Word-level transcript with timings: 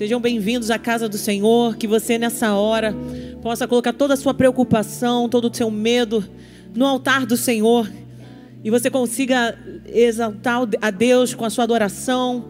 Sejam 0.00 0.18
bem-vindos 0.18 0.70
à 0.70 0.78
casa 0.78 1.10
do 1.10 1.18
Senhor. 1.18 1.76
Que 1.76 1.86
você, 1.86 2.16
nessa 2.16 2.54
hora, 2.54 2.94
possa 3.42 3.68
colocar 3.68 3.92
toda 3.92 4.14
a 4.14 4.16
sua 4.16 4.32
preocupação, 4.32 5.28
todo 5.28 5.50
o 5.50 5.54
seu 5.54 5.70
medo 5.70 6.26
no 6.74 6.86
altar 6.86 7.26
do 7.26 7.36
Senhor. 7.36 7.86
E 8.64 8.70
você 8.70 8.88
consiga 8.90 9.58
exaltar 9.84 10.66
a 10.80 10.90
Deus 10.90 11.34
com 11.34 11.44
a 11.44 11.50
sua 11.50 11.64
adoração. 11.64 12.46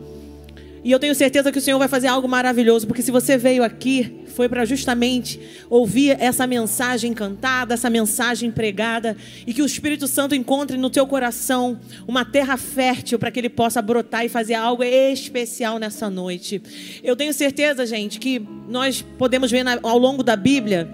E 0.83 0.91
eu 0.91 0.99
tenho 0.99 1.15
certeza 1.15 1.53
que 1.53 1.59
o 1.59 1.61
Senhor 1.61 1.79
vai 1.79 1.89
fazer 1.89 2.09
algo 2.09 2.27
maravilhoso, 2.27 2.87
porque 2.87 3.03
se 3.03 3.11
você 3.11 3.37
veio 3.37 3.63
aqui, 3.63 4.25
foi 4.35 4.49
para 4.49 4.65
justamente 4.65 5.39
ouvir 5.69 6.17
essa 6.19 6.47
mensagem 6.47 7.13
cantada, 7.13 7.75
essa 7.75 7.91
mensagem 7.91 8.51
pregada, 8.51 9.17
e 9.47 9.53
que 9.53 9.61
o 9.61 9.67
Espírito 9.67 10.07
Santo 10.07 10.35
encontre 10.35 10.79
no 10.79 10.89
teu 10.89 11.07
coração 11.07 11.79
uma 12.09 12.25
terra 12.25 12.57
fértil 12.57 13.19
para 13.19 13.31
que 13.31 13.39
ele 13.39 13.51
possa 13.51 13.83
brotar 13.83 14.25
e 14.25 14.29
fazer 14.31 14.55
algo 14.55 14.83
especial 14.83 15.79
nessa 15.79 16.09
noite. 16.09 16.63
Eu 17.03 17.15
tenho 17.15 17.35
certeza, 17.35 17.85
gente, 17.85 18.19
que 18.19 18.41
nós 18.69 19.03
podemos 19.19 19.51
ver 19.51 19.67
ao 19.83 19.99
longo 19.99 20.23
da 20.23 20.37
Bíblia 20.37 20.89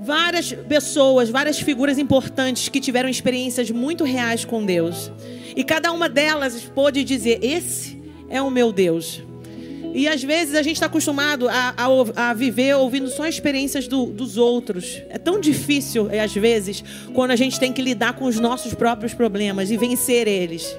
várias 0.00 0.52
pessoas, 0.52 1.30
várias 1.30 1.60
figuras 1.60 1.98
importantes 1.98 2.68
que 2.68 2.80
tiveram 2.80 3.08
experiências 3.08 3.70
muito 3.70 4.04
reais 4.04 4.44
com 4.44 4.64
Deus. 4.64 5.12
E 5.54 5.64
cada 5.64 5.92
uma 5.92 6.08
delas 6.08 6.62
pôde 6.74 7.02
dizer: 7.02 7.38
Esse 7.42 7.95
é 8.28 8.40
o 8.40 8.50
meu 8.50 8.72
Deus. 8.72 9.22
E 9.94 10.06
às 10.06 10.22
vezes 10.22 10.54
a 10.54 10.62
gente 10.62 10.76
está 10.76 10.86
acostumado 10.86 11.48
a, 11.48 11.74
a, 11.74 12.28
a, 12.28 12.34
viver 12.34 12.76
ouvindo 12.76 13.08
só 13.08 13.26
experiências 13.26 13.88
do, 13.88 14.06
dos 14.06 14.36
outros. 14.36 15.00
É 15.08 15.16
tão 15.16 15.40
difícil, 15.40 16.10
é, 16.10 16.20
às 16.20 16.34
vezes, 16.34 16.84
quando 17.14 17.30
a 17.30 17.36
gente 17.36 17.58
tem 17.58 17.72
que 17.72 17.80
lidar 17.80 18.12
com 18.12 18.26
os 18.26 18.38
nossos 18.38 18.74
próprios 18.74 19.14
problemas 19.14 19.70
e 19.70 19.76
vencer 19.78 20.28
eles. 20.28 20.76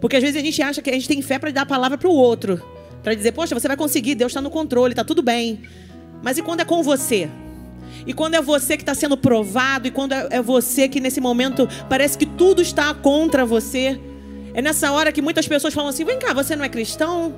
Porque 0.00 0.16
às 0.16 0.22
vezes 0.22 0.36
a 0.36 0.44
gente 0.44 0.60
acha 0.60 0.82
que 0.82 0.90
a 0.90 0.92
gente 0.92 1.06
tem 1.06 1.22
fé 1.22 1.38
para 1.38 1.52
dar 1.52 1.62
a 1.62 1.66
palavra 1.66 1.96
para 1.96 2.08
o 2.08 2.12
outro. 2.12 2.60
Para 3.04 3.14
dizer, 3.14 3.30
poxa, 3.32 3.54
você 3.54 3.68
vai 3.68 3.76
conseguir, 3.76 4.16
Deus 4.16 4.32
está 4.32 4.40
no 4.40 4.50
controle, 4.50 4.92
está 4.92 5.04
tudo 5.04 5.22
bem. 5.22 5.60
Mas 6.20 6.36
e 6.36 6.42
quando 6.42 6.60
é 6.60 6.64
com 6.64 6.82
você? 6.82 7.28
E 8.04 8.12
quando 8.12 8.34
é 8.34 8.42
você 8.42 8.76
que 8.76 8.82
está 8.82 8.94
sendo 8.94 9.16
provado, 9.16 9.86
e 9.86 9.90
quando 9.90 10.12
é, 10.12 10.26
é 10.30 10.42
você 10.42 10.88
que 10.88 10.98
nesse 10.98 11.20
momento 11.20 11.68
parece 11.88 12.18
que 12.18 12.26
tudo 12.26 12.60
está 12.60 12.92
contra 12.94 13.46
você? 13.46 14.00
É 14.54 14.62
nessa 14.62 14.92
hora 14.92 15.10
que 15.10 15.20
muitas 15.20 15.48
pessoas 15.48 15.74
falam 15.74 15.90
assim: 15.90 16.04
vem 16.04 16.18
cá, 16.18 16.32
você 16.32 16.54
não 16.54 16.64
é 16.64 16.68
cristão? 16.68 17.34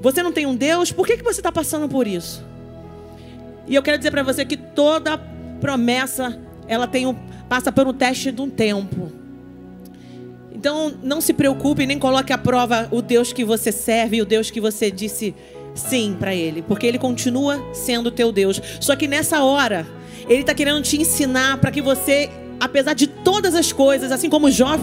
Você 0.00 0.22
não 0.22 0.32
tem 0.32 0.46
um 0.46 0.56
Deus? 0.56 0.90
Por 0.90 1.06
que, 1.06 1.18
que 1.18 1.22
você 1.22 1.40
está 1.40 1.52
passando 1.52 1.88
por 1.88 2.06
isso? 2.06 2.42
E 3.66 3.74
eu 3.74 3.82
quero 3.82 3.98
dizer 3.98 4.10
para 4.10 4.22
você 4.22 4.44
que 4.44 4.56
toda 4.56 5.18
promessa 5.60 6.38
ela 6.66 6.86
tem 6.86 7.06
um, 7.06 7.14
passa 7.48 7.70
por 7.70 7.86
um 7.86 7.92
teste 7.92 8.32
de 8.32 8.40
um 8.40 8.48
tempo. 8.48 9.12
Então 10.50 10.92
não 11.02 11.20
se 11.20 11.32
preocupe 11.32 11.86
nem 11.86 11.98
coloque 11.98 12.32
à 12.32 12.38
prova 12.38 12.88
o 12.90 13.02
Deus 13.02 13.32
que 13.32 13.44
você 13.44 13.70
serve, 13.70 14.22
o 14.22 14.24
Deus 14.24 14.50
que 14.50 14.60
você 14.60 14.90
disse 14.90 15.34
sim 15.74 16.16
para 16.18 16.34
ele, 16.34 16.62
porque 16.62 16.86
ele 16.86 16.98
continua 16.98 17.62
sendo 17.74 18.10
teu 18.10 18.32
Deus. 18.32 18.60
Só 18.80 18.96
que 18.96 19.06
nessa 19.06 19.42
hora 19.44 19.86
ele 20.28 20.40
está 20.40 20.54
querendo 20.54 20.82
te 20.82 21.00
ensinar 21.00 21.58
para 21.58 21.70
que 21.70 21.80
você, 21.80 22.30
apesar 22.58 22.94
de 22.94 23.06
todas 23.06 23.54
as 23.54 23.72
coisas, 23.72 24.10
assim 24.10 24.30
como 24.30 24.50
Jó 24.50 24.78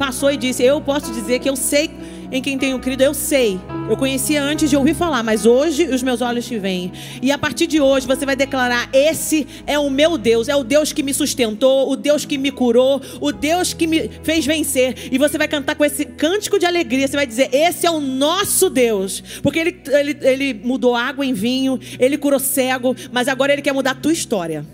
passou 0.00 0.32
e 0.32 0.36
disse, 0.38 0.62
eu 0.62 0.80
posso 0.80 1.12
dizer 1.12 1.40
que 1.40 1.50
eu 1.50 1.54
sei 1.54 1.90
em 2.32 2.40
quem 2.40 2.56
tenho 2.56 2.78
crido, 2.78 3.02
eu 3.02 3.12
sei. 3.12 3.60
Eu 3.86 3.98
conhecia 3.98 4.42
antes 4.42 4.70
de 4.70 4.74
ouvir 4.74 4.94
falar, 4.94 5.22
mas 5.22 5.44
hoje 5.44 5.84
os 5.92 6.02
meus 6.02 6.22
olhos 6.22 6.46
te 6.46 6.58
veem. 6.58 6.90
E 7.20 7.30
a 7.30 7.36
partir 7.36 7.66
de 7.66 7.82
hoje 7.82 8.06
você 8.06 8.24
vai 8.24 8.34
declarar: 8.34 8.88
Esse 8.94 9.46
é 9.66 9.78
o 9.78 9.90
meu 9.90 10.16
Deus, 10.16 10.48
é 10.48 10.56
o 10.56 10.64
Deus 10.64 10.90
que 10.90 11.02
me 11.02 11.12
sustentou, 11.12 11.90
o 11.90 11.96
Deus 11.96 12.24
que 12.24 12.38
me 12.38 12.50
curou, 12.50 13.02
o 13.20 13.30
Deus 13.30 13.74
que 13.74 13.86
me 13.86 14.08
fez 14.22 14.46
vencer. 14.46 15.08
E 15.12 15.18
você 15.18 15.36
vai 15.36 15.48
cantar 15.48 15.74
com 15.74 15.84
esse 15.84 16.06
cântico 16.06 16.58
de 16.58 16.64
alegria. 16.64 17.06
Você 17.06 17.16
vai 17.16 17.26
dizer: 17.26 17.50
Esse 17.52 17.86
é 17.86 17.90
o 17.90 18.00
nosso 18.00 18.70
Deus. 18.70 19.22
Porque 19.42 19.58
ele, 19.58 19.82
ele, 19.88 20.18
ele 20.22 20.54
mudou 20.64 20.94
água 20.94 21.26
em 21.26 21.34
vinho, 21.34 21.78
ele 21.98 22.16
curou 22.16 22.40
cego, 22.40 22.96
mas 23.12 23.28
agora 23.28 23.52
ele 23.52 23.60
quer 23.60 23.74
mudar 23.74 23.90
a 23.90 23.96
tua 23.96 24.12
história. 24.12 24.64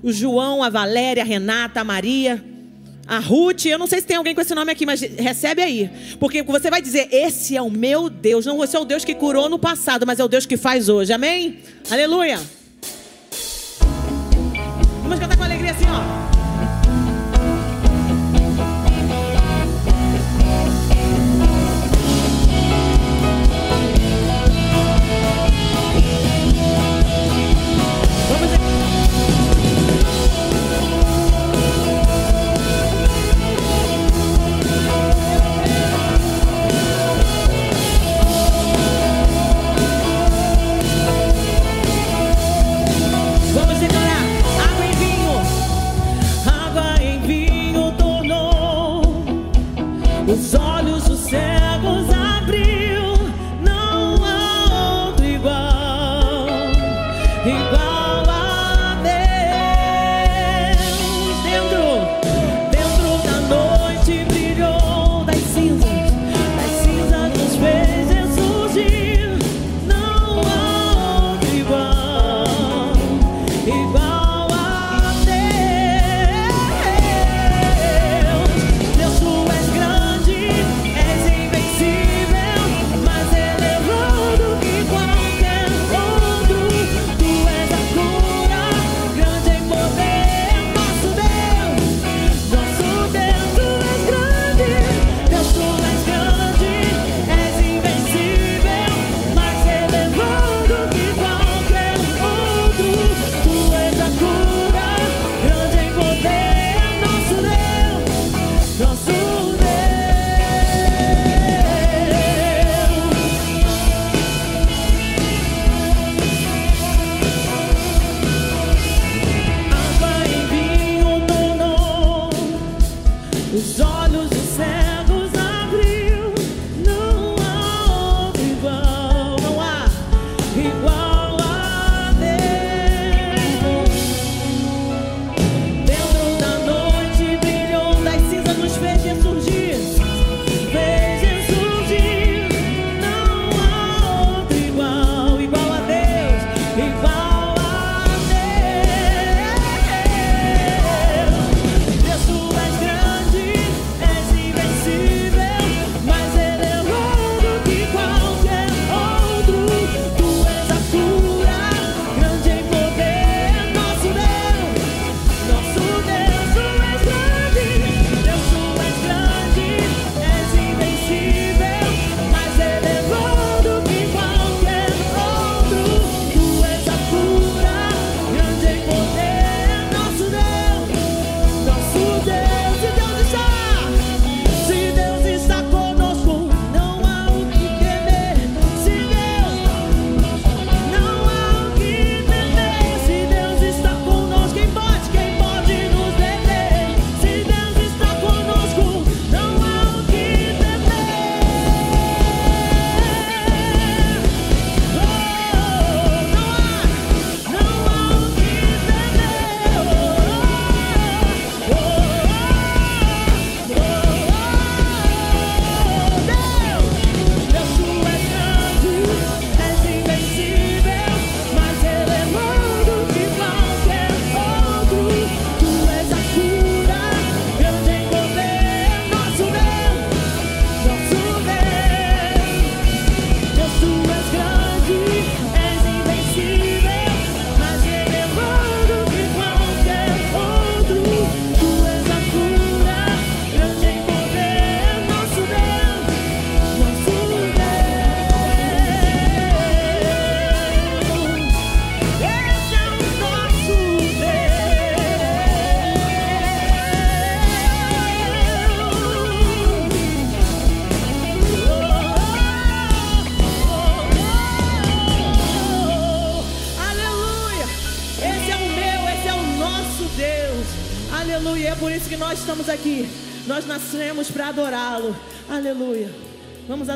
O 0.00 0.12
João, 0.12 0.62
a 0.62 0.68
Valéria, 0.68 1.24
a 1.24 1.26
Renata, 1.26 1.80
a 1.80 1.84
Maria 1.84 2.49
a 3.10 3.18
Ruth, 3.18 3.66
eu 3.66 3.76
não 3.76 3.88
sei 3.88 4.00
se 4.00 4.06
tem 4.06 4.16
alguém 4.16 4.36
com 4.36 4.40
esse 4.40 4.54
nome 4.54 4.70
aqui, 4.70 4.86
mas 4.86 5.00
recebe 5.00 5.60
aí. 5.60 5.90
Porque 6.20 6.44
você 6.44 6.70
vai 6.70 6.80
dizer: 6.80 7.08
Esse 7.10 7.56
é 7.56 7.60
o 7.60 7.68
meu 7.68 8.08
Deus. 8.08 8.46
Não 8.46 8.56
você 8.56 8.76
é 8.76 8.80
o 8.80 8.84
Deus 8.84 9.04
que 9.04 9.16
curou 9.16 9.48
no 9.48 9.58
passado, 9.58 10.06
mas 10.06 10.20
é 10.20 10.24
o 10.24 10.28
Deus 10.28 10.46
que 10.46 10.56
faz 10.56 10.88
hoje. 10.88 11.12
Amém? 11.12 11.58
Aleluia. 11.90 12.38
Vamos 15.02 15.18
cantar 15.18 15.36
com 15.36 15.42
alegria 15.42 15.72
assim, 15.72 15.86
ó. 15.88 16.39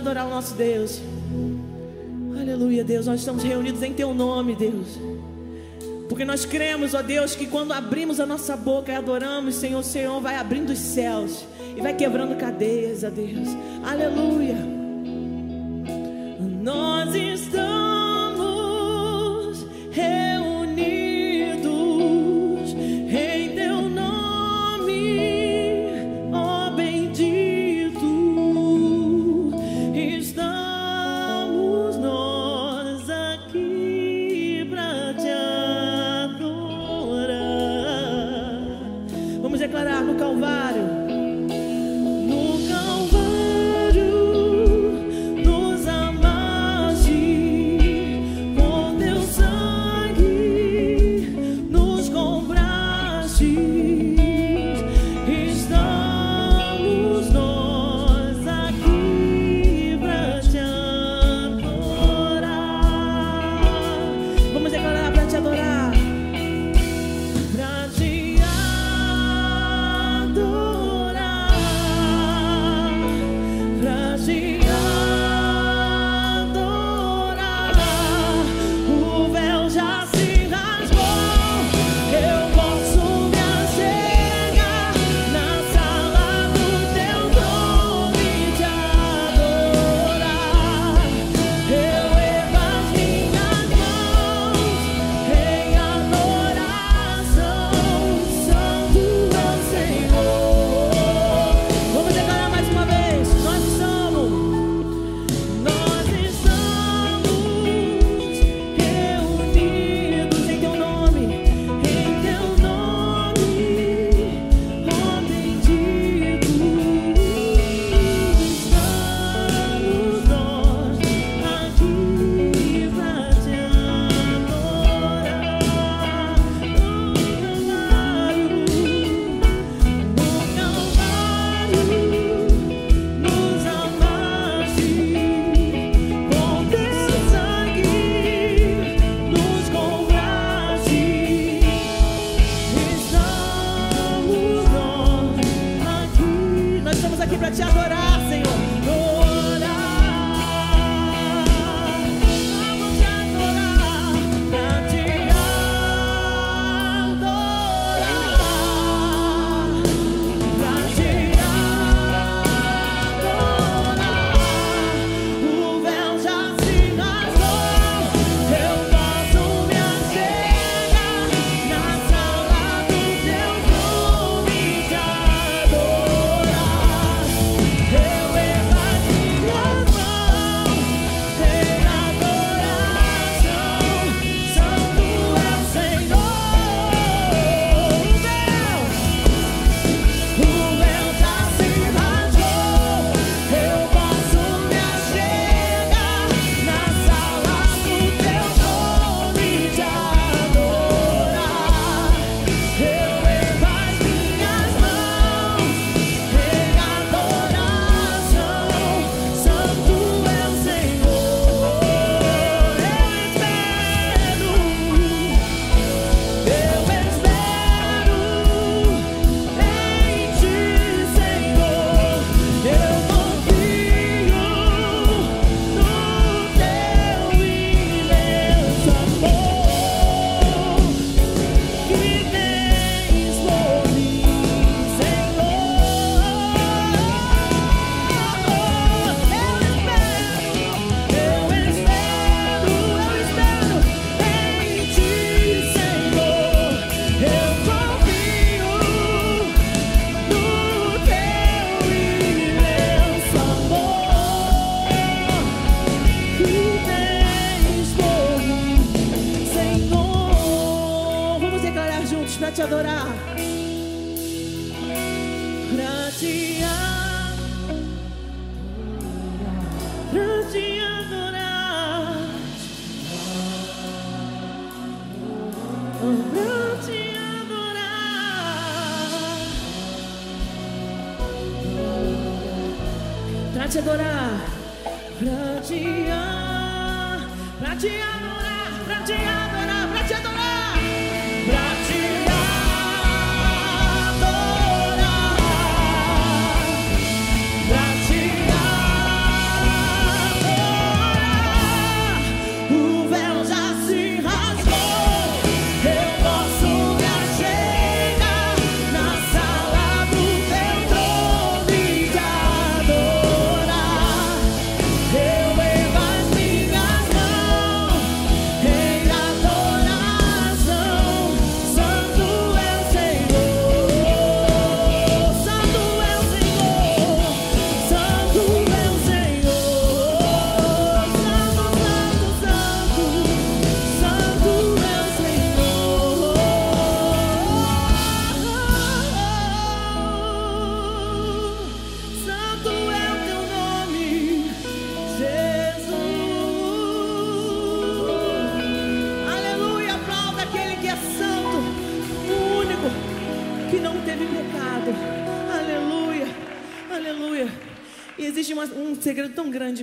adorar 0.05 0.27
o 0.27 0.31
nosso 0.31 0.55
Deus. 0.55 1.01
Aleluia, 2.39 2.85
Deus, 2.85 3.07
nós 3.07 3.21
estamos 3.21 3.43
reunidos 3.43 3.83
em 3.83 3.95
Teu 3.95 4.13
nome, 4.13 4.55
Deus. 4.55 4.99
Porque 6.11 6.27
nós 6.27 6.45
cremos, 6.45 6.93
ó 6.93 7.01
Deus, 7.01 7.35
que 7.35 7.47
quando 7.47 7.73
abrimos 7.73 8.21
a 8.21 8.27
nossa 8.27 8.55
boca 8.55 8.93
e 8.93 8.95
adoramos, 8.95 9.55
Senhor, 9.55 9.81
o 9.81 9.83
Senhor 9.83 10.21
vai 10.21 10.37
abrindo 10.37 10.71
os 10.71 10.79
céus 10.79 11.47
e 11.75 11.81
vai 11.81 11.95
quebrando 11.95 12.37
cadeias, 12.37 13.03
ó 13.03 13.09
Deus. 13.09 13.49
Aleluia. 13.83 14.74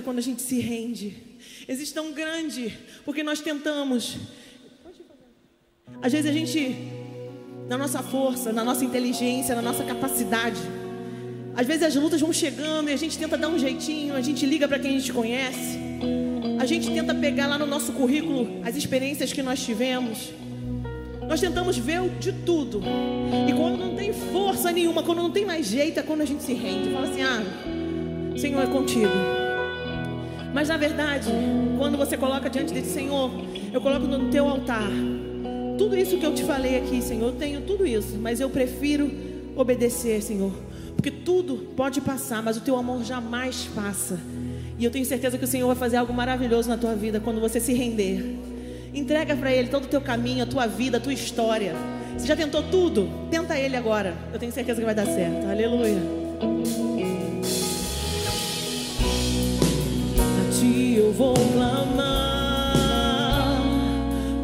Grande 0.02 0.04
quando 0.04 0.18
a 0.18 0.22
gente 0.22 0.42
se 0.42 0.58
rende. 0.58 1.16
Existe 1.68 1.94
tão 1.94 2.12
grande 2.12 2.76
porque 3.04 3.22
nós 3.22 3.40
tentamos. 3.40 4.16
Às 6.02 6.12
vezes 6.12 6.28
a 6.28 6.32
gente, 6.32 6.76
na 7.68 7.78
nossa 7.78 8.02
força, 8.02 8.52
na 8.52 8.64
nossa 8.64 8.84
inteligência, 8.84 9.54
na 9.54 9.62
nossa 9.62 9.84
capacidade, 9.84 10.60
às 11.54 11.66
vezes 11.66 11.82
as 11.82 11.94
lutas 11.94 12.20
vão 12.20 12.32
chegando 12.32 12.90
e 12.90 12.92
a 12.92 12.96
gente 12.96 13.16
tenta 13.16 13.36
dar 13.36 13.48
um 13.48 13.58
jeitinho, 13.58 14.14
a 14.14 14.20
gente 14.20 14.44
liga 14.44 14.66
para 14.66 14.78
quem 14.78 14.96
a 14.96 14.98
gente 14.98 15.12
conhece, 15.12 15.78
a 16.58 16.66
gente 16.66 16.90
tenta 16.90 17.14
pegar 17.14 17.46
lá 17.46 17.58
no 17.58 17.66
nosso 17.66 17.92
currículo 17.92 18.60
as 18.64 18.74
experiências 18.76 19.32
que 19.32 19.42
nós 19.42 19.62
tivemos. 19.64 20.30
Nós 21.28 21.40
tentamos 21.40 21.78
ver 21.78 22.00
de 22.18 22.32
tudo. 22.32 22.82
E 23.48 23.52
quando 23.54 23.78
não 23.78 23.94
tem 23.94 24.12
força 24.12 24.70
nenhuma, 24.72 25.02
quando 25.02 25.22
não 25.22 25.30
tem 25.30 25.46
mais 25.46 25.66
jeito, 25.66 26.00
é 26.00 26.02
quando 26.02 26.20
a 26.20 26.26
gente 26.26 26.42
se 26.42 26.52
rende. 26.52 26.90
Fala 26.92 27.08
assim: 27.08 27.22
ah, 27.22 27.42
Senhor 28.36 28.62
é 28.62 28.66
contigo. 28.66 29.41
Mas 30.52 30.68
na 30.68 30.76
verdade, 30.76 31.28
quando 31.78 31.96
você 31.96 32.16
coloca 32.16 32.48
diante 32.50 32.72
desse 32.72 32.90
Senhor, 32.90 33.30
eu 33.72 33.80
coloco 33.80 34.06
no 34.06 34.30
teu 34.30 34.46
altar. 34.46 34.90
Tudo 35.78 35.96
isso 35.96 36.18
que 36.18 36.26
eu 36.26 36.34
te 36.34 36.44
falei 36.44 36.78
aqui, 36.78 37.00
Senhor, 37.00 37.26
eu 37.26 37.32
tenho 37.32 37.62
tudo 37.62 37.86
isso, 37.86 38.16
mas 38.18 38.40
eu 38.40 38.50
prefiro 38.50 39.10
obedecer, 39.56 40.22
Senhor. 40.22 40.52
Porque 40.94 41.10
tudo 41.10 41.72
pode 41.74 42.00
passar, 42.00 42.42
mas 42.42 42.56
o 42.56 42.60
teu 42.60 42.76
amor 42.76 43.02
jamais 43.02 43.68
passa. 43.74 44.18
E 44.78 44.84
eu 44.84 44.90
tenho 44.90 45.04
certeza 45.04 45.38
que 45.38 45.44
o 45.44 45.48
Senhor 45.48 45.66
vai 45.66 45.76
fazer 45.76 45.96
algo 45.96 46.12
maravilhoso 46.12 46.68
na 46.68 46.76
tua 46.76 46.94
vida 46.94 47.18
quando 47.18 47.40
você 47.40 47.58
se 47.58 47.72
render. 47.72 48.38
Entrega 48.94 49.34
para 49.34 49.50
Ele 49.50 49.68
todo 49.68 49.84
o 49.84 49.88
teu 49.88 50.00
caminho, 50.00 50.42
a 50.42 50.46
tua 50.46 50.66
vida, 50.66 50.98
a 50.98 51.00
tua 51.00 51.12
história. 51.12 51.74
Você 52.16 52.26
já 52.26 52.36
tentou 52.36 52.62
tudo? 52.62 53.08
Tenta 53.30 53.58
Ele 53.58 53.74
agora. 53.74 54.14
Eu 54.32 54.38
tenho 54.38 54.52
certeza 54.52 54.78
que 54.80 54.84
vai 54.84 54.94
dar 54.94 55.06
certo. 55.06 55.48
Aleluia. 55.48 56.22
Eu 61.02 61.12
vou 61.12 61.34
clamar, 61.34 62.06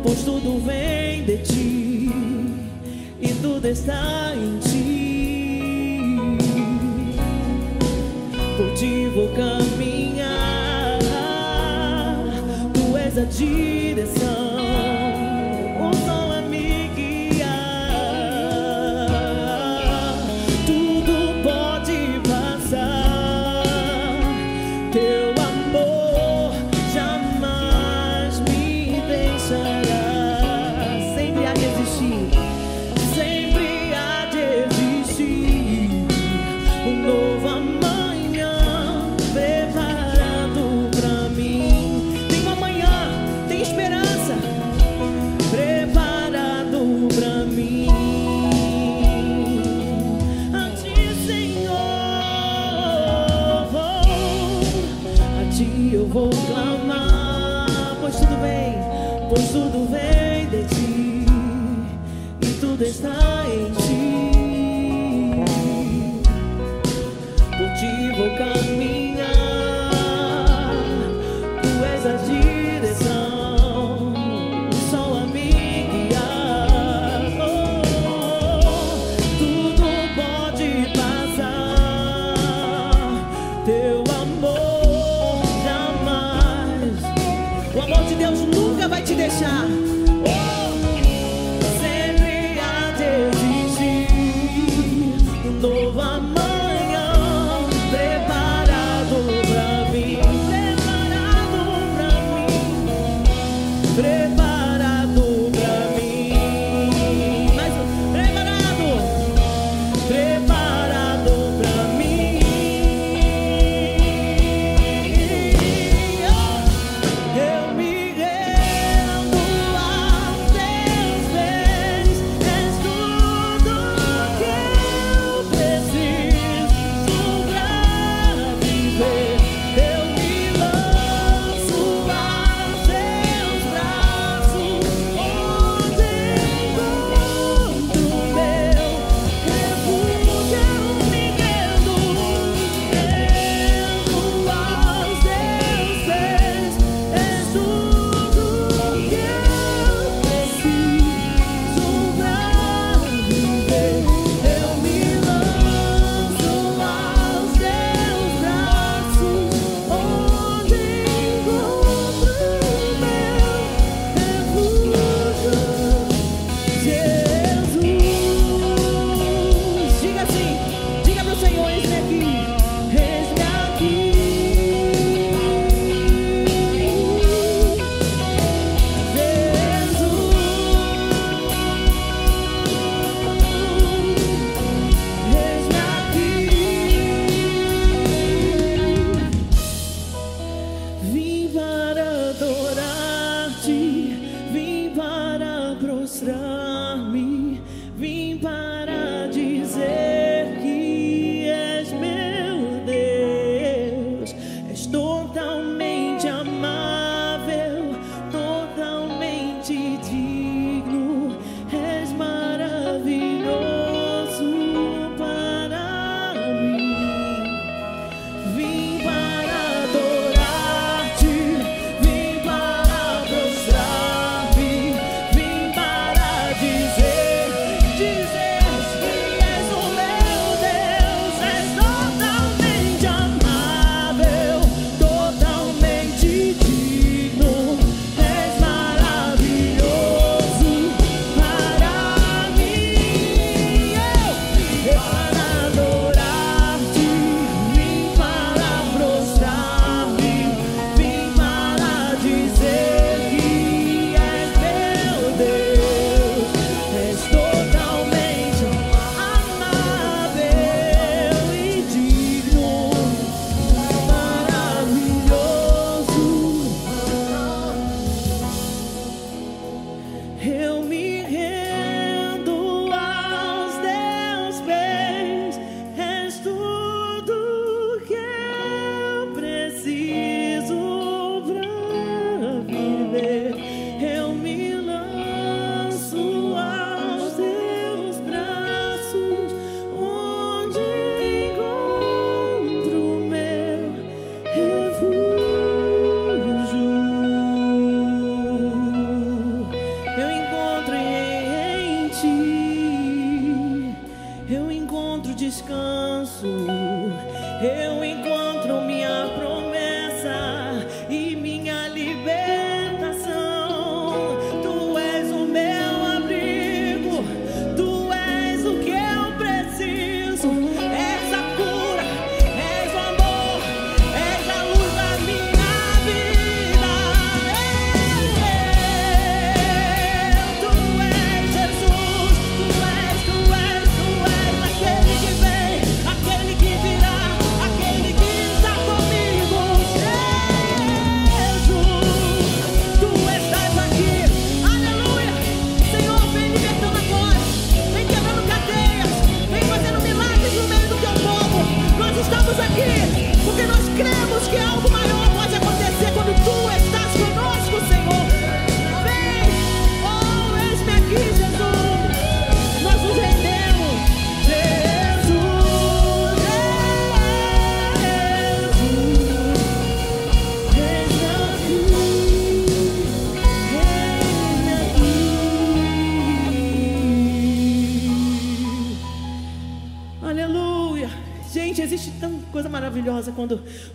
pois 0.02 0.24
tudo 0.24 0.60
vem 0.66 1.22
de 1.24 1.38
Ti 1.38 2.10
e 3.20 3.28
tudo 3.40 3.68
está 3.68 4.32
em 4.34 4.58
Ti. 4.58 5.62
Por 8.56 8.74
Ti 8.74 9.06
vou 9.14 9.28
caminhar, 9.28 10.98
Tu 12.74 12.96
és 12.96 13.16
a 13.18 13.24
direção. 13.24 14.17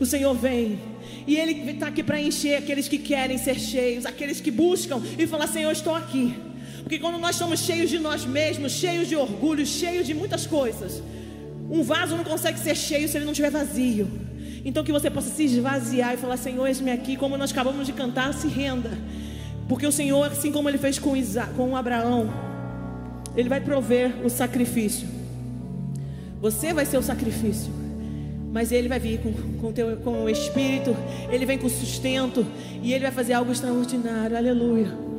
O 0.03 0.05
Senhor 0.05 0.33
vem 0.33 0.79
e 1.25 1.35
Ele 1.37 1.71
está 1.71 1.87
aqui 1.87 2.03
para 2.03 2.19
encher 2.21 2.57
aqueles 2.57 2.87
que 2.87 2.97
querem 2.97 3.37
ser 3.37 3.59
cheios, 3.59 4.05
aqueles 4.05 4.39
que 4.39 4.51
buscam 4.51 5.01
e 5.17 5.25
falar: 5.25 5.47
Senhor, 5.47 5.71
estou 5.71 5.95
aqui. 5.95 6.35
Porque 6.81 6.99
quando 6.99 7.17
nós 7.17 7.35
somos 7.35 7.61
cheios 7.61 7.89
de 7.89 7.97
nós 7.97 8.25
mesmos, 8.25 8.73
cheios 8.73 9.07
de 9.07 9.15
orgulho, 9.15 9.65
cheios 9.65 10.05
de 10.05 10.13
muitas 10.13 10.45
coisas, 10.45 11.01
um 11.69 11.81
vaso 11.81 12.17
não 12.17 12.23
consegue 12.23 12.59
ser 12.59 12.75
cheio 12.75 13.07
se 13.07 13.17
ele 13.17 13.25
não 13.25 13.31
estiver 13.31 13.49
vazio. 13.49 14.07
Então 14.65 14.83
que 14.83 14.91
você 14.91 15.09
possa 15.09 15.29
se 15.29 15.43
esvaziar 15.43 16.13
e 16.13 16.17
falar: 16.17 16.37
Senhor, 16.37 16.67
eis-me 16.67 16.91
aqui, 16.91 17.15
como 17.15 17.37
nós 17.37 17.51
acabamos 17.51 17.87
de 17.87 17.93
cantar, 17.93 18.33
se 18.33 18.47
renda. 18.47 18.91
Porque 19.67 19.87
o 19.87 19.91
Senhor, 19.91 20.25
assim 20.25 20.51
como 20.51 20.67
ele 20.67 20.77
fez 20.77 20.99
com, 20.99 21.15
Isaac, 21.15 21.53
com 21.53 21.75
Abraão, 21.75 22.31
ele 23.35 23.47
vai 23.47 23.61
prover 23.61 24.13
o 24.25 24.29
sacrifício. 24.29 25.07
Você 26.41 26.73
vai 26.73 26.85
ser 26.85 26.97
o 26.97 27.01
sacrifício. 27.01 27.82
Mas 28.53 28.71
ele 28.71 28.87
vai 28.87 28.99
vir 28.99 29.19
com, 29.19 29.33
com, 29.59 29.73
teu, 29.73 29.97
com 29.97 30.25
o 30.25 30.29
Espírito, 30.29 30.95
ele 31.31 31.43
vem 31.43 31.57
com 31.57 31.67
sustento 31.67 32.45
e 32.83 32.93
ele 32.93 33.01
vai 33.01 33.11
fazer 33.11 33.33
algo 33.33 33.51
extraordinário. 33.51 34.37
Aleluia. 34.37 35.12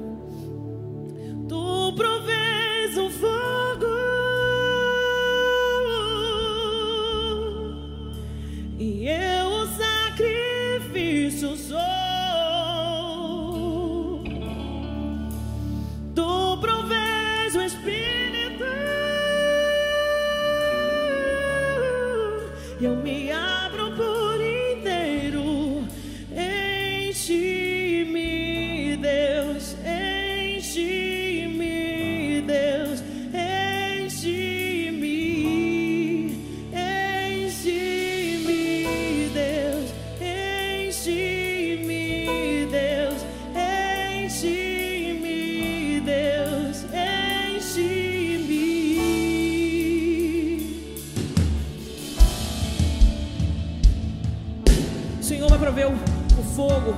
Fogo 56.69 56.95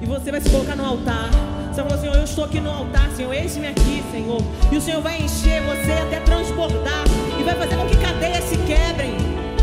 e 0.00 0.06
você 0.06 0.30
vai 0.30 0.40
se 0.40 0.50
colocar 0.50 0.76
no 0.76 0.84
altar. 0.84 1.30
Você 1.72 1.82
vai 1.82 1.90
falar, 1.90 2.00
Senhor, 2.00 2.16
eu 2.16 2.24
estou 2.24 2.44
aqui 2.44 2.60
no 2.60 2.70
altar, 2.70 3.10
Senhor, 3.10 3.32
eis-me 3.32 3.68
aqui, 3.68 4.02
Senhor. 4.10 4.40
E 4.70 4.76
o 4.76 4.80
Senhor 4.80 5.00
vai 5.00 5.20
encher 5.22 5.62
você 5.62 5.92
até 5.92 6.20
transbordar 6.20 7.04
e 7.38 7.42
vai 7.42 7.54
fazer 7.54 7.76
com 7.76 7.86
que 7.86 7.96
cadeias 7.96 8.44
se 8.44 8.56
quebrem, 8.58 9.16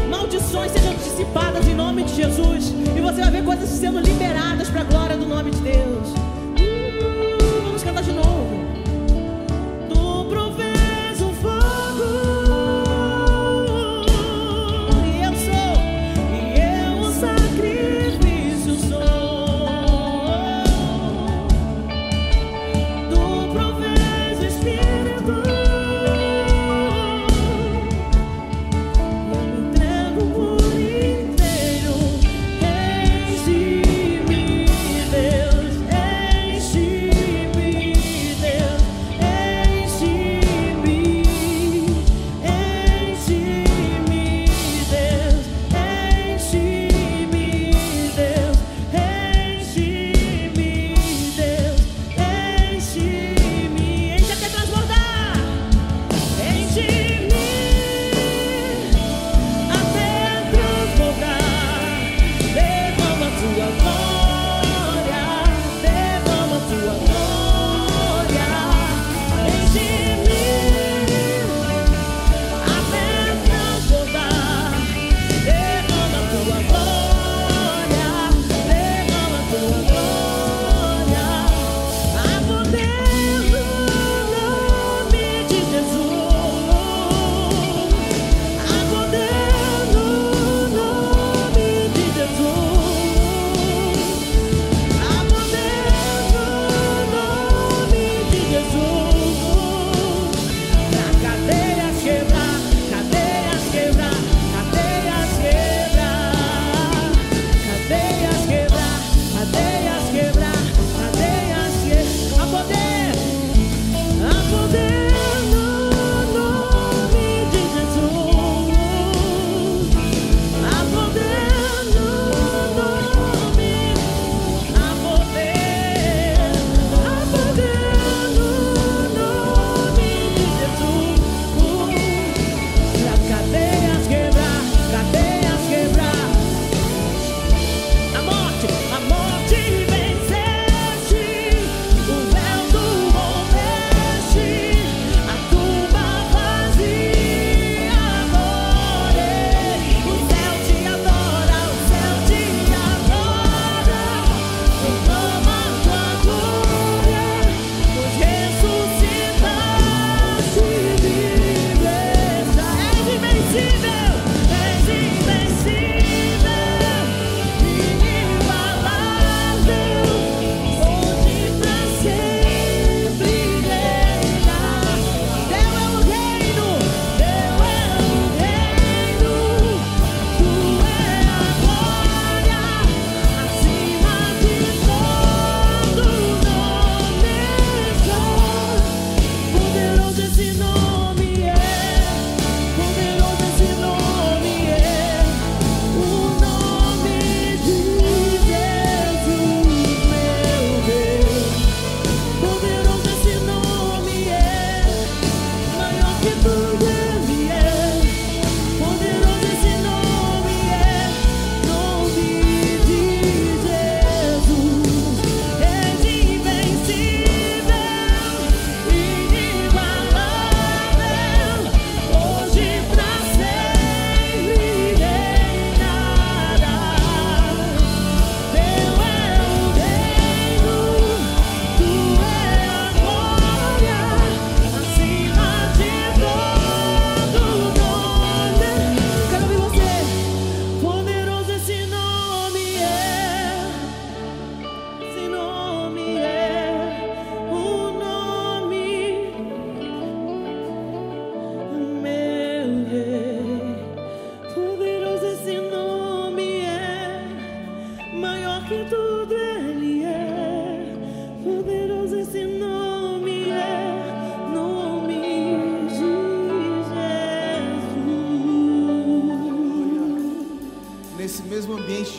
maldições 0.10 0.72
sejam 0.72 0.94
dissipadas 0.96 1.68
em 1.68 1.76
nome 1.76 2.04
de 2.04 2.16
Jesus. 2.16 2.74
E 2.96 3.02
você 3.02 3.22
vai 3.22 3.32
ver 3.32 3.44
coisas 3.44 3.70
sendo 3.70 4.00
liberadas 4.00 4.70
para 4.70 4.82
a 4.82 4.86
glória 4.86 5.18
do 5.18 5.26
nome 5.26 5.52
de 5.52 5.62
Deus. 5.62 6.23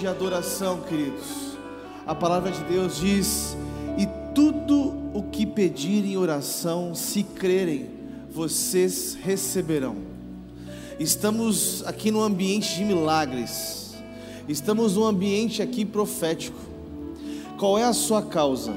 De 0.05 0.09
adoração, 0.09 0.83
queridos, 0.83 1.57
a 2.07 2.15
palavra 2.15 2.51
de 2.51 2.63
Deus 2.65 2.99
diz: 2.99 3.57
E 3.97 4.07
tudo 4.35 4.93
o 5.15 5.23
que 5.33 5.47
pedirem 5.47 6.13
em 6.13 6.17
oração, 6.19 6.95
se 6.95 7.23
crerem, 7.23 7.89
vocês 8.31 9.17
receberão. 9.23 9.97
Estamos 11.01 11.83
aqui 11.87 12.11
no 12.11 12.23
ambiente 12.23 12.75
de 12.75 12.85
milagres, 12.85 13.95
estamos 14.47 14.95
num 14.95 15.07
ambiente 15.07 15.63
aqui 15.63 15.87
profético. 15.87 16.59
Qual 17.59 17.79
é 17.79 17.85
a 17.85 17.95
sua 17.95 18.21
causa? 18.21 18.75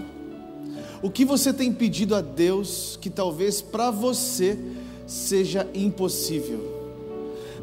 O 1.02 1.12
que 1.12 1.26
você 1.26 1.52
tem 1.52 1.74
pedido 1.74 2.16
a 2.16 2.22
Deus 2.22 2.98
que 3.02 3.10
talvez 3.10 3.62
para 3.62 3.92
você 3.92 4.58
seja 5.06 5.68
impossível? 5.74 6.77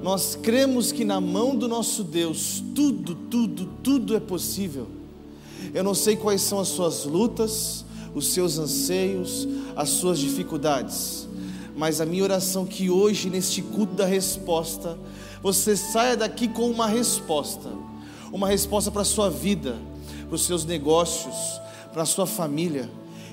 Nós 0.04 0.36
cremos 0.36 0.92
que 0.92 1.02
na 1.02 1.18
mão 1.18 1.56
do 1.56 1.66
nosso 1.66 2.04
Deus 2.04 2.62
tudo, 2.74 3.14
tudo, 3.14 3.64
tudo 3.82 4.14
é 4.14 4.20
possível. 4.20 4.86
Eu 5.72 5.82
não 5.82 5.94
sei 5.94 6.14
quais 6.14 6.42
são 6.42 6.60
as 6.60 6.68
suas 6.68 7.06
lutas, 7.06 7.86
os 8.14 8.26
seus 8.26 8.58
anseios, 8.58 9.48
as 9.74 9.88
suas 9.88 10.18
dificuldades, 10.18 11.26
mas 11.74 12.02
a 12.02 12.04
minha 12.04 12.22
oração 12.22 12.64
é 12.64 12.66
que 12.66 12.90
hoje, 12.90 13.30
neste 13.30 13.62
culto 13.62 13.94
da 13.94 14.04
resposta, 14.04 14.98
você 15.42 15.74
saia 15.74 16.18
daqui 16.18 16.48
com 16.48 16.68
uma 16.70 16.86
resposta, 16.86 17.70
uma 18.30 18.46
resposta 18.46 18.90
para 18.90 19.00
a 19.00 19.06
sua 19.06 19.30
vida, 19.30 19.74
para 20.26 20.34
os 20.34 20.44
seus 20.44 20.66
negócios, 20.66 21.34
para 21.94 22.02
a 22.02 22.06
sua 22.06 22.26
família. 22.26 22.90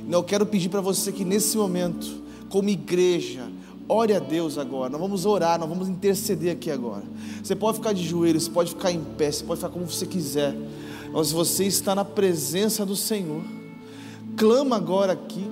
Eu 0.09 0.23
quero 0.23 0.45
pedir 0.45 0.69
para 0.69 0.79
você 0.79 1.11
que 1.11 1.25
nesse 1.25 1.57
momento, 1.57 2.23
como 2.47 2.69
igreja, 2.69 3.49
ore 3.91 4.13
a 4.13 4.19
Deus 4.19 4.57
agora. 4.57 4.89
Nós 4.89 5.01
vamos 5.01 5.25
orar, 5.25 5.59
nós 5.59 5.67
vamos 5.67 5.89
interceder 5.89 6.53
aqui 6.53 6.71
agora. 6.71 7.03
Você 7.43 7.55
pode 7.55 7.77
ficar 7.77 7.91
de 7.91 8.03
joelhos, 8.03 8.43
você 8.43 8.49
pode 8.49 8.69
ficar 8.69 8.91
em 8.91 9.03
pé, 9.03 9.29
você 9.29 9.43
pode 9.43 9.59
ficar 9.59 9.71
como 9.71 9.85
você 9.85 10.05
quiser. 10.05 10.55
Mas 11.11 11.31
você 11.31 11.65
está 11.65 11.93
na 11.93 12.05
presença 12.05 12.85
do 12.85 12.95
Senhor. 12.95 13.41
Clama 14.37 14.77
agora 14.77 15.11
aqui. 15.11 15.45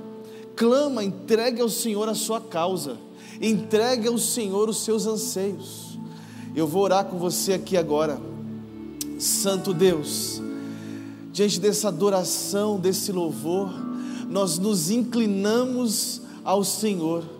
Clama, 0.55 1.03
entregue 1.03 1.61
ao 1.61 1.67
Senhor 1.67 2.07
a 2.07 2.15
sua 2.15 2.39
causa. 2.39 2.97
Entregue 3.41 4.07
ao 4.07 4.17
Senhor 4.17 4.69
os 4.69 4.85
seus 4.85 5.05
anseios. 5.05 5.99
Eu 6.55 6.65
vou 6.65 6.83
orar 6.83 7.05
com 7.05 7.17
você 7.17 7.53
aqui 7.53 7.75
agora. 7.75 8.19
Santo 9.19 9.73
Deus, 9.73 10.41
diante 11.33 11.59
dessa 11.59 11.89
adoração, 11.89 12.79
desse 12.79 13.11
louvor, 13.11 13.69
nós 14.29 14.57
nos 14.57 14.89
inclinamos 14.89 16.21
ao 16.43 16.63
Senhor, 16.63 17.38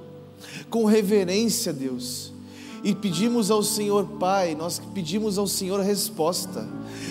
com 0.69 0.86
reverência, 0.86 1.73
Deus, 1.73 2.32
e 2.84 2.95
pedimos 2.95 3.51
ao 3.51 3.62
Senhor, 3.62 4.05
Pai, 4.19 4.55
nós 4.55 4.82
pedimos 4.93 5.38
ao 5.38 5.47
Senhor 5.47 5.82
resposta. 5.82 6.67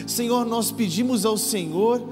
Senhor, 0.06 0.46
nós 0.46 0.70
pedimos 0.70 1.26
ao 1.26 1.36
Senhor 1.36 2.02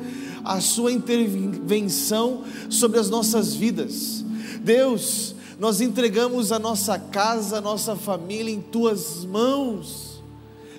a 0.45 0.61
Sua 0.61 0.93
intervenção 0.93 2.45
sobre 2.69 2.99
as 2.99 3.09
nossas 3.09 3.55
vidas. 3.55 4.25
Deus, 4.61 5.35
nós 5.59 5.81
entregamos 5.81 6.53
a 6.53 6.59
nossa 6.59 6.99
casa, 6.99 7.59
a 7.59 7.61
nossa 7.61 7.97
família 7.97 8.53
em 8.53 8.61
Tuas 8.61 9.25
mãos. 9.25 10.23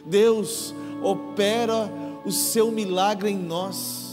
Deus, 0.06 0.74
opera 1.02 1.92
o 2.26 2.32
Seu 2.32 2.72
milagre 2.72 3.30
em 3.32 3.38
nós 3.38 4.07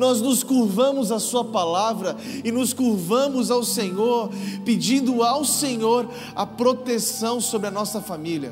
nós 0.00 0.22
nos 0.22 0.42
curvamos 0.42 1.12
à 1.12 1.18
Sua 1.18 1.44
palavra 1.44 2.16
e 2.42 2.50
nos 2.50 2.72
curvamos 2.72 3.50
ao 3.50 3.62
Senhor, 3.62 4.30
pedindo 4.64 5.22
ao 5.22 5.44
Senhor 5.44 6.08
a 6.34 6.46
proteção 6.46 7.38
sobre 7.38 7.68
a 7.68 7.70
nossa 7.70 8.00
família. 8.00 8.50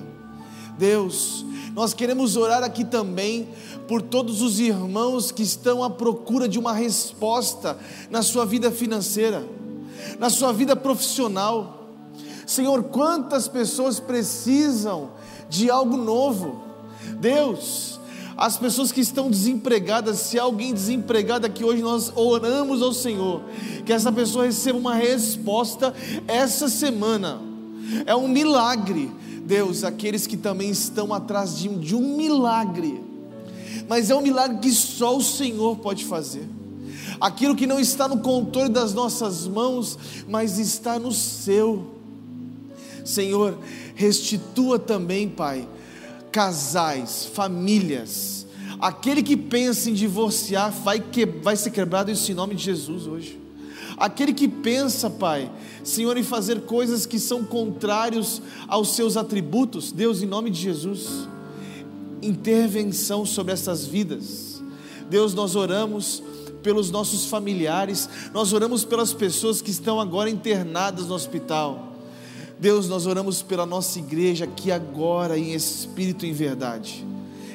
Deus, 0.79 1.47
nós 1.75 1.95
queremos 1.95 2.37
orar 2.37 2.63
aqui 2.63 2.85
também 2.85 3.49
por 3.89 4.03
todos 4.03 4.43
os 4.43 4.61
irmãos 4.61 5.33
que 5.33 5.43
estão 5.43 5.83
à 5.83 5.89
procura 5.89 6.47
de 6.47 6.59
uma 6.59 6.75
resposta 6.75 7.79
na 8.11 8.21
sua 8.21 8.45
vida 8.45 8.71
financeira, 8.71 9.49
na 10.19 10.29
sua 10.29 10.53
vida 10.53 10.77
profissional. 10.77 11.89
Senhor, 12.47 12.85
quantas 12.85 13.49
pessoas 13.49 13.99
precisam 13.99 15.13
de 15.49 15.71
algo 15.71 15.97
novo? 15.97 16.63
Deus, 17.19 17.98
as 18.39 18.57
pessoas 18.57 18.93
que 18.93 19.01
estão 19.01 19.29
desempregadas, 19.29 20.21
se 20.21 20.39
há 20.39 20.45
alguém 20.45 20.73
desempregado 20.73 21.45
aqui 21.45 21.65
hoje, 21.65 21.83
nós 21.83 22.13
oramos 22.15 22.81
ao 22.81 22.93
Senhor, 22.93 23.43
que 23.85 23.93
essa 23.93 24.13
pessoa 24.13 24.45
receba 24.45 24.79
uma 24.79 24.95
resposta 24.95 25.93
essa 26.29 26.69
semana. 26.69 27.41
É 28.07 28.15
um 28.15 28.29
milagre, 28.29 29.11
Deus, 29.45 29.83
aqueles 29.83 30.25
que 30.25 30.37
também 30.37 30.71
estão 30.71 31.13
atrás 31.13 31.59
de, 31.59 31.69
de 31.69 31.97
um 31.97 32.17
milagre, 32.17 33.03
mas 33.89 34.09
é 34.09 34.15
um 34.15 34.21
milagre 34.21 34.59
que 34.59 34.71
só 34.71 35.17
o 35.17 35.23
Senhor 35.23 35.77
pode 35.79 36.05
fazer. 36.05 36.49
Aquilo 37.21 37.57
que 37.57 37.67
não 37.67 37.81
está 37.81 38.07
no 38.07 38.19
controle 38.19 38.69
das 38.69 38.95
nossas 38.95 39.49
mãos, 39.49 39.99
mas 40.29 40.61
está 40.61 40.97
no 40.97 41.11
seu. 41.11 41.87
Senhor, 43.05 43.59
restitua 43.97 44.79
também, 44.79 45.29
Pai, 45.29 45.67
casais, 46.31 47.27
famílias. 47.27 48.47
Aquele 48.81 49.23
que 49.23 49.37
pensa 49.37 49.91
em 49.91 49.95
divorciar 49.95 50.71
vai, 50.71 51.01
que, 51.01 51.27
vai 51.27 51.57
ser 51.57 51.71
quebrado 51.71 52.11
isso 52.11 52.31
em 52.31 52.35
nome 52.35 52.55
de 52.55 52.65
Jesus 52.65 53.07
hoje. 53.07 53.41
Aquele 53.97 54.33
que 54.33 54.47
pensa, 54.47 55.11
Pai, 55.11 55.51
Senhor, 55.83 56.17
em 56.17 56.23
fazer 56.23 56.61
coisas 56.63 57.05
que 57.05 57.19
são 57.19 57.43
contrários 57.43 58.41
aos 58.69 58.95
seus 58.95 59.17
atributos, 59.17 59.91
Deus, 59.91 60.23
em 60.23 60.27
nome 60.27 60.51
de 60.51 60.61
Jesus, 60.61 61.29
intervenção 62.23 63.27
sobre 63.27 63.53
essas 63.53 63.85
vidas. 63.85 64.63
Deus, 65.11 65.35
nós 65.35 65.57
oramos 65.57 66.23
pelos 66.63 66.91
nossos 66.91 67.27
familiares, 67.27 68.09
nós 68.33 68.53
oramos 68.53 68.85
pelas 68.85 69.13
pessoas 69.13 69.61
que 69.61 69.71
estão 69.71 70.01
agora 70.01 70.31
internadas 70.31 71.07
no 71.07 71.15
hospital. 71.15 71.88
Deus, 72.61 72.89
nós 72.89 73.07
oramos 73.07 73.43
pela 73.43 73.65
nossa 73.65 73.99
igreja 73.99 74.45
aqui 74.45 74.73
agora, 74.73 75.39
em 75.39 75.53
espírito 75.55 76.27
e 76.27 76.31
em 76.31 76.33
verdade. 76.33 77.07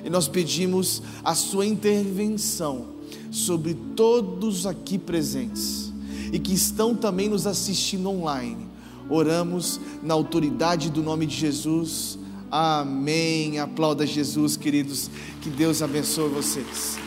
E 0.04 0.10
nós 0.10 0.28
pedimos 0.28 1.02
a 1.24 1.36
Sua 1.36 1.66
intervenção 1.66 2.88
sobre 3.32 3.74
todos 3.96 4.66
aqui 4.66 4.98
presentes 4.98 5.92
e 6.32 6.40
que 6.40 6.54
estão 6.54 6.96
também 6.96 7.30
nos 7.30 7.46
assistindo 7.46 8.10
online. 8.10 8.68
Oramos 9.10 9.80
na 10.02 10.14
autoridade 10.14 10.90
do 10.90 11.04
nome 11.04 11.26
de 11.26 11.36
Jesus. 11.36 12.18
Amém. 12.50 13.60
Aplauda 13.60 14.06
Jesus, 14.06 14.56
queridos. 14.56 15.10
Que 15.42 15.50
Deus 15.50 15.82
abençoe 15.82 16.30
vocês. 16.30 17.03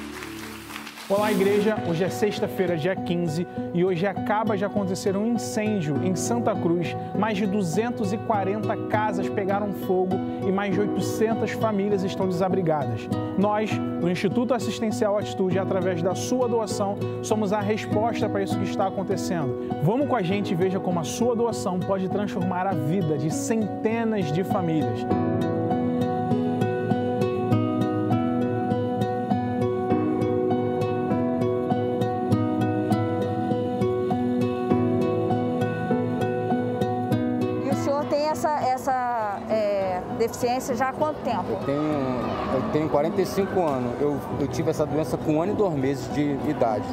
Olá, 1.09 1.31
igreja. 1.31 1.77
Hoje 1.89 2.03
é 2.03 2.09
sexta-feira, 2.09 2.77
dia 2.77 2.97
15, 2.97 3.47
e 3.73 3.85
hoje 3.85 4.05
acaba 4.05 4.57
de 4.57 4.65
acontecer 4.65 5.17
um 5.17 5.25
incêndio 5.25 6.03
em 6.03 6.17
Santa 6.17 6.53
Cruz. 6.53 6.97
Mais 7.17 7.39
de 7.39 7.47
240 7.47 8.77
casas 8.89 9.29
pegaram 9.29 9.73
fogo 9.73 10.17
e 10.45 10.51
mais 10.51 10.75
de 10.75 10.81
800 10.81 11.53
famílias 11.53 12.03
estão 12.03 12.27
desabrigadas. 12.27 13.09
Nós, 13.39 13.71
do 14.01 14.11
Instituto 14.11 14.53
Assistencial 14.53 15.17
Atitude, 15.17 15.61
através 15.61 16.03
da 16.03 16.17
sua 16.17 16.49
doação, 16.49 16.99
somos 17.23 17.53
a 17.53 17.61
resposta 17.61 18.29
para 18.29 18.43
isso 18.43 18.59
que 18.59 18.65
está 18.65 18.89
acontecendo. 18.89 19.81
Vamos 19.85 20.09
com 20.09 20.17
a 20.17 20.23
gente 20.23 20.51
e 20.51 20.57
veja 20.57 20.81
como 20.81 20.99
a 20.99 21.05
sua 21.05 21.37
doação 21.37 21.79
pode 21.79 22.09
transformar 22.09 22.67
a 22.67 22.73
vida 22.73 23.17
de 23.17 23.33
centenas 23.33 24.33
de 24.33 24.43
famílias. 24.43 25.07
Deficiência 40.27 40.75
já 40.75 40.89
há 40.89 40.93
quanto 40.93 41.19
tempo? 41.23 41.45
Eu 41.49 41.57
tenho, 41.65 41.83
eu 42.55 42.73
tenho 42.73 42.89
45 42.89 43.61
anos. 43.61 44.01
Eu, 44.01 44.19
eu 44.41 44.49
tive 44.49 44.71
essa 44.71 44.85
doença 44.85 45.17
com 45.17 45.35
um 45.35 45.43
ano 45.43 45.53
e 45.53 45.57
dois 45.57 45.75
meses 45.75 46.13
de 46.13 46.37
idade. 46.49 46.87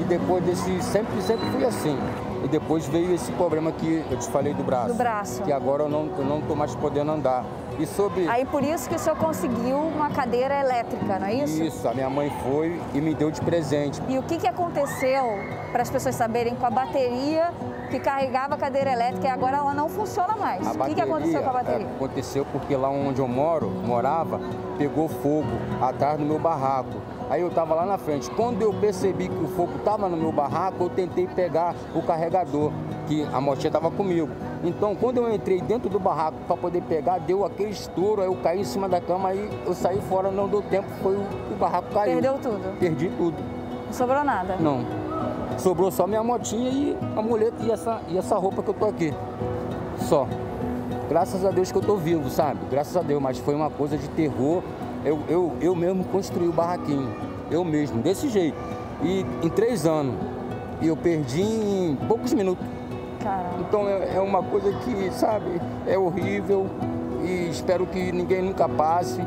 E 0.00 0.04
depois 0.04 0.44
desse, 0.44 0.82
sempre, 0.82 1.20
sempre 1.22 1.46
fui 1.50 1.64
assim. 1.64 1.96
E 2.44 2.48
depois 2.48 2.86
veio 2.86 3.14
esse 3.14 3.32
problema 3.32 3.72
que 3.72 4.04
eu 4.10 4.18
te 4.18 4.28
falei 4.28 4.54
do 4.54 4.62
braço. 4.62 4.88
Do 4.88 4.94
braço. 4.94 5.42
Que 5.42 5.52
agora 5.52 5.84
eu 5.84 5.88
não, 5.88 6.08
eu 6.18 6.24
não 6.24 6.40
tô 6.40 6.54
mais 6.54 6.74
podendo 6.74 7.12
andar. 7.12 7.44
E 7.78 7.86
sobre... 7.86 8.28
Aí 8.28 8.44
por 8.44 8.62
isso 8.62 8.88
que 8.88 8.94
o 8.94 8.98
senhor 8.98 9.16
conseguiu 9.16 9.78
uma 9.78 10.10
cadeira 10.10 10.58
elétrica, 10.58 11.18
não 11.18 11.26
é 11.26 11.34
isso? 11.34 11.62
Isso, 11.62 11.86
a 11.86 11.94
minha 11.94 12.08
mãe 12.08 12.32
foi 12.42 12.80
e 12.94 13.00
me 13.00 13.14
deu 13.14 13.30
de 13.30 13.40
presente. 13.40 14.00
E 14.08 14.18
o 14.18 14.22
que, 14.22 14.38
que 14.38 14.46
aconteceu, 14.46 15.24
para 15.72 15.82
as 15.82 15.90
pessoas 15.90 16.14
saberem, 16.14 16.54
com 16.54 16.66
a 16.66 16.70
bateria 16.70 17.52
que 17.90 18.00
carregava 18.00 18.54
a 18.54 18.58
cadeira 18.58 18.90
elétrica 18.92 19.26
e 19.26 19.30
agora 19.30 19.58
ela 19.58 19.74
não 19.74 19.88
funciona 19.88 20.34
mais. 20.36 20.66
A 20.66 20.72
o 20.72 20.86
que, 20.86 20.94
que 20.94 21.00
aconteceu 21.00 21.42
com 21.42 21.50
a 21.50 21.52
bateria? 21.52 21.86
Aconteceu 21.86 22.46
porque 22.46 22.74
lá 22.74 22.88
onde 22.88 23.20
eu 23.20 23.28
moro, 23.28 23.68
morava, 23.68 24.40
pegou 24.78 25.08
fogo 25.08 25.48
atrás 25.80 26.18
do 26.18 26.24
meu 26.24 26.38
barraco. 26.38 27.00
Aí 27.28 27.40
eu 27.40 27.48
estava 27.48 27.74
lá 27.74 27.84
na 27.84 27.98
frente. 27.98 28.30
Quando 28.30 28.62
eu 28.62 28.72
percebi 28.72 29.28
que 29.28 29.44
o 29.44 29.48
fogo 29.48 29.76
estava 29.78 30.08
no 30.08 30.16
meu 30.16 30.30
barraco, 30.30 30.84
eu 30.84 30.88
tentei 30.88 31.26
pegar 31.26 31.74
o 31.94 32.02
carregador, 32.02 32.72
que 33.06 33.24
a 33.32 33.40
motinha 33.40 33.68
estava 33.68 33.90
comigo. 33.90 34.28
Então, 34.66 34.96
quando 34.96 35.18
eu 35.18 35.32
entrei 35.32 35.60
dentro 35.60 35.88
do 35.88 36.00
barraco 36.00 36.38
para 36.44 36.56
poder 36.56 36.82
pegar, 36.82 37.18
deu 37.18 37.44
aquele 37.44 37.70
estouro, 37.70 38.20
aí 38.20 38.26
eu 38.26 38.34
caí 38.42 38.60
em 38.60 38.64
cima 38.64 38.88
da 38.88 39.00
cama, 39.00 39.28
aí 39.28 39.48
eu 39.64 39.72
saí 39.72 40.00
fora, 40.02 40.28
não 40.28 40.48
deu 40.48 40.60
tempo, 40.60 40.88
foi 41.00 41.14
o, 41.14 41.20
o 41.20 41.56
barraco 41.56 41.88
caiu. 41.94 42.14
Perdeu 42.14 42.34
tudo? 42.34 42.78
Perdi 42.80 43.08
tudo. 43.10 43.36
Não 43.86 43.92
sobrou 43.92 44.24
nada? 44.24 44.56
Não. 44.56 44.84
Sobrou 45.56 45.90
só 45.92 46.04
minha 46.08 46.22
motinha 46.22 46.68
e 46.68 46.96
a 47.16 47.22
muleta 47.22 47.62
e 47.62 47.70
essa, 47.70 48.00
e 48.08 48.18
essa 48.18 48.36
roupa 48.36 48.60
que 48.60 48.70
eu 48.70 48.74
tô 48.74 48.86
aqui. 48.86 49.14
Só. 50.00 50.26
Graças 51.08 51.44
a 51.44 51.52
Deus 51.52 51.70
que 51.70 51.78
eu 51.78 51.82
tô 51.82 51.96
vivo, 51.96 52.28
sabe? 52.28 52.58
Graças 52.68 52.96
a 52.96 53.02
Deus, 53.02 53.22
mas 53.22 53.38
foi 53.38 53.54
uma 53.54 53.70
coisa 53.70 53.96
de 53.96 54.08
terror. 54.08 54.64
Eu, 55.04 55.20
eu, 55.28 55.52
eu 55.60 55.76
mesmo 55.76 56.02
construí 56.06 56.48
o 56.48 56.52
barraquinho. 56.52 57.14
Eu 57.48 57.64
mesmo, 57.64 58.02
desse 58.02 58.28
jeito. 58.28 58.58
E 59.00 59.24
em 59.44 59.48
três 59.48 59.86
anos. 59.86 60.16
E 60.82 60.88
eu 60.88 60.96
perdi 60.96 61.42
em 61.42 61.96
poucos 62.08 62.34
minutos. 62.34 62.66
Caramba. 63.26 63.56
Então 63.60 63.88
é, 63.88 64.16
é 64.16 64.20
uma 64.20 64.40
coisa 64.40 64.72
que, 64.80 65.10
sabe, 65.10 65.60
é 65.84 65.98
horrível 65.98 66.68
e 67.24 67.48
espero 67.50 67.84
que 67.86 68.12
ninguém 68.12 68.40
nunca 68.40 68.68
passe. 68.68 69.20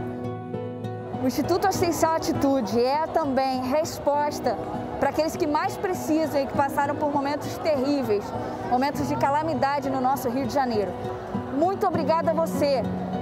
O 1.22 1.28
Instituto 1.28 1.68
Assistencial 1.68 2.14
Atitude 2.16 2.82
é 2.82 3.06
também 3.08 3.62
resposta 3.66 4.58
para 5.02 5.10
aqueles 5.10 5.36
que 5.36 5.46
mais 5.46 5.76
precisam 5.76 6.42
e 6.42 6.48
que 6.48 6.54
passaram 6.54 6.96
por 6.96 7.12
momentos 7.12 7.58
terríveis, 7.58 8.24
momentos 8.72 9.06
de 9.10 9.18
calamidade 9.18 9.90
no 9.90 10.00
nosso 10.00 10.30
Rio 10.30 10.48
de 10.48 10.54
Janeiro. 10.54 10.92
Muito 11.58 11.86
obrigada 11.86 12.32
a 12.32 12.34
você 12.34 12.82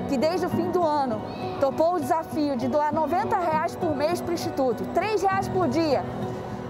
que 0.10 0.16
desde 0.18 0.46
o 0.46 0.50
fim 0.50 0.70
do 0.70 0.84
ano 0.84 1.20
topou 1.60 1.96
o 1.96 2.00
desafio 2.00 2.56
de 2.56 2.68
doar 2.68 2.94
90 2.94 3.36
reais 3.36 3.76
por 3.76 3.96
mês 3.96 4.22
para 4.22 4.30
o 4.30 4.34
Instituto, 4.34 4.86
3 4.94 5.24
reais 5.24 5.48
por 5.48 5.68
dia. 5.68 6.04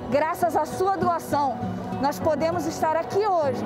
Graças 0.09 0.55
à 0.55 0.65
sua 0.65 0.95
doação, 0.95 1.57
nós 2.01 2.17
podemos 2.19 2.65
estar 2.65 2.95
aqui 2.95 3.19
hoje, 3.19 3.63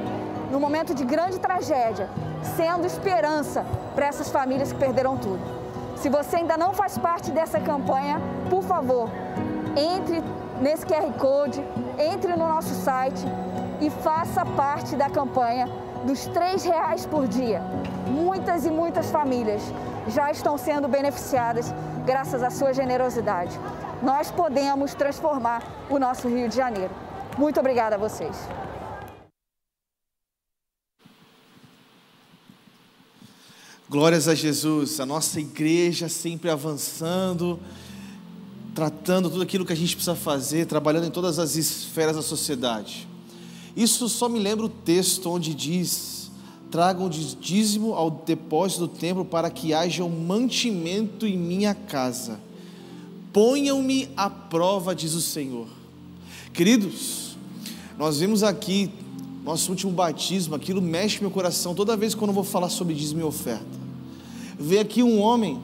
no 0.52 0.60
momento 0.60 0.94
de 0.94 1.06
grande 1.06 1.40
tragédia, 1.40 2.10
sendo 2.56 2.86
esperança 2.86 3.66
para 3.96 4.06
essas 4.08 4.30
famílias 4.30 4.72
que 4.72 4.78
perderam 4.78 5.18
tudo. 5.18 5.40
Se 5.96 6.10
você 6.10 6.38
ainda 6.38 6.58
não 6.58 6.74
faz 6.74 6.98
parte 6.98 7.32
dessa 7.32 7.60
campanha, 7.60 8.20
por 8.50 8.64
favor, 8.64 9.10
entre 9.76 10.22
nesse 10.60 10.86
QR 10.86 11.12
Code, 11.18 11.64
entre 11.98 12.36
no 12.36 12.48
nosso 12.48 12.74
site 12.74 13.24
e 13.80 13.90
faça 13.90 14.46
parte 14.46 14.96
da 14.96 15.10
campanha 15.10 15.68
dos 16.06 16.26
R$ 16.26 16.58
reais 16.64 17.06
por 17.06 17.28
dia. 17.28 17.62
Muitas 18.08 18.66
e 18.66 18.70
muitas 18.70 19.10
famílias 19.10 19.62
já 20.08 20.32
estão 20.32 20.58
sendo 20.58 20.88
beneficiadas 20.88 21.74
graças 22.06 22.44
à 22.44 22.50
sua 22.50 22.74
generosidade. 22.74 23.60
Nós 24.02 24.32
podemos 24.32 24.94
transformar 24.96 25.62
o 25.90 26.00
nosso 26.00 26.28
Rio 26.28 26.50
de 26.50 26.56
Janeiro. 26.56 26.92
Muito 27.38 27.60
obrigada 27.60 27.96
a 27.96 28.00
vocês. 28.00 28.36
Glórias 33.92 34.30
a 34.30 34.34
Jesus, 34.34 35.02
a 35.02 35.06
nossa 35.06 35.38
igreja 35.38 36.08
sempre 36.08 36.50
avançando, 36.50 37.60
tratando 38.74 39.30
tudo 39.30 39.42
aquilo 39.42 39.66
que 39.66 39.74
a 39.74 39.76
gente 39.76 39.98
precisa 39.98 40.16
fazer, 40.16 40.66
trabalhando 40.66 41.08
em 41.08 41.12
todas 41.12 41.38
as 41.38 41.58
esferas 41.58 42.16
da 42.16 42.22
sociedade. 42.22 43.06
Isso 43.76 44.08
só 44.08 44.30
me 44.30 44.40
lembra 44.40 44.66
o 44.66 44.70
texto 44.70 45.30
onde 45.30 45.54
diz: 45.54 46.32
tragam 46.72 47.10
dízimo 47.10 47.94
ao 47.94 48.10
depósito 48.10 48.88
do 48.88 48.88
templo 48.88 49.26
para 49.26 49.50
que 49.50 49.74
haja 49.74 50.06
um 50.06 50.26
mantimento 50.26 51.28
em 51.28 51.38
minha 51.38 51.76
casa. 51.76 52.40
Ponham-me 53.34 54.08
à 54.16 54.30
prova, 54.30 54.96
diz 54.96 55.16
o 55.16 55.22
Senhor. 55.22 55.68
Queridos, 56.54 57.36
nós 57.98 58.20
vimos 58.20 58.42
aqui 58.42 58.90
nosso 59.44 59.70
último 59.70 59.92
batismo, 59.92 60.56
aquilo 60.56 60.82
mexe 60.82 61.20
meu 61.20 61.30
coração 61.30 61.76
toda 61.76 61.98
vez 61.98 62.16
quando 62.16 62.30
eu 62.30 62.36
vou 62.36 62.46
falar 62.46 62.70
sobre 62.70 62.94
dízimo 62.94 63.20
e 63.20 63.24
oferta. 63.24 63.81
Vê 64.62 64.80
aqui 64.80 65.02
um 65.02 65.20
homem, 65.20 65.60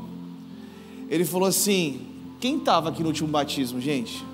ele 1.07 1.23
falou 1.23 1.47
assim: 1.47 2.01
quem 2.39 2.57
estava 2.57 2.89
aqui 2.89 3.01
no 3.01 3.09
último 3.09 3.29
batismo, 3.29 3.79
gente? 3.79 4.25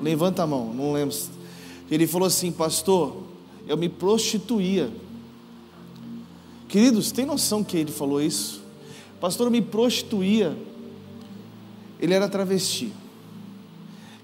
Levanta 0.00 0.42
a 0.42 0.46
mão, 0.46 0.72
não 0.74 0.92
lembro. 0.92 1.16
Ele 1.90 2.06
falou 2.06 2.26
assim, 2.26 2.52
pastor, 2.52 3.16
eu 3.66 3.76
me 3.76 3.88
prostituía. 3.88 4.92
Queridos, 6.68 7.10
tem 7.10 7.24
noção 7.24 7.64
que 7.64 7.76
ele 7.76 7.90
falou 7.90 8.20
isso? 8.20 8.62
Pastor, 9.20 9.46
eu 9.46 9.50
me 9.50 9.62
prostituía. 9.62 10.56
Ele 11.98 12.12
era 12.12 12.28
travesti. 12.28 12.92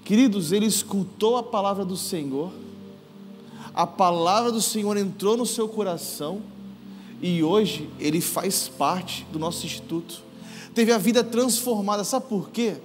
Queridos, 0.03 0.51
ele 0.51 0.67
escutou 0.67 1.37
a 1.37 1.43
palavra 1.43 1.83
do 1.83 1.97
Senhor, 1.97 2.51
a 3.73 3.87
palavra 3.87 4.51
do 4.51 4.61
Senhor 4.61 4.95
entrou 4.97 5.35
no 5.35 5.45
seu 5.45 5.67
coração, 5.67 6.41
e 7.23 7.41
hoje 7.41 7.89
ele 8.01 8.19
faz 8.19 8.67
parte 8.67 9.25
do 9.31 9.39
nosso 9.39 9.65
instituto. 9.65 10.21
Teve 10.75 10.91
a 10.91 10.97
vida 10.97 11.23
transformada, 11.23 12.03
sabe 12.03 12.25
por 12.27 12.49
quê? 12.49 12.75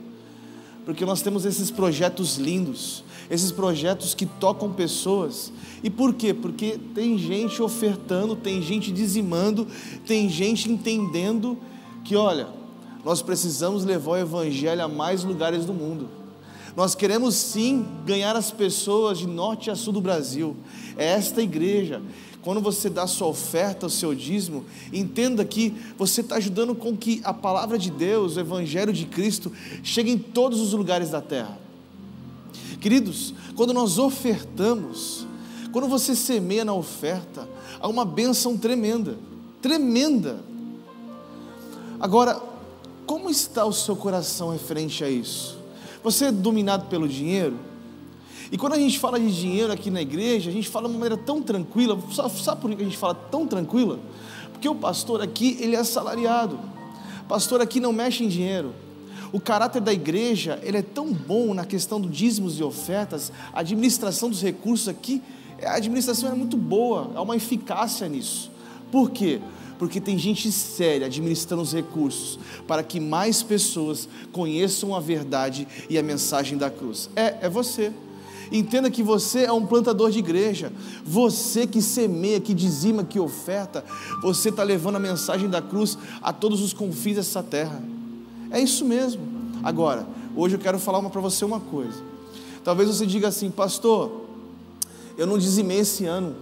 Porque 0.85 1.05
nós 1.05 1.21
temos 1.21 1.45
esses 1.45 1.73
projetos 1.73 2.37
lindos, 2.37 3.03
esses 3.29 3.51
projetos 3.51 4.15
que 4.15 4.25
tocam 4.25 4.73
pessoas. 4.73 5.53
E 5.83 5.91
por 5.91 6.15
quê? 6.15 6.33
Porque 6.33 6.79
tem 6.95 7.19
gente 7.19 7.61
ofertando, 7.61 8.37
tem 8.37 8.63
gente 8.63 8.93
dizimando, 8.93 9.67
tem 10.07 10.29
gente 10.29 10.71
entendendo 10.71 11.59
que, 12.05 12.15
olha, 12.15 12.47
nós 13.05 13.21
precisamos 13.21 13.85
levar 13.85 14.13
o 14.13 14.17
Evangelho 14.17 14.85
a 14.85 14.89
mais 14.89 15.25
lugares 15.25 15.65
do 15.65 15.75
mundo. 15.75 16.09
Nós 16.77 16.95
queremos 16.95 17.35
sim 17.35 17.85
ganhar 18.07 18.37
as 18.37 18.53
pessoas 18.53 19.19
de 19.19 19.27
norte 19.27 19.69
a 19.69 19.75
sul 19.75 19.93
do 19.93 20.01
Brasil. 20.01 20.57
É 20.97 21.07
esta 21.07 21.43
igreja 21.43 22.01
quando 22.49 22.63
você 22.63 22.89
dá 22.89 23.07
sua 23.07 23.27
oferta, 23.27 23.85
o 23.85 23.91
seu 23.91 24.15
dízimo, 24.15 24.65
entenda 24.91 25.45
que 25.45 25.77
você 25.99 26.23
está 26.23 26.37
ajudando 26.37 26.75
com 26.75 26.97
que 26.97 27.21
a 27.23 27.35
palavra 27.35 27.79
de 27.79 27.91
Deus, 27.91 28.37
o 28.37 28.41
Evangelho 28.41 28.91
de 28.91 29.05
Cristo, 29.05 29.53
chegue 29.83 30.13
em 30.13 30.17
todos 30.17 30.59
os 30.59 30.73
lugares 30.73 31.11
da 31.11 31.21
terra. 31.21 31.59
Queridos, 32.81 33.35
quando 33.55 33.75
nós 33.75 33.99
ofertamos, 33.99 35.27
quando 35.73 35.89
você 35.89 36.17
semeia 36.17 36.65
na 36.65 36.73
oferta, 36.73 37.47
há 37.79 37.87
uma 37.87 38.07
bênção 38.07 38.57
tremenda, 38.57 39.19
tremenda. 39.61 40.41
Agora, 42.01 42.41
como 43.05 43.29
está 43.29 43.67
o 43.67 43.75
seu 43.75 43.95
coração 43.95 44.53
referente 44.53 45.05
a 45.05 45.11
isso? 45.11 45.59
Você 46.03 46.25
é 46.25 46.33
dominado 46.33 46.87
pelo 46.87 47.07
dinheiro? 47.07 47.68
E 48.51 48.57
quando 48.57 48.73
a 48.73 48.79
gente 48.79 48.99
fala 48.99 49.21
de 49.21 49.31
dinheiro 49.35 49.73
aqui 49.73 49.91
na 49.91 50.01
igreja, 50.01 50.49
a 50.49 50.53
gente 50.53 50.69
fala 50.69 50.89
de 50.89 50.95
uma 50.95 51.01
maneira 51.01 51.23
tão 51.23 51.43
tranquila. 51.43 51.99
Sabe 52.13 52.61
por 52.61 52.75
que 52.75 52.83
a 52.83 52.85
gente 52.85 52.97
fala 52.97 53.15
tão 53.15 53.47
tranquila? 53.47 53.99
Porque 54.53 54.69
o 54.69 54.75
pastor 54.75 55.21
aqui, 55.21 55.57
ele 55.61 55.77
é 55.77 55.79
assalariado. 55.79 56.59
O 57.23 57.29
pastor 57.29 57.61
aqui 57.61 57.79
não 57.79 57.93
mexe 57.93 58.25
em 58.25 58.29
dinheiro. 58.29 58.75
O 59.31 59.39
caráter 59.39 59.83
da 59.83 59.93
igreja, 59.93 60.59
ele 60.63 60.79
é 60.79 60.83
tão 60.83 61.13
bom 61.13 61.53
na 61.53 61.67
questão 61.67 62.01
do 62.01 62.09
dízimos 62.09 62.59
e 62.59 62.63
ofertas, 62.63 63.31
a 63.53 63.61
administração 63.61 64.31
dos 64.31 64.41
recursos 64.41 64.89
aqui, 64.89 65.23
a 65.63 65.75
administração 65.75 66.31
é 66.31 66.35
muito 66.35 66.57
boa, 66.57 67.11
há 67.15 67.21
uma 67.21 67.37
eficácia 67.37 68.09
nisso. 68.09 68.51
Por 68.91 69.11
quê? 69.11 69.41
Porque 69.79 70.01
tem 70.01 70.17
gente 70.19 70.51
séria 70.51 71.07
administrando 71.07 71.63
os 71.63 71.75
recursos 71.75 72.39
para 72.67 72.83
que 72.83 72.99
mais 72.99 73.43
pessoas 73.43 74.09
conheçam 74.33 74.95
a 74.95 75.01
verdade 75.01 75.69
e 75.91 75.99
a 75.99 76.03
mensagem 76.03 76.57
da 76.57 76.71
cruz. 76.71 77.11
É, 77.15 77.37
é 77.43 77.49
você. 77.49 77.93
Entenda 78.51 78.91
que 78.91 79.03
você 79.03 79.45
é 79.45 79.53
um 79.53 79.67
plantador 79.67 80.11
de 80.11 80.19
igreja. 80.19 80.73
Você 81.05 81.67
que 81.67 81.83
semeia, 81.83 82.41
que 82.41 82.55
dizima, 82.55 83.05
que 83.05 83.21
oferta, 83.21 83.85
você 84.23 84.49
está 84.49 84.63
levando 84.63 84.97
a 84.97 85.01
mensagem 85.01 85.49
da 85.49 85.61
cruz 85.61 85.99
a 86.23 86.33
todos 86.33 86.61
os 86.61 86.73
confins 86.73 87.17
dessa 87.17 87.43
terra. 87.43 87.83
É 88.51 88.61
isso 88.61 88.85
mesmo. 88.85 89.23
Agora, 89.63 90.07
hoje 90.35 90.57
eu 90.57 90.61
quero 90.61 90.79
falar 90.79 91.03
para 91.11 91.21
você 91.21 91.45
uma 91.45 91.61
coisa. 91.61 92.03
Talvez 92.65 92.89
você 92.89 93.07
diga 93.07 93.29
assim, 93.29 93.51
pastor, 93.51 94.25
eu 95.17 95.27
não 95.27 95.39
dizimei 95.39 95.81
esse 95.81 96.07
ano. 96.07 96.37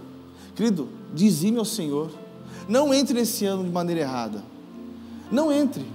Querido, 0.55 0.87
dizime 1.13 1.57
ao 1.57 1.65
Senhor. 1.65 2.09
Não 2.67 2.93
entre 2.93 3.13
nesse 3.13 3.45
ano 3.45 3.63
de 3.63 3.69
maneira 3.69 4.01
errada. 4.01 4.43
Não 5.31 5.51
entre. 5.51 5.85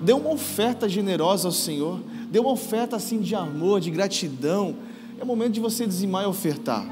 Dê 0.00 0.12
uma 0.12 0.30
oferta 0.30 0.88
generosa 0.88 1.48
ao 1.48 1.52
Senhor. 1.52 2.00
Dê 2.30 2.38
uma 2.38 2.50
oferta 2.50 2.96
assim 2.96 3.20
de 3.20 3.34
amor, 3.34 3.80
de 3.80 3.90
gratidão 3.90 4.76
é 5.22 5.24
momento 5.24 5.52
de 5.52 5.60
você 5.60 5.86
dizimar 5.86 6.24
e 6.24 6.26
ofertar. 6.26 6.84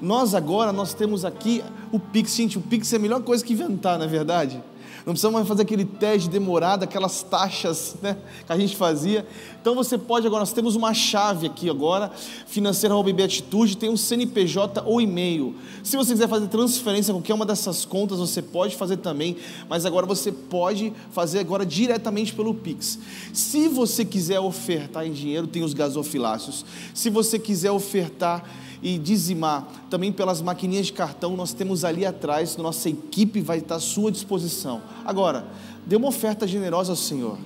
Nós 0.00 0.36
agora, 0.36 0.72
nós 0.72 0.94
temos 0.94 1.24
aqui 1.24 1.64
o 1.90 1.98
Pix. 1.98 2.34
Gente, 2.34 2.56
o 2.56 2.60
Pix 2.60 2.92
é 2.92 2.96
a 2.96 2.98
melhor 2.98 3.20
coisa 3.22 3.44
que 3.44 3.52
inventar, 3.52 3.98
não 3.98 4.04
é 4.04 4.08
verdade? 4.08 4.62
Não 5.04 5.12
precisa 5.12 5.30
mais 5.30 5.48
fazer 5.48 5.62
aquele 5.62 5.84
teste 5.84 6.28
demorado, 6.28 6.84
aquelas 6.84 7.22
taxas 7.22 7.96
né, 8.00 8.16
que 8.46 8.52
a 8.52 8.58
gente 8.58 8.76
fazia. 8.76 9.26
Então 9.60 9.74
você 9.74 9.98
pode 9.98 10.26
agora, 10.26 10.40
nós 10.40 10.52
temos 10.52 10.76
uma 10.76 10.94
chave 10.94 11.46
aqui 11.46 11.68
agora, 11.68 12.10
financeira 12.46 12.94
Atitude, 13.24 13.76
tem 13.76 13.90
um 13.90 13.96
CNPJ 13.96 14.82
ou 14.86 15.00
e-mail. 15.00 15.54
Se 15.82 15.96
você 15.96 16.12
quiser 16.12 16.28
fazer 16.28 16.46
transferência 16.48 17.12
qualquer 17.12 17.34
uma 17.34 17.44
dessas 17.44 17.84
contas, 17.84 18.18
você 18.18 18.40
pode 18.40 18.76
fazer 18.76 18.98
também, 18.98 19.36
mas 19.68 19.84
agora 19.84 20.06
você 20.06 20.30
pode 20.30 20.92
fazer 21.10 21.40
agora 21.40 21.66
diretamente 21.66 22.32
pelo 22.32 22.54
Pix. 22.54 22.98
Se 23.32 23.68
você 23.68 24.04
quiser 24.04 24.40
ofertar 24.40 25.06
em 25.06 25.12
dinheiro, 25.12 25.46
tem 25.46 25.64
os 25.64 25.74
gasofilácios. 25.74 26.64
Se 26.94 27.10
você 27.10 27.38
quiser 27.38 27.72
ofertar 27.72 28.44
e 28.82 28.98
dizimar 28.98 29.66
também 29.88 30.10
pelas 30.10 30.42
maquininhas 30.42 30.86
de 30.86 30.92
cartão, 30.92 31.36
nós 31.36 31.52
temos 31.52 31.84
ali 31.84 32.04
atrás, 32.04 32.56
nossa 32.56 32.88
equipe 32.88 33.40
vai 33.40 33.58
estar 33.58 33.76
à 33.76 33.80
sua 33.80 34.10
disposição. 34.10 34.82
Agora, 35.04 35.46
dê 35.86 35.96
uma 35.96 36.08
oferta 36.08 36.46
generosa 36.46 36.92
ao 36.92 36.96
Senhor. 36.96 37.38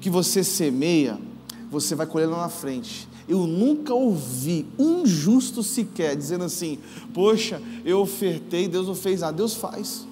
Que 0.00 0.10
você 0.10 0.42
semeia, 0.42 1.18
você 1.70 1.94
vai 1.94 2.06
colher 2.06 2.28
lá 2.28 2.38
na 2.38 2.48
frente. 2.48 3.08
Eu 3.28 3.46
nunca 3.46 3.94
ouvi 3.94 4.66
um 4.78 5.04
justo 5.06 5.62
sequer 5.62 6.16
dizendo 6.16 6.44
assim: 6.44 6.78
Poxa, 7.12 7.60
eu 7.84 8.00
ofertei, 8.00 8.68
Deus 8.68 8.86
não 8.86 8.94
fez 8.94 9.20
nada. 9.20 9.36
Deus 9.36 9.54
faz. 9.54 10.06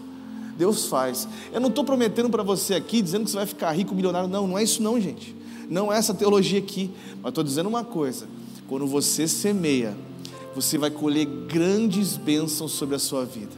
Deus 0.57 0.87
faz. 0.87 1.29
Eu 1.53 1.61
não 1.61 1.69
estou 1.69 1.85
prometendo 1.85 2.29
para 2.31 2.43
você 2.43 2.75
aqui, 2.75 3.03
dizendo 3.03 3.25
que 3.25 3.31
você 3.31 3.37
vai 3.37 3.47
ficar 3.47 3.73
rico, 3.73 3.95
milionário. 3.95 4.29
Não, 4.29 4.47
não 4.47 4.59
é 4.59 4.63
isso, 4.63 4.83
não, 4.83 5.01
gente. 5.01 5.35
Não 5.69 5.93
é 5.93 5.99
essa 5.99 6.15
teologia 6.15 6.59
aqui. 6.59 6.91
Mas 7.23 7.31
estou 7.31 7.45
dizendo 7.45 7.69
uma 7.69 7.85
coisa: 7.85 8.27
quando 8.69 8.87
você 8.87 9.29
semeia, 9.29 9.97
você 10.55 10.79
vai 10.79 10.91
colher 10.91 11.27
grandes 11.27 12.17
bênçãos 12.17 12.73
sobre 12.73 12.95
a 12.95 12.99
sua 12.99 13.25
vida. 13.25 13.53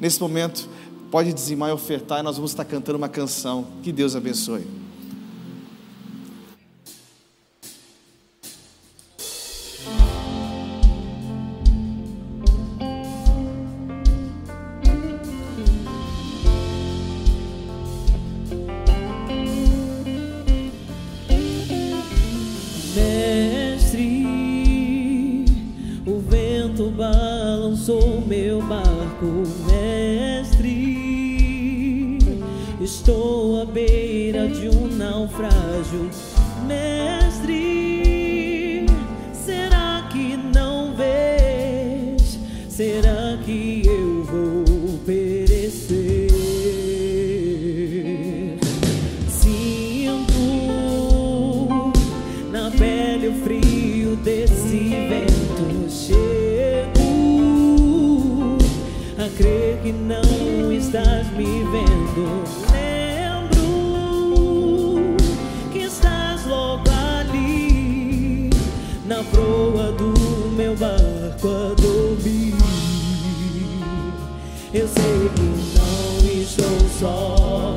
Nesse 0.00 0.20
momento, 0.20 0.68
pode 1.10 1.32
dizimar 1.32 1.70
e 1.70 1.72
ofertar, 1.72 2.20
e 2.20 2.22
nós 2.22 2.36
vamos 2.36 2.52
estar 2.52 2.64
cantando 2.64 2.98
uma 2.98 3.08
canção. 3.08 3.66
Que 3.82 3.92
Deus 3.92 4.16
abençoe. 4.16 4.81
sou 27.84 28.20
meu 28.24 28.62
barco 28.62 29.42
mestre. 29.66 31.02
Estou 32.80 33.60
à 33.60 33.64
beira 33.64 34.46
de 34.46 34.68
um 34.68 34.86
naufrágio 34.86 36.08
estás 60.92 61.26
me 61.32 61.64
vendo. 61.64 62.44
Lembro 62.70 63.56
que 65.72 65.78
estás 65.84 66.44
logo 66.46 66.84
ali, 67.18 68.50
na 69.06 69.22
proa 69.24 69.90
do 69.92 70.12
meu 70.54 70.76
barco 70.76 71.48
a 71.48 71.74
dormir. 71.80 72.54
Eu 74.74 74.86
sei 74.86 75.30
que 75.34 75.42
não 75.78 76.18
estou 76.42 76.78
só, 77.00 77.74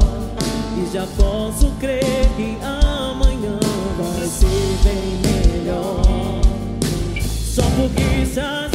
e 0.78 0.86
já 0.94 1.08
posso 1.16 1.72
crer 1.80 2.28
que 2.36 2.58
amanhã 2.62 3.58
vai 3.98 4.28
ser 4.28 4.78
bem 4.84 5.22
melhor. 5.24 6.42
Só 7.24 7.64
porque 7.78 8.04
estás 8.24 8.75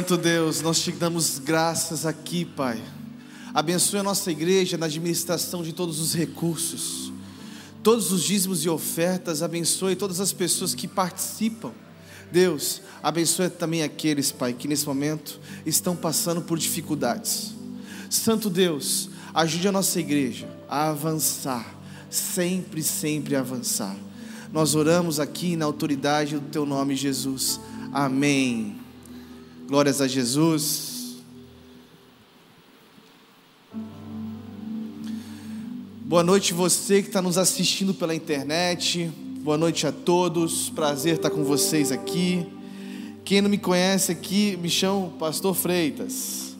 Santo 0.00 0.16
Deus, 0.16 0.62
nós 0.62 0.80
te 0.80 0.92
damos 0.92 1.38
graças 1.38 2.06
aqui, 2.06 2.46
Pai. 2.46 2.82
Abençoe 3.52 4.00
a 4.00 4.02
nossa 4.02 4.30
igreja 4.30 4.78
na 4.78 4.86
administração 4.86 5.62
de 5.62 5.74
todos 5.74 6.00
os 6.00 6.14
recursos, 6.14 7.12
todos 7.82 8.10
os 8.10 8.22
dízimos 8.22 8.64
e 8.64 8.68
ofertas. 8.70 9.42
Abençoe 9.42 9.94
todas 9.94 10.18
as 10.18 10.32
pessoas 10.32 10.74
que 10.74 10.88
participam. 10.88 11.70
Deus, 12.32 12.80
abençoe 13.02 13.50
também 13.50 13.82
aqueles, 13.82 14.32
Pai, 14.32 14.54
que 14.54 14.66
nesse 14.66 14.86
momento 14.86 15.38
estão 15.66 15.94
passando 15.94 16.40
por 16.40 16.58
dificuldades. 16.58 17.52
Santo 18.08 18.48
Deus, 18.48 19.10
ajude 19.34 19.68
a 19.68 19.72
nossa 19.72 20.00
igreja 20.00 20.48
a 20.66 20.88
avançar, 20.88 21.74
sempre, 22.08 22.82
sempre 22.82 23.36
avançar. 23.36 23.94
Nós 24.50 24.74
oramos 24.74 25.20
aqui 25.20 25.56
na 25.56 25.66
autoridade 25.66 26.36
do 26.36 26.48
Teu 26.48 26.64
nome, 26.64 26.96
Jesus. 26.96 27.60
Amém. 27.92 28.79
Glórias 29.70 30.00
a 30.00 30.08
Jesus. 30.08 31.18
Boa 36.04 36.24
noite, 36.24 36.52
você 36.52 37.00
que 37.00 37.06
está 37.06 37.22
nos 37.22 37.38
assistindo 37.38 37.94
pela 37.94 38.12
internet. 38.12 39.08
Boa 39.42 39.56
noite 39.56 39.86
a 39.86 39.92
todos. 39.92 40.70
Prazer 40.70 41.14
estar 41.14 41.30
com 41.30 41.44
vocês 41.44 41.92
aqui. 41.92 42.44
Quem 43.24 43.40
não 43.40 43.48
me 43.48 43.58
conhece 43.58 44.10
aqui, 44.10 44.58
me 44.60 44.68
chamo 44.68 45.12
Pastor 45.20 45.54
Freitas. 45.54 46.56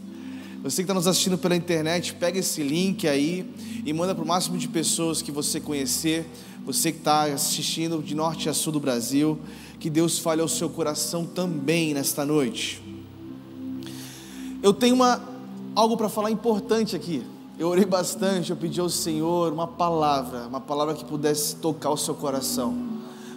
Você 0.62 0.76
que 0.76 0.82
está 0.82 0.94
nos 0.94 1.08
assistindo 1.08 1.36
pela 1.36 1.56
internet, 1.56 2.14
pega 2.14 2.38
esse 2.38 2.62
link 2.62 3.08
aí 3.08 3.44
e 3.84 3.92
manda 3.92 4.14
para 4.14 4.22
o 4.22 4.28
máximo 4.28 4.56
de 4.56 4.68
pessoas 4.68 5.20
que 5.20 5.32
você 5.32 5.58
conhecer. 5.58 6.24
Você 6.64 6.92
que 6.92 6.98
está 6.98 7.24
assistindo 7.24 8.00
de 8.00 8.14
norte 8.14 8.48
a 8.48 8.54
sul 8.54 8.72
do 8.72 8.78
Brasil, 8.78 9.36
que 9.80 9.90
Deus 9.90 10.16
fale 10.20 10.40
ao 10.40 10.48
seu 10.48 10.70
coração 10.70 11.26
também 11.26 11.92
nesta 11.92 12.24
noite. 12.24 12.89
Eu 14.62 14.74
tenho 14.74 14.94
uma, 14.94 15.22
algo 15.74 15.96
para 15.96 16.10
falar 16.10 16.30
importante 16.30 16.94
aqui. 16.94 17.24
Eu 17.58 17.68
orei 17.68 17.86
bastante, 17.86 18.50
eu 18.50 18.56
pedi 18.56 18.78
ao 18.78 18.90
Senhor 18.90 19.52
uma 19.52 19.66
palavra, 19.66 20.46
uma 20.46 20.60
palavra 20.60 20.94
que 20.94 21.04
pudesse 21.04 21.56
tocar 21.56 21.90
o 21.90 21.96
seu 21.96 22.14
coração, 22.14 22.76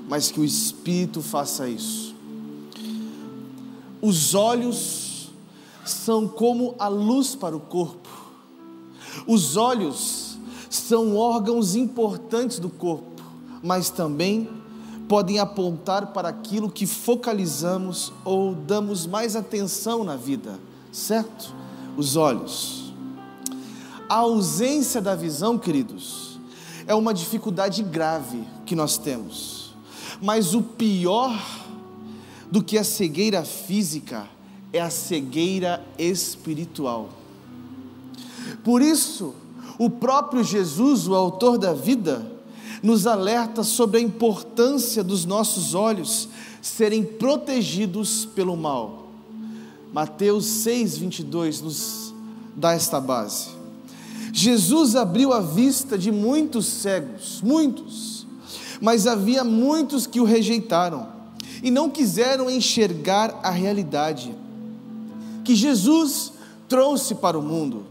mas 0.08 0.30
que 0.30 0.42
o 0.42 0.44
Espírito 0.44 1.22
faça 1.22 1.68
isso. 1.68 2.14
Os 4.02 4.36
olhos 4.36 5.30
são 5.86 6.28
como 6.28 6.76
a 6.78 6.90
luz 6.90 7.36
para 7.36 7.56
o 7.56 7.60
corpo. 7.60 8.10
Os 9.26 9.56
olhos 9.56 10.38
são 10.70 11.16
órgãos 11.16 11.74
importantes 11.74 12.60
do 12.60 12.70
corpo, 12.70 13.24
mas 13.62 13.90
também 13.90 14.50
podem 15.08 15.40
apontar 15.40 16.08
para 16.08 16.28
aquilo 16.28 16.70
que 16.70 16.86
focalizamos 16.86 18.12
ou 18.26 18.54
damos 18.54 19.06
mais 19.06 19.38
atenção 19.38 20.04
na 20.04 20.18
vida 20.18 20.60
certo? 20.94 21.54
Os 21.98 22.16
olhos. 22.16 22.94
A 24.08 24.18
ausência 24.18 25.02
da 25.02 25.16
visão, 25.16 25.58
queridos, 25.58 26.40
é 26.86 26.94
uma 26.94 27.14
dificuldade 27.14 27.82
grave 27.82 28.44
que 28.66 28.76
nós 28.76 28.98
temos. 28.98 29.74
Mas 30.22 30.54
o 30.54 30.62
pior 30.62 31.34
do 32.52 32.64
que 32.64 32.78
a 32.78 32.84
cegueira 32.84 33.44
física 33.44 34.28
é 34.72 34.80
a 34.80 34.90
cegueira 34.90 35.84
espiritual. 35.98 37.10
Por 38.64 38.82
isso, 38.82 39.34
o 39.80 39.90
próprio 39.90 40.44
Jesus, 40.44 41.08
o 41.08 41.16
autor 41.16 41.58
da 41.58 41.74
vida, 41.74 42.32
nos 42.82 43.08
alerta 43.08 43.64
sobre 43.64 43.98
a 43.98 44.02
importância 44.02 45.04
dos 45.04 45.26
nossos 45.26 45.74
olhos 45.74 46.30
serem 46.62 47.04
protegidos 47.04 48.26
pelo 48.26 48.56
mal. 48.56 49.03
Mateus 49.94 50.46
6, 50.46 50.98
22 50.98 51.62
nos 51.62 52.14
dá 52.56 52.74
esta 52.74 53.00
base. 53.00 53.50
Jesus 54.32 54.96
abriu 54.96 55.32
a 55.32 55.40
vista 55.40 55.96
de 55.96 56.12
muitos 56.12 56.66
cegos, 56.66 57.40
muitos, 57.44 58.26
mas 58.82 59.06
havia 59.06 59.44
muitos 59.44 60.08
que 60.08 60.20
o 60.20 60.24
rejeitaram 60.24 61.08
e 61.62 61.70
não 61.70 61.92
quiseram 61.92 62.50
enxergar 62.50 63.40
a 63.44 63.52
realidade 63.52 64.36
que 65.46 65.56
Jesus 65.56 66.34
trouxe 66.68 67.14
para 67.14 67.38
o 67.38 67.44
mundo. 67.44 67.86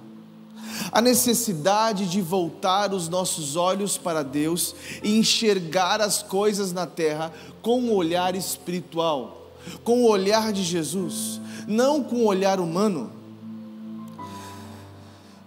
A 0.91 1.01
necessidade 1.01 2.07
de 2.07 2.21
voltar 2.21 2.93
os 2.93 3.09
nossos 3.09 3.55
olhos 3.55 3.97
para 3.97 4.25
Deus 4.25 4.75
e 5.05 5.17
enxergar 5.17 6.01
as 6.01 6.21
coisas 6.21 6.73
na 6.73 6.85
terra 6.85 7.33
com 7.63 7.81
um 7.81 7.93
olhar 7.93 8.35
espiritual, 8.35 9.53
com 9.85 10.03
o 10.03 10.09
olhar 10.09 10.53
de 10.53 10.65
Jesus, 10.65 11.41
não 11.67 12.03
com 12.03 12.17
o 12.17 12.27
olhar 12.27 12.61
humano. 12.61 13.11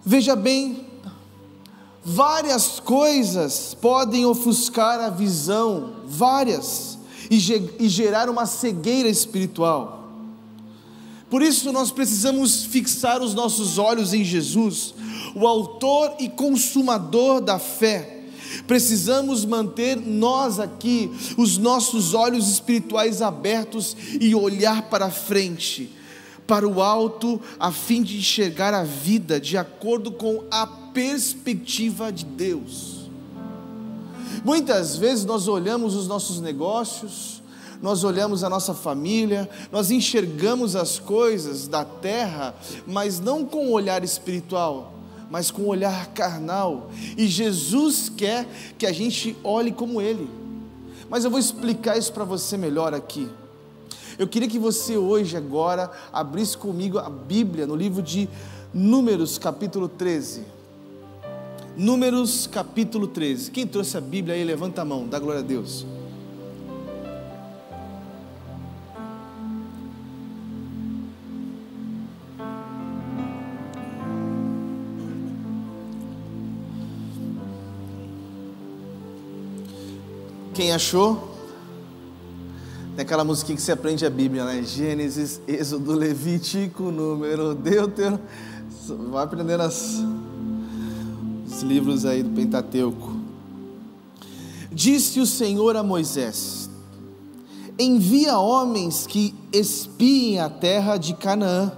Veja 0.04 0.36
bem, 0.36 0.86
várias 2.04 2.78
coisas 2.78 3.74
podem 3.74 4.24
ofuscar 4.24 5.00
a 5.00 5.10
visão, 5.10 5.94
várias, 6.06 6.96
e, 7.28 7.88
gerar 7.88 8.30
uma 8.30 8.46
cegueira 8.46 9.08
espiritual. 9.08 9.96
Por 11.28 11.42
isso 11.42 11.72
nós 11.72 11.90
precisamos 11.90 12.64
fixar 12.64 13.20
os 13.20 13.34
nossos 13.34 13.78
olhos 13.78 14.14
em 14.14 14.22
Jesus, 14.22 14.94
o 15.34 15.46
Autor 15.46 16.14
e 16.20 16.28
Consumador 16.28 17.40
da 17.40 17.58
fé. 17.58 18.22
Precisamos 18.66 19.44
manter 19.44 19.96
nós 19.96 20.60
aqui 20.60 21.10
os 21.36 21.58
nossos 21.58 22.14
olhos 22.14 22.48
espirituais 22.48 23.20
abertos 23.20 23.96
e 24.20 24.34
olhar 24.34 24.82
para 24.82 25.10
frente, 25.10 25.92
para 26.46 26.66
o 26.66 26.80
alto, 26.80 27.40
a 27.58 27.72
fim 27.72 28.02
de 28.02 28.18
enxergar 28.18 28.72
a 28.72 28.84
vida 28.84 29.40
de 29.40 29.56
acordo 29.56 30.12
com 30.12 30.44
a 30.50 30.66
perspectiva 30.66 32.12
de 32.12 32.24
Deus. 32.24 33.10
Muitas 34.44 34.96
vezes 34.96 35.24
nós 35.24 35.48
olhamos 35.48 35.94
os 35.94 36.06
nossos 36.06 36.40
negócios, 36.40 37.42
nós 37.82 38.04
olhamos 38.04 38.44
a 38.44 38.48
nossa 38.48 38.72
família, 38.72 39.48
nós 39.70 39.90
enxergamos 39.90 40.76
as 40.76 40.98
coisas 40.98 41.68
da 41.68 41.84
terra, 41.84 42.54
mas 42.86 43.20
não 43.20 43.44
com 43.44 43.68
o 43.68 43.72
olhar 43.72 44.02
espiritual, 44.04 44.94
mas 45.30 45.50
com 45.50 45.62
o 45.62 45.68
olhar 45.68 46.06
carnal. 46.08 46.90
E 47.16 47.26
Jesus 47.26 48.08
quer 48.08 48.46
que 48.78 48.86
a 48.86 48.92
gente 48.92 49.36
olhe 49.42 49.72
como 49.72 50.00
Ele. 50.00 50.28
Mas 51.08 51.24
eu 51.24 51.30
vou 51.30 51.38
explicar 51.38 51.98
isso 51.98 52.12
para 52.12 52.24
você 52.24 52.56
melhor 52.56 52.94
aqui. 52.94 53.28
Eu 54.18 54.26
queria 54.26 54.48
que 54.48 54.58
você 54.58 54.96
hoje, 54.96 55.36
agora, 55.36 55.90
abrisse 56.10 56.56
comigo 56.56 56.98
a 56.98 57.10
Bíblia 57.10 57.66
no 57.66 57.76
livro 57.76 58.02
de 58.02 58.26
Números, 58.72 59.36
capítulo 59.36 59.88
13. 59.88 60.42
Números, 61.76 62.46
capítulo 62.46 63.06
13. 63.06 63.50
Quem 63.50 63.66
trouxe 63.66 63.98
a 63.98 64.00
Bíblia 64.00 64.34
aí, 64.34 64.42
levanta 64.42 64.80
a 64.80 64.84
mão, 64.86 65.06
dá 65.06 65.18
glória 65.18 65.40
a 65.40 65.44
Deus. 65.44 65.84
Quem 80.54 80.72
achou? 80.72 81.35
Tem 82.96 83.04
aquela 83.04 83.24
musiquinha 83.24 83.54
que 83.54 83.60
você 83.60 83.72
aprende 83.72 84.06
a 84.06 84.10
Bíblia, 84.10 84.46
né? 84.46 84.62
Gênesis, 84.62 85.38
Êxodo, 85.46 85.92
Levítico, 85.92 86.84
Número, 86.84 87.54
Deutero. 87.54 88.18
Vai 89.10 89.22
aprendendo 89.22 89.64
as, 89.64 90.02
os 91.46 91.60
livros 91.60 92.06
aí 92.06 92.22
do 92.22 92.30
Pentateuco. 92.30 93.12
Disse 94.72 95.20
o 95.20 95.26
Senhor 95.26 95.76
a 95.76 95.82
Moisés: 95.82 96.70
Envia 97.78 98.38
homens 98.38 99.06
que 99.06 99.34
espiem 99.52 100.38
a 100.38 100.48
terra 100.48 100.96
de 100.96 101.12
Canaã, 101.12 101.72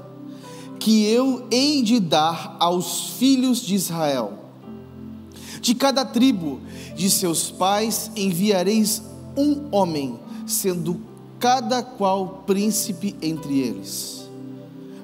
que 0.78 1.04
eu 1.04 1.48
hei 1.50 1.82
de 1.82 1.98
dar 1.98 2.56
aos 2.60 3.10
filhos 3.18 3.58
de 3.60 3.74
Israel. 3.74 4.38
De 5.60 5.74
cada 5.74 6.04
tribo 6.04 6.60
de 6.94 7.10
seus 7.10 7.50
pais 7.50 8.08
enviareis 8.14 9.02
um 9.36 9.66
homem, 9.72 10.20
sendo 10.46 11.07
cada 11.38 11.82
qual 11.82 12.44
príncipe 12.46 13.14
entre 13.22 13.60
eles. 13.60 14.28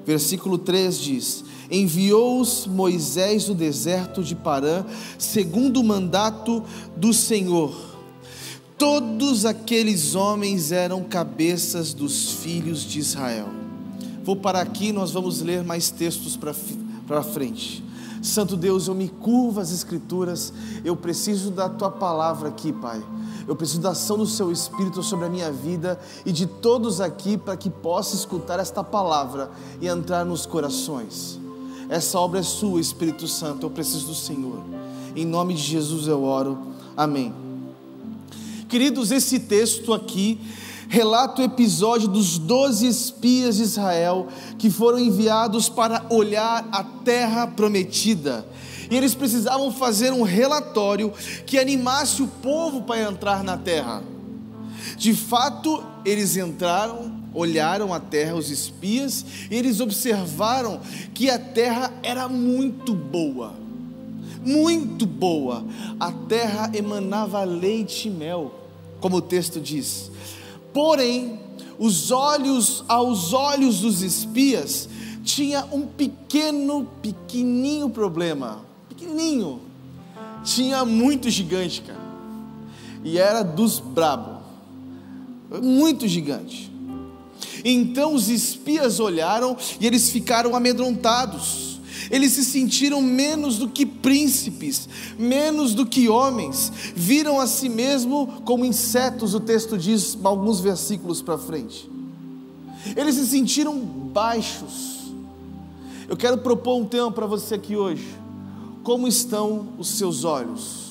Versículo 0.05 0.57
3 0.57 0.99
diz: 0.99 1.43
Enviou-os 1.71 2.67
Moisés 2.67 3.47
no 3.47 3.55
deserto 3.55 4.23
de 4.23 4.35
Parã, 4.35 4.85
segundo 5.17 5.79
o 5.79 5.83
mandato 5.83 6.63
do 6.95 7.13
Senhor. 7.13 7.95
Todos 8.77 9.45
aqueles 9.45 10.15
homens 10.15 10.71
eram 10.71 11.03
cabeças 11.03 11.93
dos 11.93 12.31
filhos 12.33 12.81
de 12.81 12.99
Israel. 12.99 13.47
Vou 14.23 14.35
parar 14.35 14.61
aqui, 14.61 14.91
nós 14.91 15.11
vamos 15.11 15.41
ler 15.41 15.63
mais 15.63 15.89
textos 15.89 16.37
para 17.07 17.23
frente. 17.23 17.84
Santo 18.25 18.57
Deus, 18.57 18.87
eu 18.87 18.95
me 18.95 19.07
curvo 19.07 19.59
às 19.59 19.71
Escrituras, 19.71 20.51
eu 20.83 20.95
preciso 20.95 21.51
da 21.51 21.69
tua 21.69 21.91
palavra 21.91 22.49
aqui, 22.49 22.73
Pai. 22.73 23.03
Eu 23.47 23.55
preciso 23.55 23.81
da 23.81 23.91
ação 23.91 24.17
do 24.17 24.25
Seu 24.25 24.51
Espírito 24.51 25.03
sobre 25.03 25.25
a 25.25 25.29
minha 25.29 25.51
vida 25.51 25.99
e 26.25 26.31
de 26.31 26.45
todos 26.45 26.99
aqui 26.99 27.37
para 27.37 27.55
que 27.55 27.69
possa 27.69 28.15
escutar 28.15 28.59
esta 28.59 28.83
palavra 28.83 29.51
e 29.79 29.87
entrar 29.87 30.25
nos 30.25 30.45
corações. 30.45 31.39
Essa 31.87 32.19
obra 32.19 32.39
é 32.39 32.43
sua, 32.43 32.81
Espírito 32.81 33.27
Santo, 33.27 33.67
eu 33.67 33.69
preciso 33.69 34.07
do 34.07 34.15
Senhor. 34.15 34.59
Em 35.15 35.25
nome 35.25 35.53
de 35.53 35.61
Jesus 35.61 36.07
eu 36.07 36.23
oro. 36.23 36.57
Amém. 36.97 37.33
Queridos, 38.67 39.11
esse 39.11 39.39
texto 39.39 39.93
aqui 39.93 40.39
relata 40.87 41.41
o 41.41 41.45
episódio 41.45 42.07
dos 42.07 42.37
doze 42.37 42.87
espias 42.87 43.57
de 43.57 43.63
Israel 43.63 44.27
que 44.57 44.69
foram 44.69 44.99
enviados 44.99 45.69
para 45.69 46.05
olhar 46.09 46.67
a 46.71 46.83
terra 46.83 47.47
prometida. 47.47 48.45
E 48.89 48.95
eles 48.95 49.15
precisavam 49.15 49.71
fazer 49.71 50.13
um 50.13 50.21
relatório 50.21 51.11
que 51.45 51.57
animasse 51.57 52.21
o 52.21 52.27
povo 52.27 52.83
para 52.83 53.01
entrar 53.01 53.43
na 53.43 53.57
terra. 53.57 54.03
De 54.97 55.13
fato, 55.13 55.83
eles 56.05 56.37
entraram, 56.37 57.11
olharam 57.33 57.93
a 57.93 57.99
terra, 57.99 58.35
os 58.35 58.49
espias, 58.49 59.25
e 59.49 59.55
eles 59.55 59.79
observaram 59.79 60.79
que 61.13 61.29
a 61.29 61.39
terra 61.39 61.91
era 62.03 62.29
muito 62.29 62.93
boa. 62.93 63.53
Muito 64.45 65.07
boa. 65.07 65.65
A 65.99 66.11
terra 66.11 66.69
emanava 66.73 67.43
leite 67.43 68.07
e 68.07 68.11
mel, 68.11 68.53
como 68.99 69.17
o 69.17 69.21
texto 69.21 69.59
diz. 69.59 70.11
Porém, 70.75 71.39
os 71.79 72.11
olhos 72.11 72.83
aos 72.89 73.31
olhos 73.31 73.79
dos 73.79 74.01
espias 74.01 74.89
tinha 75.23 75.63
um 75.71 75.87
pequeno, 75.87 76.85
pequenininho 77.01 77.89
problema, 77.89 78.59
pequenininho. 78.89 79.61
Tinha 80.43 80.83
muito 80.83 81.29
gigante, 81.29 81.81
cara. 81.81 82.01
E 83.05 83.17
era 83.17 83.41
dos 83.41 83.79
brabo. 83.79 84.41
Muito 85.63 86.09
gigante. 86.09 86.69
Então 87.63 88.13
os 88.13 88.27
espias 88.27 88.99
olharam 88.99 89.55
e 89.79 89.87
eles 89.87 90.09
ficaram 90.09 90.57
amedrontados 90.57 91.74
eles 92.09 92.31
se 92.33 92.43
sentiram 92.43 93.01
menos 93.01 93.57
do 93.57 93.67
que 93.67 93.85
príncipes, 93.85 94.87
menos 95.17 95.73
do 95.73 95.85
que 95.85 96.09
homens, 96.09 96.71
viram 96.95 97.39
a 97.39 97.47
si 97.47 97.69
mesmo 97.69 98.41
como 98.45 98.65
insetos, 98.65 99.33
o 99.33 99.39
texto 99.39 99.77
diz 99.77 100.17
alguns 100.23 100.59
versículos 100.59 101.21
para 101.21 101.37
frente. 101.37 101.89
Eles 102.95 103.15
se 103.15 103.25
sentiram 103.25 103.79
baixos. 103.79 105.11
Eu 106.07 106.15
quero 106.15 106.37
propor 106.37 106.77
um 106.77 106.85
tema 106.85 107.11
para 107.11 107.25
você 107.25 107.55
aqui 107.55 107.75
hoje. 107.75 108.07
Como 108.83 109.07
estão 109.07 109.69
os 109.79 109.87
seus 109.89 110.23
olhos? 110.23 110.85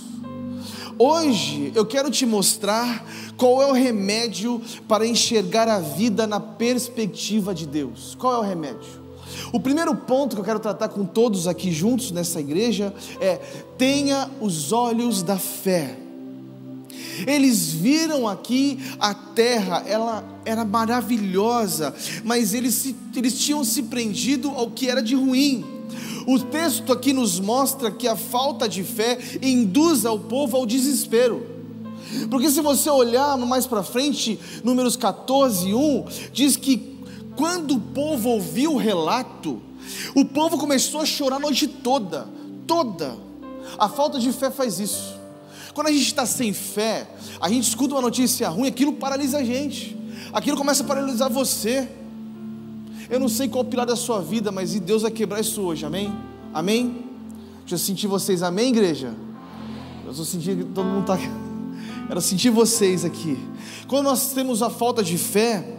Hoje 0.99 1.73
eu 1.75 1.87
quero 1.87 2.11
te 2.11 2.27
mostrar 2.27 3.05
qual 3.37 3.63
é 3.63 3.67
o 3.67 3.73
remédio 3.73 4.61
para 4.87 5.07
enxergar 5.07 5.69
a 5.69 5.79
vida 5.79 6.27
na 6.27 6.41
perspectiva 6.41 7.55
de 7.55 7.67
Deus. 7.67 8.17
Qual 8.19 8.35
é 8.35 8.39
o 8.39 8.43
remédio? 8.43 9.04
O 9.53 9.61
primeiro 9.61 9.95
ponto 9.95 10.35
que 10.35 10.41
eu 10.41 10.45
quero 10.45 10.61
tratar 10.61 10.89
com 10.89 11.05
todos 11.05 11.47
aqui 11.47 11.73
juntos 11.73 12.11
nessa 12.11 12.41
igreja 12.41 12.93
é: 13.21 13.37
tenha 13.79 14.31
os 14.41 14.73
olhos 14.73 15.23
da 15.23 15.39
fé. 15.39 15.99
Eles 17.27 17.71
viram 17.71 18.27
aqui 18.27 18.79
a 18.99 19.15
terra, 19.15 19.85
ela 19.87 20.25
era 20.45 20.65
maravilhosa, 20.65 21.95
mas 22.25 22.55
eles, 22.55 22.75
se, 22.75 22.97
eles 23.15 23.39
tinham 23.39 23.65
se 23.65 23.85
prendido 23.85 24.51
ao 24.51 24.71
que 24.71 24.89
era 24.89 25.03
de 25.03 25.15
ruim. 25.15 25.65
O 26.27 26.39
texto 26.39 26.93
aqui 26.93 27.13
nos 27.13 27.39
mostra 27.39 27.91
que 27.91 28.09
a 28.09 28.17
falta 28.17 28.69
de 28.69 28.83
fé 28.83 29.19
induz 29.43 30.07
ao 30.07 30.19
povo 30.19 30.57
ao 30.57 30.67
desespero. 30.67 31.55
Porque 32.31 32.51
se 32.51 32.61
você 32.61 32.89
olhar 32.89 33.37
mais 33.39 33.67
para 33.67 33.83
frente, 33.83 34.39
Números 34.63 34.97
14, 34.97 35.75
1, 35.75 36.05
diz 36.33 36.57
que 36.57 36.94
quando 37.37 37.75
o 37.75 37.81
povo 37.81 38.31
ouviu 38.31 38.75
o 38.75 38.77
relato, 38.77 39.61
o 40.15 40.25
povo 40.25 40.59
começou 40.59 41.01
a 41.01 41.07
chorar 41.07 41.37
a 41.37 41.41
noite 41.41 41.67
toda, 41.67 42.29
toda. 42.67 43.17
A 43.79 43.89
falta 43.89 44.19
de 44.19 44.33
fé 44.33 44.51
faz 44.51 44.79
isso. 44.79 45.19
Quando 45.73 45.89
a 45.89 45.93
gente 45.93 46.07
está 46.07 46.25
sem 46.25 46.53
fé, 46.53 47.09
a 47.41 47.49
gente 47.49 47.69
escuta 47.69 47.95
uma 47.95 48.01
notícia 48.01 48.49
ruim, 48.49 48.69
aquilo 48.69 48.93
paralisa 48.93 49.39
a 49.39 49.45
gente, 49.45 49.97
aquilo 50.33 50.57
começa 50.57 50.85
a 50.85 50.87
paralisar 50.87 51.29
você. 51.29 51.89
Eu 53.11 53.19
não 53.19 53.29
sei 53.29 53.49
qual 53.49 53.65
o 53.65 53.67
pilar 53.67 53.85
da 53.85 53.97
sua 53.97 54.23
vida, 54.23 54.53
mas 54.53 54.79
Deus 54.79 55.03
vai 55.03 55.11
quebrar 55.11 55.41
isso 55.41 55.61
hoje, 55.63 55.85
amém? 55.85 56.13
Amém? 56.53 57.05
Deixa 57.61 57.75
eu 57.75 57.79
sentir 57.79 58.07
vocês, 58.07 58.43
amém, 58.43 58.69
igreja? 58.69 59.13
Eu 60.05 60.11
estou 60.11 60.25
sentindo 60.25 60.65
que 60.65 60.73
todo 60.73 60.87
mundo 60.87 61.01
está. 61.01 61.19
Quero 62.07 62.21
sentir 62.21 62.51
vocês 62.51 63.05
aqui. 63.05 63.39
Quando 63.89 64.05
nós 64.05 64.33
temos 64.33 64.63
a 64.63 64.71
falta 64.71 65.03
de 65.03 65.19
fé, 65.19 65.79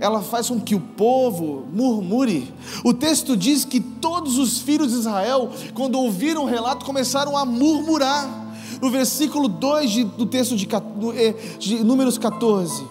ela 0.00 0.22
faz 0.22 0.48
com 0.48 0.60
que 0.60 0.74
o 0.74 0.80
povo 0.80 1.66
murmure. 1.72 2.52
O 2.84 2.94
texto 2.94 3.36
diz 3.36 3.64
que 3.64 3.80
todos 3.80 4.38
os 4.38 4.58
filhos 4.60 4.92
de 4.92 4.98
Israel, 4.98 5.50
quando 5.74 5.98
ouviram 5.98 6.42
o 6.44 6.46
relato, 6.46 6.84
começaram 6.84 7.36
a 7.36 7.44
murmurar. 7.44 8.46
No 8.80 8.90
versículo 8.90 9.48
2 9.48 9.90
de, 9.90 10.04
do 10.04 10.24
texto 10.26 10.54
de, 10.54 10.68
eh, 11.16 11.34
de 11.58 11.82
Números 11.82 12.16
14, 12.16 12.84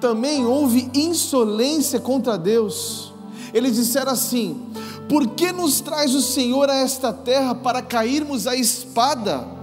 também 0.00 0.44
houve 0.44 0.90
insolência 0.92 2.00
contra 2.00 2.36
Deus. 2.36 3.12
Eles 3.54 3.76
disseram 3.76 4.12
assim: 4.12 4.60
Por 5.08 5.28
que 5.28 5.52
nos 5.52 5.80
traz 5.80 6.14
o 6.14 6.20
Senhor 6.20 6.68
a 6.68 6.74
esta 6.74 7.12
terra 7.12 7.54
para 7.54 7.80
cairmos 7.80 8.48
à 8.48 8.56
espada? 8.56 9.57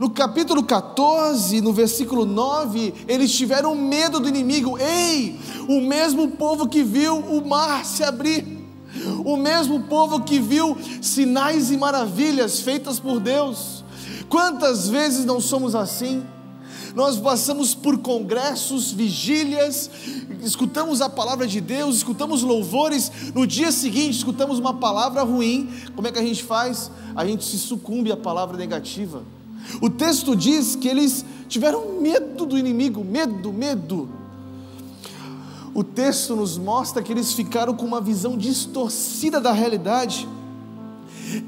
No 0.00 0.08
capítulo 0.08 0.62
14, 0.62 1.60
no 1.60 1.74
versículo 1.74 2.24
9, 2.24 3.04
eles 3.06 3.30
tiveram 3.34 3.74
medo 3.74 4.18
do 4.18 4.30
inimigo. 4.30 4.78
Ei, 4.78 5.38
o 5.68 5.78
mesmo 5.82 6.26
povo 6.26 6.66
que 6.66 6.82
viu 6.82 7.18
o 7.18 7.46
mar 7.46 7.84
se 7.84 8.02
abrir, 8.02 8.66
o 9.22 9.36
mesmo 9.36 9.82
povo 9.82 10.22
que 10.22 10.40
viu 10.40 10.74
sinais 11.02 11.70
e 11.70 11.76
maravilhas 11.76 12.60
feitas 12.60 12.98
por 12.98 13.20
Deus. 13.20 13.84
Quantas 14.30 14.88
vezes 14.88 15.26
não 15.26 15.38
somos 15.38 15.74
assim? 15.74 16.24
Nós 16.94 17.18
passamos 17.18 17.74
por 17.74 17.98
congressos, 17.98 18.92
vigílias, 18.92 19.90
escutamos 20.42 21.02
a 21.02 21.10
palavra 21.10 21.46
de 21.46 21.60
Deus, 21.60 21.96
escutamos 21.96 22.42
louvores, 22.42 23.12
no 23.34 23.46
dia 23.46 23.70
seguinte 23.70 24.16
escutamos 24.16 24.58
uma 24.58 24.72
palavra 24.72 25.22
ruim, 25.22 25.68
como 25.94 26.08
é 26.08 26.10
que 26.10 26.18
a 26.18 26.24
gente 26.24 26.42
faz? 26.42 26.90
A 27.14 27.26
gente 27.26 27.44
se 27.44 27.58
sucumbe 27.58 28.10
à 28.10 28.16
palavra 28.16 28.56
negativa. 28.56 29.22
O 29.80 29.90
texto 29.90 30.34
diz 30.34 30.74
que 30.76 30.88
eles 30.88 31.24
tiveram 31.48 32.00
medo 32.00 32.46
do 32.46 32.56
inimigo, 32.56 33.04
medo, 33.04 33.52
medo. 33.52 34.08
O 35.74 35.84
texto 35.84 36.34
nos 36.34 36.58
mostra 36.58 37.02
que 37.02 37.12
eles 37.12 37.32
ficaram 37.32 37.74
com 37.74 37.86
uma 37.86 38.00
visão 38.00 38.36
distorcida 38.36 39.40
da 39.40 39.52
realidade. 39.52 40.28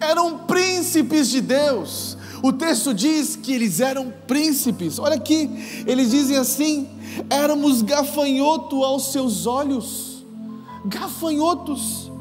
Eram 0.00 0.38
príncipes 0.38 1.28
de 1.28 1.40
Deus. 1.40 2.16
O 2.42 2.52
texto 2.52 2.94
diz 2.94 3.34
que 3.36 3.52
eles 3.52 3.80
eram 3.80 4.12
príncipes. 4.26 4.98
Olha 4.98 5.16
aqui, 5.16 5.50
eles 5.86 6.10
dizem 6.10 6.36
assim: 6.36 6.88
éramos 7.28 7.82
gafanhoto 7.82 8.84
aos 8.84 9.10
seus 9.12 9.46
olhos. 9.46 10.24
Gafanhotos. 10.84 12.11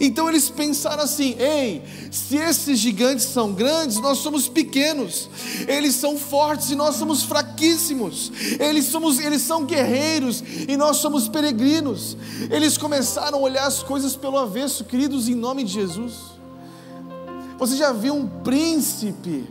Então 0.00 0.28
eles 0.28 0.48
pensaram 0.48 1.02
assim: 1.02 1.34
ei, 1.38 1.82
se 2.10 2.36
esses 2.36 2.78
gigantes 2.78 3.26
são 3.26 3.52
grandes, 3.52 3.98
nós 3.98 4.18
somos 4.18 4.48
pequenos. 4.48 5.28
Eles 5.66 5.94
são 5.94 6.16
fortes 6.16 6.70
e 6.70 6.74
nós 6.74 6.96
somos 6.96 7.22
fraquíssimos. 7.22 8.32
Eles, 8.58 8.86
somos, 8.86 9.18
eles 9.18 9.42
são 9.42 9.64
guerreiros 9.64 10.42
e 10.68 10.76
nós 10.76 10.98
somos 10.98 11.28
peregrinos. 11.28 12.16
Eles 12.50 12.76
começaram 12.76 13.38
a 13.38 13.42
olhar 13.42 13.66
as 13.66 13.82
coisas 13.82 14.16
pelo 14.16 14.38
avesso, 14.38 14.84
queridos, 14.84 15.28
em 15.28 15.34
nome 15.34 15.64
de 15.64 15.72
Jesus. 15.72 16.14
Você 17.58 17.76
já 17.76 17.92
viu 17.92 18.14
um 18.14 18.26
príncipe? 18.26 19.48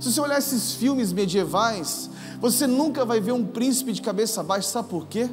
Se 0.00 0.12
você 0.12 0.20
olhar 0.20 0.38
esses 0.38 0.74
filmes 0.74 1.12
medievais, 1.12 2.10
você 2.40 2.66
nunca 2.66 3.04
vai 3.04 3.20
ver 3.20 3.32
um 3.32 3.44
príncipe 3.44 3.92
de 3.92 4.00
cabeça 4.00 4.42
baixa, 4.42 4.68
sabe 4.68 4.88
por 4.88 5.06
quê? 5.08 5.28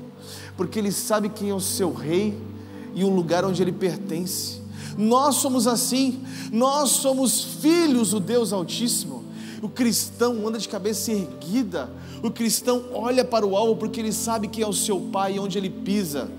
Porque 0.57 0.79
ele 0.79 0.91
sabe 0.91 1.29
quem 1.29 1.49
é 1.49 1.53
o 1.53 1.59
seu 1.59 1.93
rei 1.93 2.35
e 2.95 3.03
um 3.03 3.13
lugar 3.13 3.45
onde 3.45 3.61
ele 3.61 3.71
pertence. 3.71 4.61
Nós 4.97 5.35
somos 5.35 5.67
assim, 5.67 6.21
nós 6.51 6.91
somos 6.91 7.43
filhos 7.61 8.11
do 8.11 8.19
Deus 8.19 8.53
Altíssimo. 8.53 9.23
O 9.61 9.69
cristão 9.69 10.47
anda 10.47 10.57
de 10.57 10.69
cabeça 10.69 11.11
erguida, 11.11 11.89
o 12.23 12.31
cristão 12.31 12.85
olha 12.93 13.25
para 13.25 13.45
o 13.45 13.55
alvo 13.57 13.75
porque 13.75 13.99
ele 13.99 14.11
sabe 14.11 14.47
quem 14.47 14.63
é 14.63 14.67
o 14.67 14.73
seu 14.73 14.99
pai 14.99 15.35
e 15.35 15.39
onde 15.39 15.57
ele 15.57 15.69
pisa. 15.69 16.29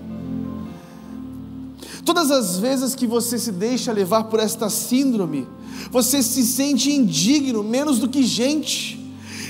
Todas 2.03 2.31
as 2.31 2.57
vezes 2.57 2.95
que 2.95 3.05
você 3.05 3.37
se 3.37 3.51
deixa 3.51 3.91
levar 3.91 4.25
por 4.25 4.39
esta 4.39 4.69
síndrome, 4.69 5.47
você 5.91 6.23
se 6.23 6.43
sente 6.45 6.89
indigno, 6.89 7.63
menos 7.63 7.99
do 7.99 8.07
que 8.07 8.23
gente. 8.23 8.97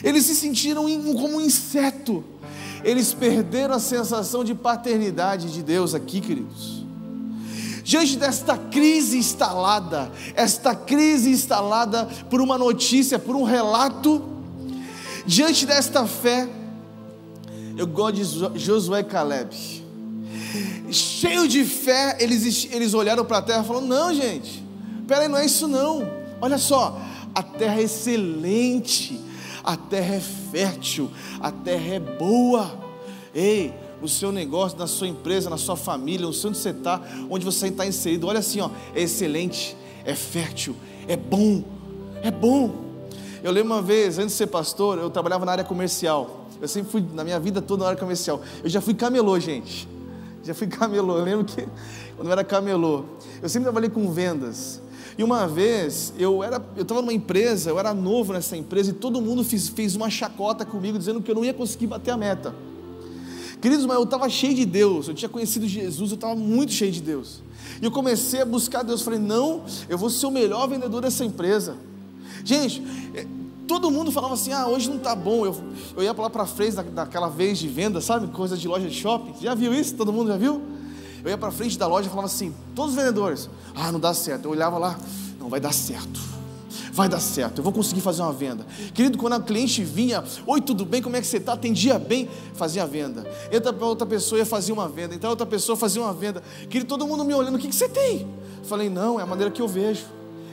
Eles 0.04 0.26
se 0.26 0.36
sentiram 0.36 0.86
como 1.14 1.38
um 1.38 1.42
inseto. 1.42 2.24
Eles 2.84 3.14
perderam 3.14 3.76
a 3.76 3.80
sensação 3.80 4.44
de 4.44 4.56
paternidade 4.56 5.52
de 5.52 5.62
Deus 5.62 5.94
aqui, 5.94 6.20
queridos. 6.20 6.87
Diante 7.88 8.18
desta 8.18 8.58
crise 8.58 9.18
instalada, 9.18 10.12
esta 10.36 10.76
crise 10.76 11.30
instalada 11.30 12.06
por 12.30 12.42
uma 12.42 12.58
notícia, 12.58 13.18
por 13.18 13.34
um 13.34 13.44
relato, 13.44 14.22
diante 15.26 15.66
desta 15.66 16.06
fé, 16.06 16.50
eu 17.78 17.88
gosto 17.88 18.52
de 18.52 18.60
Josué 18.60 19.00
e 19.00 19.04
Caleb. 19.06 19.56
Cheio 20.92 21.48
de 21.48 21.64
fé, 21.64 22.18
eles, 22.20 22.68
eles 22.74 22.94
olharam 22.94 23.24
para 23.24 23.38
a 23.38 23.42
terra 23.42 23.64
e 23.64 23.66
falaram: 23.66 23.88
Não, 23.88 24.14
gente, 24.14 24.62
peraí, 25.08 25.30
não 25.30 25.38
é 25.38 25.46
isso 25.46 25.66
não. 25.66 26.06
Olha 26.42 26.58
só, 26.58 27.00
a 27.34 27.42
terra 27.42 27.80
é 27.80 27.84
excelente, 27.84 29.18
a 29.64 29.78
terra 29.78 30.16
é 30.16 30.22
fértil, 30.52 31.10
a 31.40 31.54
terra 31.54 31.96
é 31.96 32.00
boa. 32.02 32.86
Ei, 33.34 33.74
no 34.02 34.08
seu 34.08 34.32
negócio, 34.32 34.78
na 34.78 34.88
sua 34.88 35.08
empresa, 35.08 35.50
na 35.50 35.58
sua 35.58 35.76
família, 35.76 36.22
no 36.22 36.30
onde 36.30 36.40
você 36.40 36.70
está, 36.70 37.02
onde 37.30 37.46
você 37.46 37.68
está 37.68 37.86
inserido. 37.86 38.28
Olha 38.28 38.40
assim, 38.40 38.62
ó, 38.62 38.70
é 38.94 39.02
excelente, 39.02 39.76
é 40.06 40.14
fértil, 40.14 40.76
é 41.08 41.16
bom, 41.16 41.64
é 42.22 42.32
bom. 42.32 42.88
Eu 43.44 43.52
lembro 43.52 43.74
uma 43.74 43.82
vez, 43.82 44.18
antes 44.18 44.32
de 44.32 44.38
ser 44.38 44.48
pastor, 44.48 44.98
eu 44.98 45.10
trabalhava 45.10 45.46
na 45.46 45.52
área 45.52 45.64
comercial. 45.64 46.46
Eu 46.62 46.68
sempre 46.68 46.92
fui, 46.92 47.06
na 47.14 47.24
minha 47.24 47.40
vida 47.40 47.62
toda, 47.62 47.84
na 47.84 47.90
área 47.90 48.00
comercial. 48.00 48.42
Eu 48.64 48.70
já 48.70 48.82
fui 48.82 48.94
camelô, 48.94 49.40
gente. 49.40 49.88
Já 50.44 50.54
fui 50.54 50.66
camelô. 50.68 51.18
Eu 51.18 51.24
lembro 51.24 51.46
que, 51.46 51.68
quando 52.16 52.28
eu 52.28 52.32
era 52.32 52.44
camelô, 52.44 53.06
eu 53.42 53.48
sempre 53.48 53.66
trabalhei 53.66 53.90
com 53.90 54.12
vendas. 54.12 54.82
E 55.18 55.24
uma 55.24 55.48
vez, 55.48 56.14
eu 56.18 56.44
era, 56.44 56.64
eu 56.76 56.84
estava 56.84 57.02
numa 57.02 57.14
empresa, 57.14 57.72
eu 57.72 57.80
era 57.80 57.94
novo 57.94 58.34
nessa 58.34 58.56
empresa, 58.56 58.92
e 58.92 58.94
todo 58.94 59.20
mundo 59.20 59.44
fez, 59.44 59.68
fez 59.68 59.96
uma 59.96 60.10
chacota 60.10 60.64
comigo, 60.64 60.98
dizendo 60.98 61.22
que 61.22 61.32
eu 61.32 61.36
não 61.36 61.44
ia 61.44 61.54
conseguir 61.54 61.88
bater 61.88 62.12
a 62.12 62.18
meta. 62.18 62.54
Queridos, 63.62 63.86
mas 63.86 63.98
eu 63.98 64.04
estava 64.04 64.30
cheio 64.30 64.54
de 64.54 64.66
Deus, 64.66 65.08
eu 65.08 65.14
tinha 65.14 65.30
conhecido 65.30 65.68
Jesus, 65.68 66.12
eu 66.12 66.16
estava 66.16 66.36
muito 66.36 66.72
cheio 66.72 66.92
de 66.92 67.02
Deus. 67.02 67.42
E 67.82 67.86
eu 67.86 67.92
comecei 67.92 68.42
a 68.42 68.46
buscar 68.46 68.84
Deus, 68.84 69.02
falei, 69.02 69.20
não, 69.20 69.64
eu 69.90 69.98
vou 69.98 70.10
ser 70.10 70.26
o 70.28 70.32
melhor 70.32 70.68
vendedor 70.68 71.02
dessa 71.02 71.26
empresa. 71.26 71.76
Gente, 72.44 72.84
é, 73.16 73.26
todo 73.68 73.90
mundo 73.90 74.12
falava 74.12 74.36
assim, 74.36 74.54
ah, 74.54 74.68
hoje 74.68 74.90
não 74.90 74.98
está 74.98 75.16
bom. 75.16 75.46
Eu, 75.46 75.56
eu 75.96 76.04
ia 76.04 76.14
lá 76.14 76.30
para 76.30 76.46
frente 76.46 76.76
da, 76.76 76.82
daquela 76.84 77.30
vez 77.30 77.58
de 77.58 77.68
venda, 77.68 78.00
sabe? 78.00 78.28
Coisa 78.28 78.56
de 78.56 78.68
loja 78.68 78.88
de 78.88 78.96
shopping. 78.96 79.34
Já 79.42 79.56
viu 79.56 79.74
isso? 79.74 79.96
Todo 79.96 80.14
mundo 80.14 80.28
já 80.28 80.38
viu? 80.38 80.62
Eu 81.24 81.30
ia 81.30 81.38
para 81.38 81.52
frente 81.52 81.78
da 81.78 81.88
loja 81.88 82.08
e 82.08 82.10
falava 82.10 82.28
assim, 82.28 82.54
todos 82.76 82.92
os 82.92 82.98
vendedores, 82.98 83.50
ah, 83.76 83.92
não 83.92 84.00
dá 84.00 84.14
certo. 84.14 84.46
Eu 84.46 84.52
olhava 84.52 84.78
lá, 84.78 85.00
não 85.40 85.50
vai 85.50 85.60
dar 85.60 85.74
certo 85.74 86.37
vai 86.92 87.08
dar 87.10 87.20
certo, 87.20 87.60
eu 87.60 87.64
vou 87.64 87.74
conseguir 87.74 88.02
fazer 88.02 88.22
uma 88.22 88.34
venda. 88.34 88.66
Querido, 88.94 89.18
quando 89.18 89.34
a 89.34 89.40
cliente 89.40 89.84
vinha, 89.84 90.24
oi, 90.46 90.62
tudo 90.62 90.86
bem, 90.86 91.02
como 91.02 91.16
é 91.16 91.22
que 91.22 91.28
você 91.28 91.38
está? 91.38 91.54
Atendia 91.54 91.98
bem, 92.00 92.30
fazia 92.54 92.84
a 92.84 92.86
venda. 92.86 93.30
Entra 93.52 93.72
para 93.74 93.86
outra 93.86 94.06
pessoa 94.06 94.42
e 94.42 94.46
fazia 94.46 94.74
uma 94.74 94.88
venda. 94.88 95.16
Então 95.16 95.30
outra 95.30 95.46
pessoa 95.46 95.78
fazia 95.78 96.02
uma 96.02 96.14
venda. 96.14 96.42
Querido, 96.70 96.88
todo 96.88 97.08
mundo 97.08 97.24
me 97.24 97.34
olhando, 97.34 97.56
o 97.56 97.60
que, 97.60 97.68
que 97.68 97.76
você 97.76 97.90
tem? 97.90 98.28
Falei, 98.64 98.90
não, 98.90 99.20
é 99.20 99.24
a 99.24 99.26
maneira 99.26 99.52
que 99.52 99.62
eu 99.62 99.68
vejo. 99.68 100.06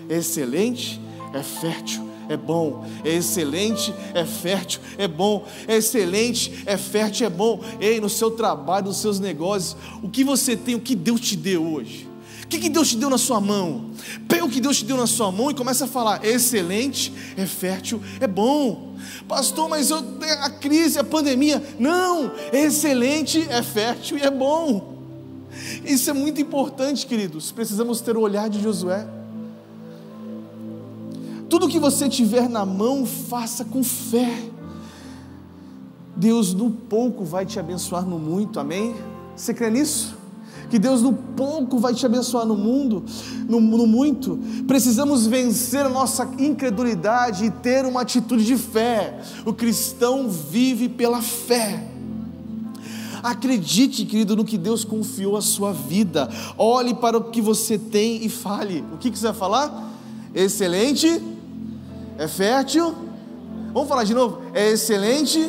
É 0.09 0.17
excelente, 0.17 1.01
é 1.33 1.43
fértil, 1.43 2.09
é 2.29 2.37
bom, 2.37 2.85
é 3.05 3.11
excelente, 3.11 3.95
é 4.15 4.25
fértil, 4.25 4.81
é 4.99 5.09
bom, 5.09 5.47
é 5.67 5.77
excelente, 5.77 6.63
é 6.67 6.77
fértil, 6.77 7.27
é 7.27 7.31
bom. 7.31 7.63
Ei, 7.81 8.01
no 8.01 8.09
seu 8.09 8.31
trabalho, 8.31 8.87
nos 8.87 8.99
seus 8.99 9.19
negócios, 9.19 9.77
o 10.03 10.09
que 10.09 10.23
você 10.23 10.57
tem, 10.57 10.75
o 10.75 10.81
que 10.81 10.95
Deus 10.95 11.21
te 11.21 11.37
deu 11.37 11.67
hoje? 11.67 12.14
Que, 12.55 12.61
que 12.61 12.69
Deus 12.69 12.91
te 12.91 12.97
deu 12.97 13.11
na 13.11 13.19
sua 13.19 13.41
mão? 13.41 13.91
Pega 14.29 14.45
o 14.45 14.49
que 14.49 14.61
Deus 14.61 14.79
te 14.79 14.85
deu 14.85 14.97
na 14.97 15.09
sua 15.09 15.33
mão 15.33 15.51
e 15.51 15.55
começa 15.55 15.87
a 15.87 15.89
falar: 15.89 16.25
é 16.25 16.31
excelente, 16.31 17.13
é 17.37 17.47
fértil, 17.47 18.01
é 18.21 18.27
bom. 18.27 18.95
Pastor, 19.27 19.69
mas 19.69 19.91
eu, 19.91 19.99
a 20.41 20.51
crise, 20.51 20.99
a 20.99 21.05
pandemia. 21.05 21.63
Não, 21.79 22.31
é 22.53 22.61
excelente, 22.61 23.45
é 23.51 23.63
fértil 23.63 24.19
e 24.19 24.23
é 24.23 24.31
bom. 24.31 24.95
Isso 25.85 26.09
é 26.09 26.13
muito 26.13 26.41
importante, 26.41 27.07
queridos. 27.07 27.51
Precisamos 27.51 28.01
ter 28.01 28.17
o 28.17 28.21
olhar 28.21 28.49
de 28.49 28.63
Josué. 28.63 29.07
Tudo 31.49 31.69
que 31.69 31.79
você 31.79 32.09
tiver 32.09 32.49
na 32.49 32.65
mão, 32.65 33.05
faça 33.05 33.65
com 33.65 33.83
fé. 33.83 34.43
Deus 36.17 36.55
no 36.55 36.71
pouco 36.71 37.25
vai 37.25 37.45
te 37.45 37.59
abençoar 37.59 38.07
no 38.07 38.19
muito, 38.19 38.61
amém? 38.61 38.95
Você 39.37 39.53
crê 39.53 39.71
nisso? 39.71 40.24
Que 40.75 40.79
Deus 40.81 41.03
no 41.03 41.13
pouco 41.13 41.79
vai 41.79 41.95
te 41.95 42.05
abençoar 42.05 42.45
no 42.45 42.57
mundo, 42.57 43.05
no, 43.49 43.61
no 43.61 43.87
muito. 43.87 44.41
Precisamos 44.67 45.25
vencer 45.25 45.87
a 45.87 45.89
nossa 45.89 46.29
incredulidade 46.37 47.45
e 47.45 47.51
ter 47.53 47.87
uma 47.87 48.01
atitude 48.01 48.45
de 48.45 48.57
fé. 48.57 49.21
O 49.47 49.53
cristão 49.53 50.29
vive 50.29 50.89
pela 50.89 51.23
fé. 51.23 51.89
Acredite, 53.23 54.05
querido, 54.05 54.35
no 54.35 54.45
que 54.45 54.59
Deus 54.59 54.85
confiou 54.85 55.37
a 55.37 55.41
sua 55.41 55.73
vida. 55.73 56.29
Olhe 56.59 56.93
para 56.93 57.19
o 57.19 57.31
que 57.31 57.41
você 57.41 57.79
tem 57.79 58.25
e 58.25 58.29
fale. 58.29 58.85
O 58.93 58.97
que, 58.97 59.13
que 59.13 59.17
você 59.17 59.27
vai 59.27 59.35
falar? 59.35 59.93
Excelente, 60.35 61.23
é 62.19 62.27
fértil. 62.27 62.93
Vamos 63.73 63.89
falar 63.89 64.03
de 64.03 64.13
novo? 64.13 64.43
É 64.53 64.73
excelente, 64.73 65.49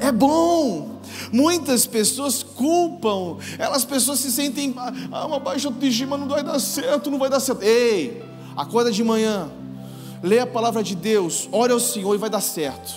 é 0.00 0.10
bom. 0.10 0.91
Muitas 1.32 1.86
pessoas 1.86 2.42
culpam, 2.42 3.38
elas 3.58 3.84
pessoas 3.84 4.20
se 4.20 4.30
sentem, 4.30 4.74
ah, 4.76 5.26
uma 5.26 5.38
baixa 5.38 5.68
autoestima 5.68 6.16
não 6.16 6.28
vai 6.28 6.42
dar 6.42 6.58
certo, 6.58 7.10
não 7.10 7.18
vai 7.18 7.30
dar 7.30 7.40
certo. 7.40 7.62
Ei, 7.62 8.22
acorda 8.56 8.90
de 8.90 9.02
manhã, 9.02 9.50
lê 10.22 10.38
a 10.38 10.46
palavra 10.46 10.82
de 10.82 10.94
Deus, 10.94 11.48
ore 11.50 11.72
ao 11.72 11.80
Senhor 11.80 12.14
e 12.14 12.18
vai 12.18 12.30
dar 12.30 12.40
certo. 12.40 12.94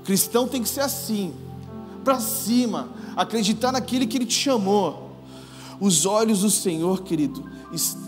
O 0.00 0.02
cristão 0.02 0.48
tem 0.48 0.62
que 0.62 0.68
ser 0.68 0.80
assim, 0.80 1.32
para 2.04 2.18
cima, 2.20 2.88
acreditar 3.16 3.72
naquele 3.72 4.06
que 4.06 4.16
Ele 4.16 4.26
te 4.26 4.34
chamou. 4.34 5.10
Os 5.80 6.04
olhos 6.04 6.40
do 6.40 6.50
Senhor, 6.50 7.02
querido, 7.02 7.48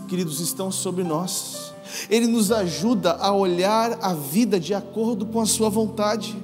queridos, 0.07 0.39
estão 0.39 0.71
sobre 0.71 1.03
nós. 1.03 1.73
Ele 2.09 2.27
nos 2.27 2.51
ajuda 2.51 3.13
a 3.13 3.31
olhar 3.31 3.97
a 4.01 4.13
vida 4.13 4.59
de 4.59 4.73
acordo 4.73 5.25
com 5.25 5.41
a 5.41 5.45
Sua 5.45 5.69
vontade. 5.69 6.35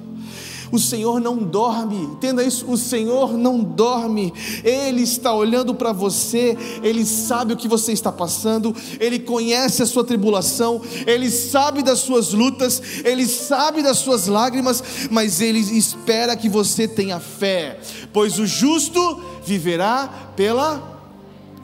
O 0.72 0.78
Senhor 0.78 1.20
não 1.20 1.36
dorme, 1.38 1.96
entenda 1.96 2.44
isso: 2.44 2.70
o 2.70 2.76
Senhor 2.76 3.36
não 3.36 3.62
dorme, 3.62 4.32
Ele 4.62 5.02
está 5.02 5.34
olhando 5.34 5.74
para 5.74 5.92
você, 5.92 6.56
Ele 6.82 7.04
sabe 7.04 7.52
o 7.52 7.56
que 7.56 7.66
você 7.66 7.92
está 7.92 8.12
passando, 8.12 8.74
Ele 9.00 9.18
conhece 9.18 9.82
a 9.82 9.86
sua 9.86 10.04
tribulação, 10.04 10.80
Ele 11.06 11.30
sabe 11.30 11.82
das 11.82 12.00
suas 12.00 12.32
lutas, 12.32 12.80
Ele 13.04 13.26
sabe 13.26 13.82
das 13.82 13.98
suas 13.98 14.26
lágrimas, 14.26 14.82
mas 15.10 15.40
Ele 15.40 15.58
espera 15.58 16.36
que 16.36 16.48
você 16.48 16.86
tenha 16.86 17.18
fé, 17.18 17.80
pois 18.12 18.38
o 18.38 18.46
justo 18.46 19.20
viverá 19.44 20.32
pela 20.36 21.00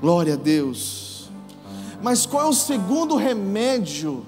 glória 0.00 0.34
a 0.34 0.36
Deus. 0.36 1.06
Mas 2.02 2.26
qual 2.26 2.46
é 2.46 2.48
o 2.48 2.52
segundo 2.52 3.16
remédio 3.16 4.24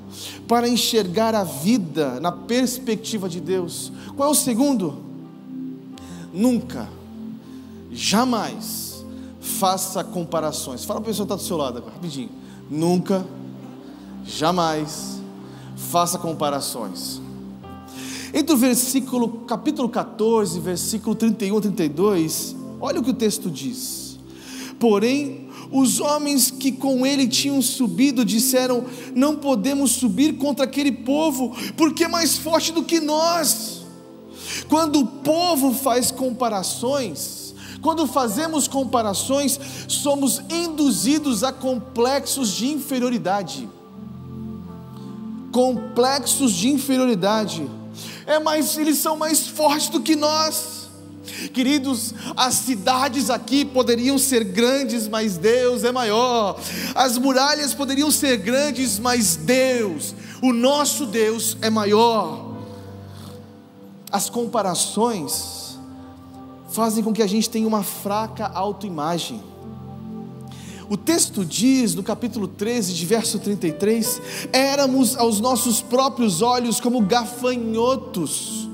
para 0.47 0.69
enxergar 0.69 1.35
a 1.35 1.45
vida 1.45 2.19
na 2.21 2.33
perspectiva 2.33 3.29
de 3.29 3.41
Deus? 3.41 3.93
Qual 4.19 4.31
é 4.31 4.33
o 4.33 4.35
segundo? 4.35 4.99
Nunca, 6.35 6.89
jamais 7.93 9.05
faça 9.41 10.03
comparações. 10.03 10.85
Fala 10.85 11.01
para 11.01 11.09
a 11.09 11.13
pessoa 11.13 11.25
que 11.25 11.33
está 11.33 11.41
do 11.41 11.47
seu 11.47 11.57
lado 11.57 11.79
agora, 11.79 11.95
rapidinho. 11.95 12.31
Nunca, 12.69 13.25
jamais 14.27 15.21
faça 15.77 16.19
comparações. 16.19 17.21
Entre 18.35 18.53
o 18.53 18.57
versículo, 18.57 19.29
capítulo 19.47 19.89
14, 19.89 20.59
versículo 20.59 21.15
31 21.15 21.57
a 21.57 21.61
32, 21.61 22.57
olha 22.81 22.99
o 22.99 23.05
que 23.05 23.11
o 23.11 23.15
texto 23.15 23.49
diz. 23.49 24.19
Porém, 24.81 25.49
os 25.71 26.01
homens 26.01 26.51
que 26.51 26.73
com 26.73 27.07
ele 27.07 27.29
tinham 27.29 27.63
subido 27.63 28.25
disseram: 28.25 28.85
Não 29.15 29.37
podemos 29.37 29.93
subir 29.93 30.39
contra 30.39 30.65
aquele 30.65 30.91
povo, 30.91 31.55
porque 31.77 32.03
é 32.03 32.09
mais 32.09 32.37
forte 32.37 32.73
do 32.73 32.83
que 32.83 32.99
nós. 32.99 33.78
Quando 34.69 35.01
o 35.01 35.07
povo 35.07 35.73
faz 35.73 36.11
comparações, 36.11 37.55
quando 37.81 38.07
fazemos 38.07 38.67
comparações, 38.67 39.59
somos 39.87 40.43
induzidos 40.51 41.45
a 41.45 41.53
complexos 41.53 42.51
de 42.51 42.67
inferioridade. 42.67 43.69
Complexos 45.53 46.53
de 46.53 46.69
inferioridade. 46.69 47.69
É 48.27 48.39
mais, 48.39 48.77
eles 48.77 48.99
são 48.99 49.17
mais 49.17 49.47
fortes 49.47 49.89
do 49.89 50.01
que 50.01 50.17
nós. 50.17 50.89
Queridos, 51.53 52.15
as 52.37 52.55
cidades 52.55 53.31
aqui 53.31 53.65
poderiam 53.65 54.19
ser 54.19 54.45
grandes, 54.45 55.07
mas 55.07 55.37
Deus 55.37 55.85
é 55.85 55.93
maior. 55.93 56.59
As 56.95 57.17
muralhas 57.17 57.75
poderiam 57.75 58.11
ser 58.11 58.39
grandes, 58.39 58.99
mas 58.99 59.37
Deus, 59.37 60.15
o 60.43 60.53
nosso 60.53 61.07
Deus, 61.07 61.57
é 61.63 61.71
maior. 61.71 62.48
As 64.11 64.31
comparações 64.31 65.79
fazem 66.71 67.03
com 67.03 67.13
que 67.13 67.23
a 67.23 67.27
gente 67.27 67.49
tenha 67.49 67.67
uma 67.67 67.83
fraca 67.83 68.47
autoimagem. 68.47 69.43
O 70.89 70.97
texto 70.97 71.45
diz 71.45 71.95
no 71.95 72.03
capítulo 72.03 72.49
13, 72.49 72.95
de 72.95 73.05
verso 73.05 73.39
33: 73.39 74.23
éramos 74.53 75.17
aos 75.17 75.41
nossos 75.41 75.83
próprios 75.83 76.41
olhos 76.41 76.81
como 76.81 77.01
gafanhotos 77.03 78.69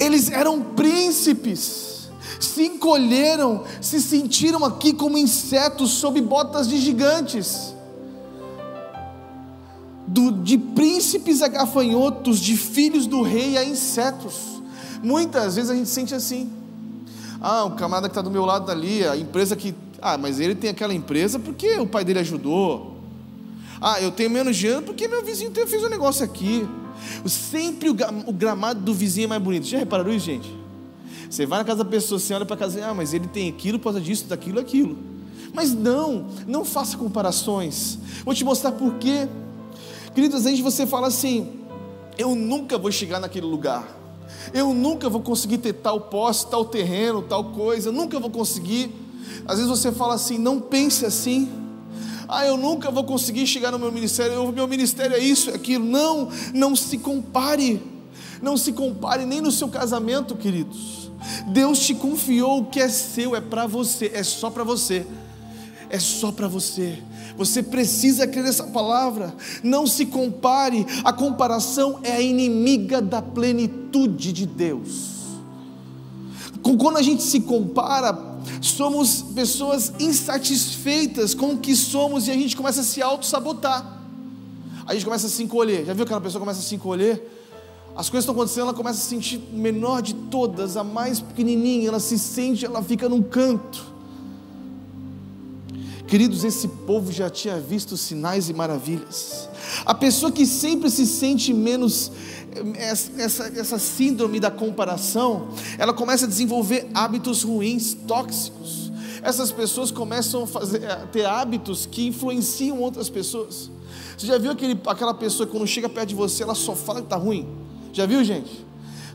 eles 0.00 0.30
eram 0.30 0.62
príncipes, 0.62 2.08
se 2.38 2.64
encolheram, 2.64 3.64
se 3.80 4.00
sentiram 4.00 4.64
aqui 4.64 4.92
como 4.92 5.18
insetos 5.18 5.90
sob 5.90 6.20
botas 6.20 6.68
de 6.68 6.78
gigantes. 6.78 7.74
Do, 10.08 10.32
de 10.32 10.56
príncipes 10.56 11.42
a 11.42 11.48
gafanhotos, 11.48 12.40
de 12.40 12.56
filhos 12.56 13.06
do 13.06 13.22
rei 13.22 13.56
a 13.56 13.64
insetos. 13.64 14.62
Muitas 15.02 15.56
vezes 15.56 15.70
a 15.70 15.74
gente 15.74 15.88
sente 15.88 16.14
assim. 16.14 16.50
Ah, 17.40 17.64
o 17.64 17.72
camarada 17.72 18.08
que 18.08 18.12
está 18.12 18.22
do 18.22 18.30
meu 18.30 18.44
lado 18.44 18.70
ali, 18.70 19.06
a 19.06 19.16
empresa 19.16 19.54
que. 19.54 19.74
Ah, 20.00 20.16
mas 20.16 20.40
ele 20.40 20.54
tem 20.54 20.70
aquela 20.70 20.94
empresa 20.94 21.38
porque 21.38 21.78
o 21.78 21.86
pai 21.86 22.04
dele 22.04 22.18
ajudou. 22.20 22.96
Ah, 23.80 24.00
eu 24.00 24.10
tenho 24.10 24.30
menos 24.30 24.56
dinheiro 24.56 24.82
porque 24.82 25.06
meu 25.06 25.24
vizinho 25.24 25.52
fez 25.52 25.84
um 25.84 25.88
negócio 25.88 26.24
aqui. 26.24 26.66
Sempre 27.26 27.90
o 27.90 28.32
gramado 28.32 28.80
do 28.80 28.92
vizinho 28.92 29.26
é 29.26 29.28
mais 29.28 29.42
bonito. 29.42 29.66
Já 29.66 29.78
repararam 29.78 30.12
isso, 30.12 30.26
gente? 30.26 30.52
Você 31.30 31.46
vai 31.46 31.58
na 31.58 31.64
casa 31.64 31.84
da 31.84 31.90
pessoa, 31.90 32.18
você 32.18 32.32
olha 32.34 32.46
para 32.46 32.56
casa 32.56 32.78
e 32.78 32.82
ah, 32.82 32.94
mas 32.94 33.12
ele 33.12 33.28
tem 33.28 33.48
aquilo 33.48 33.78
por 33.78 33.84
causa 33.84 34.00
disso, 34.00 34.24
daquilo, 34.26 34.58
aquilo. 34.58 34.96
Mas 35.52 35.72
não, 35.72 36.26
não 36.46 36.64
faça 36.64 36.96
comparações. 36.96 37.98
Vou 38.24 38.34
te 38.34 38.44
mostrar 38.44 38.72
por 38.72 38.94
quê. 38.94 39.28
Queridos, 40.18 40.38
às 40.38 40.44
vezes 40.46 40.58
você 40.58 40.84
fala 40.84 41.06
assim: 41.06 41.60
eu 42.18 42.34
nunca 42.34 42.76
vou 42.76 42.90
chegar 42.90 43.20
naquele 43.20 43.46
lugar. 43.46 43.86
Eu 44.52 44.74
nunca 44.74 45.08
vou 45.08 45.22
conseguir 45.22 45.58
ter 45.58 45.74
tal 45.74 46.00
posse, 46.00 46.50
tal 46.50 46.64
terreno, 46.64 47.22
tal 47.22 47.52
coisa. 47.52 47.92
Nunca 47.92 48.18
vou 48.18 48.28
conseguir. 48.28 48.90
Às 49.46 49.58
vezes 49.58 49.70
você 49.70 49.92
fala 49.92 50.14
assim: 50.14 50.36
não 50.36 50.60
pense 50.60 51.06
assim. 51.06 51.48
Ah, 52.26 52.44
eu 52.44 52.56
nunca 52.56 52.90
vou 52.90 53.04
conseguir 53.04 53.46
chegar 53.46 53.70
no 53.70 53.78
meu 53.78 53.92
ministério. 53.92 54.42
O 54.42 54.50
meu 54.50 54.66
ministério 54.66 55.14
é 55.14 55.20
isso, 55.20 55.50
é 55.50 55.54
aquilo. 55.54 55.84
Não, 55.84 56.28
não 56.52 56.74
se 56.74 56.98
compare. 56.98 57.80
Não 58.42 58.56
se 58.56 58.72
compare 58.72 59.24
nem 59.24 59.40
no 59.40 59.52
seu 59.52 59.68
casamento, 59.68 60.34
queridos. 60.34 61.12
Deus 61.46 61.78
te 61.78 61.94
confiou 61.94 62.62
o 62.62 62.66
que 62.66 62.80
é 62.80 62.88
seu, 62.88 63.36
é 63.36 63.40
para 63.40 63.68
você, 63.68 64.10
é 64.12 64.24
só 64.24 64.50
para 64.50 64.64
você. 64.64 65.06
É 65.88 66.00
só 66.00 66.32
para 66.32 66.48
você. 66.48 67.04
Você 67.38 67.62
precisa 67.62 68.26
crer 68.26 68.42
nessa 68.42 68.64
palavra. 68.64 69.32
Não 69.62 69.86
se 69.86 70.04
compare. 70.04 70.84
A 71.04 71.12
comparação 71.12 72.00
é 72.02 72.12
a 72.12 72.20
inimiga 72.20 73.00
da 73.00 73.22
plenitude 73.22 74.32
de 74.32 74.44
Deus. 74.44 75.16
Quando 76.60 76.98
a 76.98 77.02
gente 77.02 77.22
se 77.22 77.40
compara, 77.40 78.18
somos 78.60 79.22
pessoas 79.22 79.92
insatisfeitas 80.00 81.32
com 81.32 81.52
o 81.52 81.58
que 81.58 81.76
somos 81.76 82.26
e 82.26 82.32
a 82.32 82.34
gente 82.34 82.56
começa 82.56 82.80
a 82.80 82.84
se 82.84 83.00
auto-sabotar. 83.00 84.02
A 84.84 84.92
gente 84.92 85.04
começa 85.04 85.28
a 85.28 85.30
se 85.30 85.42
encolher. 85.42 85.86
Já 85.86 85.94
viu 85.94 86.02
aquela 86.02 86.20
pessoa 86.20 86.40
começa 86.40 86.58
a 86.58 86.62
se 86.62 86.74
encolher? 86.74 87.36
As 87.94 88.10
coisas 88.10 88.24
estão 88.24 88.34
acontecendo, 88.34 88.64
ela 88.64 88.74
começa 88.74 88.98
a 88.98 89.02
se 89.02 89.08
sentir 89.08 89.40
menor 89.52 90.02
de 90.02 90.14
todas, 90.14 90.76
a 90.76 90.84
mais 90.84 91.20
pequenininha, 91.20 91.88
ela 91.88 92.00
se 92.00 92.18
sente, 92.18 92.64
ela 92.64 92.82
fica 92.82 93.08
num 93.08 93.22
canto. 93.22 93.97
Queridos, 96.08 96.42
esse 96.42 96.66
povo 96.66 97.12
já 97.12 97.28
tinha 97.28 97.60
visto 97.60 97.94
sinais 97.94 98.48
e 98.48 98.54
maravilhas. 98.54 99.46
A 99.84 99.92
pessoa 99.92 100.32
que 100.32 100.46
sempre 100.46 100.90
se 100.90 101.06
sente 101.06 101.52
menos, 101.52 102.10
essa, 102.76 103.42
essa 103.54 103.78
síndrome 103.78 104.40
da 104.40 104.50
comparação, 104.50 105.48
ela 105.76 105.92
começa 105.92 106.24
a 106.24 106.28
desenvolver 106.28 106.88
hábitos 106.94 107.42
ruins, 107.42 107.92
tóxicos. 108.06 108.90
Essas 109.22 109.52
pessoas 109.52 109.90
começam 109.90 110.44
a, 110.44 110.46
fazer, 110.46 110.90
a 110.90 111.06
ter 111.08 111.26
hábitos 111.26 111.84
que 111.84 112.06
influenciam 112.06 112.80
outras 112.80 113.10
pessoas. 113.10 113.70
Você 114.16 114.26
já 114.26 114.38
viu 114.38 114.50
aquele, 114.50 114.80
aquela 114.86 115.12
pessoa 115.12 115.46
que 115.46 115.52
quando 115.52 115.66
chega 115.66 115.90
perto 115.90 116.08
de 116.08 116.14
você, 116.14 116.42
ela 116.42 116.54
só 116.54 116.74
fala 116.74 117.00
que 117.00 117.06
está 117.06 117.16
ruim? 117.16 117.46
Já 117.92 118.06
viu, 118.06 118.24
gente? 118.24 118.66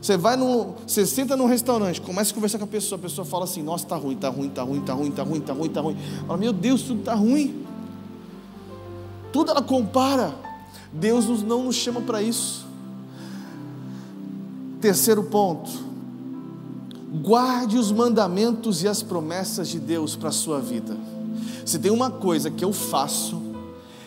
Você 0.04 0.18
vai 0.18 0.36
no, 0.36 0.74
você 0.86 1.06
senta 1.06 1.34
num 1.34 1.46
restaurante, 1.46 1.98
começa 1.98 2.30
a 2.30 2.34
conversar 2.34 2.58
com 2.58 2.64
a 2.64 2.68
pessoa, 2.68 2.98
a 2.98 3.00
pessoa 3.00 3.24
fala 3.24 3.44
assim: 3.44 3.62
"Nossa, 3.62 3.86
tá 3.86 3.96
ruim, 3.96 4.14
tá 4.14 4.28
ruim, 4.28 4.50
tá 4.50 4.62
ruim, 4.62 4.82
tá 4.82 4.92
ruim, 4.92 5.10
tá 5.10 5.22
ruim, 5.22 5.40
tá 5.40 5.52
ruim, 5.54 5.68
tá 5.70 5.80
ruim". 5.80 5.96
Fala: 6.26 6.38
"Meu 6.38 6.52
Deus, 6.52 6.82
tudo 6.82 7.02
tá 7.02 7.14
ruim". 7.14 7.64
Tudo 9.32 9.50
ela 9.50 9.62
compara. 9.62 10.34
Deus 10.92 11.42
não 11.42 11.64
nos 11.64 11.76
chama 11.76 12.02
para 12.02 12.20
isso. 12.20 12.66
Terceiro 14.78 15.22
ponto. 15.24 15.70
Guarde 17.22 17.78
os 17.78 17.90
mandamentos 17.90 18.82
e 18.82 18.88
as 18.88 19.02
promessas 19.02 19.68
de 19.68 19.78
Deus 19.78 20.14
para 20.14 20.28
a 20.28 20.32
sua 20.32 20.60
vida. 20.60 20.98
Se 21.64 21.78
tem 21.78 21.90
uma 21.90 22.10
coisa 22.10 22.50
que 22.50 22.62
eu 22.62 22.74
faço, 22.74 23.40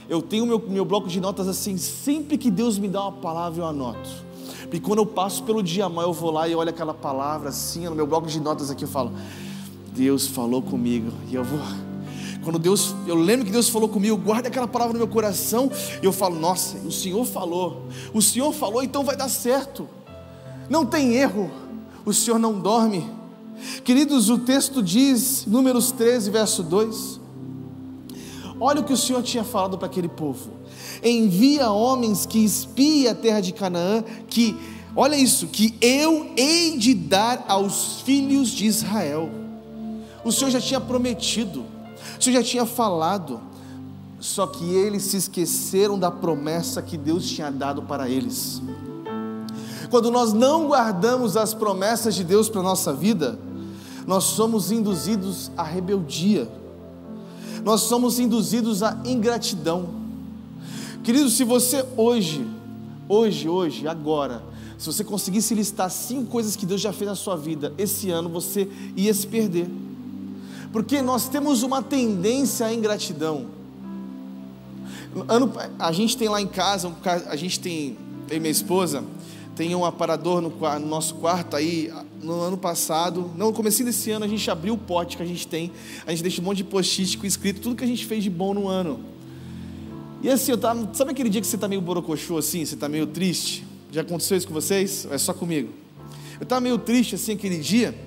eu 0.08 0.22
tenho 0.22 0.45
meu, 0.45 0.60
meu 0.60 0.86
bloco 0.86 1.08
de 1.08 1.20
notas 1.20 1.48
assim, 1.48 1.76
sempre 1.76 2.38
que 2.38 2.52
Deus 2.52 2.78
me 2.78 2.88
dá 2.88 3.02
uma 3.02 3.14
palavra, 3.14 3.64
eu 3.64 3.66
anoto. 3.66 4.26
Porque 4.70 4.82
quando 4.82 4.99
eu 4.99 5.05
passo 5.05 5.43
pelo 5.43 5.63
dia 5.63 5.88
mal, 5.88 6.03
eu 6.05 6.13
vou 6.13 6.30
lá 6.30 6.47
e 6.47 6.53
olho 6.53 6.70
aquela 6.70 6.93
palavra 6.93 7.49
assim, 7.49 7.86
no 7.86 7.95
meu 7.95 8.05
bloco 8.05 8.28
de 8.28 8.39
notas 8.39 8.70
aqui, 8.70 8.84
eu 8.84 8.88
falo, 8.88 9.13
Deus 9.93 10.28
falou 10.28 10.61
comigo. 10.61 11.11
E 11.30 11.36
eu 11.36 11.43
vou. 11.43 11.59
Quando 12.43 12.59
Deus, 12.59 12.93
eu 13.05 13.15
lembro 13.15 13.45
que 13.45 13.51
Deus 13.51 13.70
falou 13.70 13.88
comigo, 13.88 14.18
guarda 14.18 14.49
aquela 14.49 14.68
palavra 14.68 14.93
no 14.93 14.99
meu 14.99 15.07
coração, 15.07 15.72
e 16.01 16.05
eu 16.05 16.11
falo, 16.11 16.38
nossa, 16.38 16.78
o 16.80 16.91
Senhor 16.91 17.26
falou, 17.26 17.88
o 18.13 18.22
Senhor 18.22 18.51
falou, 18.53 18.84
então 18.84 19.03
vai 19.03 19.15
dar 19.15 19.30
certo. 19.30 19.88
Não 20.70 20.86
tem 20.86 21.15
erro, 21.15 21.49
o 22.05 22.13
Senhor 22.13 22.38
não 22.38 22.59
dorme. 22.59 23.09
Queridos, 23.86 24.30
o 24.30 24.38
texto 24.38 24.84
diz, 24.84 25.45
Números 25.45 25.91
13, 25.91 26.30
verso 26.30 26.61
2. 26.61 27.22
Olha 28.59 28.82
o 28.82 28.84
que 28.84 28.93
o 28.93 28.97
Senhor 28.97 29.24
tinha 29.24 29.43
falado 29.43 29.78
para 29.78 29.88
aquele 29.88 30.09
povo 30.09 30.57
envia 31.04 31.70
homens 31.70 32.26
que 32.26 32.43
espiem 32.43 33.08
a 33.08 33.16
terra 33.16 33.41
de 33.41 33.52
Canaã, 33.54 34.04
que, 34.30 34.56
olha 34.95 35.16
isso, 35.16 35.48
que 35.48 35.76
eu 35.82 36.32
hei 36.36 36.78
de 36.78 36.93
dar 36.93 37.45
aos 37.48 38.02
filhos 38.02 38.50
de 38.50 38.66
Israel. 38.66 39.30
O 40.24 40.32
Senhor 40.32 40.52
já 40.52 40.60
tinha 40.60 40.80
prometido, 40.80 41.66
o 42.20 42.24
Senhor 42.24 42.41
já 42.41 42.43
tinha 42.43 42.66
falado, 42.66 43.39
só 44.20 44.48
que 44.48 44.66
eles 44.66 45.04
se 45.04 45.18
esqueceram 45.18 45.98
da 45.98 46.12
promessa 46.12 46.82
que 46.82 46.98
Deus 46.98 47.30
tinha 47.30 47.52
dado 47.52 47.84
para 47.84 48.10
eles. 48.10 48.62
Quando 49.89 50.12
nós 50.12 50.34
não 50.34 50.68
guardamos 50.68 51.38
as 51.38 51.54
promessas 51.54 52.16
de 52.16 52.24
Deus 52.24 52.50
para 52.50 52.60
a 52.60 52.64
nossa 52.64 52.91
vida, 52.91 53.39
nós 54.06 54.24
somos 54.24 54.72
induzidos 54.72 55.52
à 55.56 55.64
rebeldia, 55.64 56.50
nós 57.64 57.82
somos 57.82 58.20
induzidos 58.20 58.84
à 58.84 58.98
ingratidão. 59.06 60.07
Querido, 61.08 61.30
se 61.30 61.45
você 61.45 61.86
hoje, 61.95 62.45
hoje, 63.08 63.47
hoje, 63.47 63.88
agora, 63.88 64.43
se 64.78 64.88
você 64.88 65.05
conseguisse 65.05 65.55
listar 65.55 65.89
cinco 65.89 66.26
coisas 66.26 66.58
que 66.58 66.66
Deus 66.66 66.82
já 66.82 66.91
fez 66.91 67.10
na 67.10 67.16
sua 67.16 67.38
vida, 67.38 67.74
esse 67.78 68.10
ano 68.10 68.28
você 68.28 68.68
ia 68.93 69.14
se 69.14 69.26
perder. 69.26 69.70
Porque 70.70 71.01
nós 71.01 71.30
temos 71.30 71.64
uma 71.64 71.82
tendência 71.82 72.66
à 72.66 72.74
ingratidão. 72.74 73.45
Ano, 75.30 75.53
a 75.80 75.93
gente 75.93 76.18
tem 76.18 76.28
lá 76.28 76.41
em 76.41 76.47
casa, 76.47 76.93
a 77.30 77.38
gente 77.38 77.58
tem, 77.58 77.97
eu 78.30 78.36
e 78.36 78.39
minha 78.41 78.51
esposa, 78.51 79.01
tem 79.55 79.74
um 79.74 79.86
aparador 79.86 80.41
no, 80.41 80.49
no, 80.49 80.88
nosso 80.88 81.16
quarto 81.16 81.55
aí, 81.55 81.89
no 82.22 82.41
ano 82.41 82.58
passado, 82.58 83.32
não, 83.38 83.47
no 83.47 83.53
começo 83.53 83.82
desse 83.82 84.12
ano, 84.12 84.26
a 84.26 84.28
gente 84.28 84.51
abriu 84.51 84.74
o 84.74 84.78
pote 84.78 85.16
que 85.16 85.24
a 85.24 85.26
gente 85.26 85.47
tem, 85.47 85.72
a 86.05 86.12
gente 86.12 86.22
deixa 86.22 86.41
um 86.41 86.43
monte 86.43 86.58
de 86.58 86.66
post-it 86.66 87.18
com 87.18 87.26
escrito 87.26 87.62
tudo 87.62 87.78
que 87.78 87.84
a 87.86 87.88
gente 87.88 88.05
fez 88.05 88.22
de 88.22 88.30
bom 88.30 88.53
no 88.53 88.68
ano. 88.68 89.16
E 90.28 90.30
assim, 90.30 90.51
eu 90.51 90.57
tava, 90.57 90.89
sabe 90.91 91.11
aquele 91.11 91.30
dia 91.30 91.39
que 91.39 91.47
você 91.47 91.55
está 91.55 91.69
meio 91.69 91.80
borocochô 91.80 92.38
assim, 92.38 92.65
você 92.65 92.73
está 92.73 92.89
meio 92.89 93.07
triste? 93.07 93.65
Já 93.89 94.01
aconteceu 94.01 94.36
isso 94.36 94.45
com 94.45 94.53
vocês? 94.53 95.05
Ou 95.05 95.13
é 95.13 95.17
só 95.17 95.34
comigo? 95.34 95.69
Eu 96.38 96.43
estava 96.43 96.59
meio 96.59 96.78
triste 96.78 97.15
assim 97.15 97.32
aquele 97.32 97.57
dia. 97.59 97.97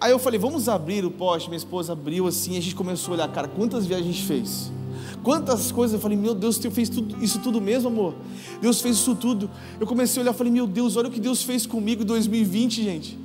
Aí 0.00 0.10
eu 0.10 0.18
falei, 0.18 0.40
vamos 0.40 0.66
abrir 0.66 1.04
o 1.04 1.10
poste. 1.10 1.50
Minha 1.50 1.58
esposa 1.58 1.92
abriu 1.92 2.26
assim, 2.26 2.56
a 2.56 2.60
gente 2.62 2.74
começou 2.74 3.12
a 3.12 3.16
olhar, 3.18 3.28
cara, 3.28 3.48
quantas 3.48 3.84
viagens 3.84 4.08
a 4.08 4.12
gente 4.12 4.26
fez? 4.26 4.72
Quantas 5.22 5.70
coisas, 5.70 5.92
eu 5.92 6.00
falei, 6.00 6.16
meu 6.16 6.34
Deus, 6.34 6.56
Deus 6.56 6.74
fez 6.74 6.88
tudo, 6.88 7.22
isso 7.22 7.38
tudo 7.40 7.60
mesmo, 7.60 7.88
amor? 7.90 8.14
Deus 8.62 8.80
fez 8.80 8.96
isso 8.96 9.14
tudo. 9.14 9.50
Eu 9.78 9.86
comecei 9.86 10.22
a 10.22 10.24
olhar, 10.24 10.32
falei, 10.32 10.50
meu 10.50 10.66
Deus, 10.66 10.96
olha 10.96 11.08
o 11.08 11.10
que 11.10 11.20
Deus 11.20 11.42
fez 11.42 11.66
comigo 11.66 12.02
em 12.02 12.06
2020, 12.06 12.82
gente. 12.82 13.18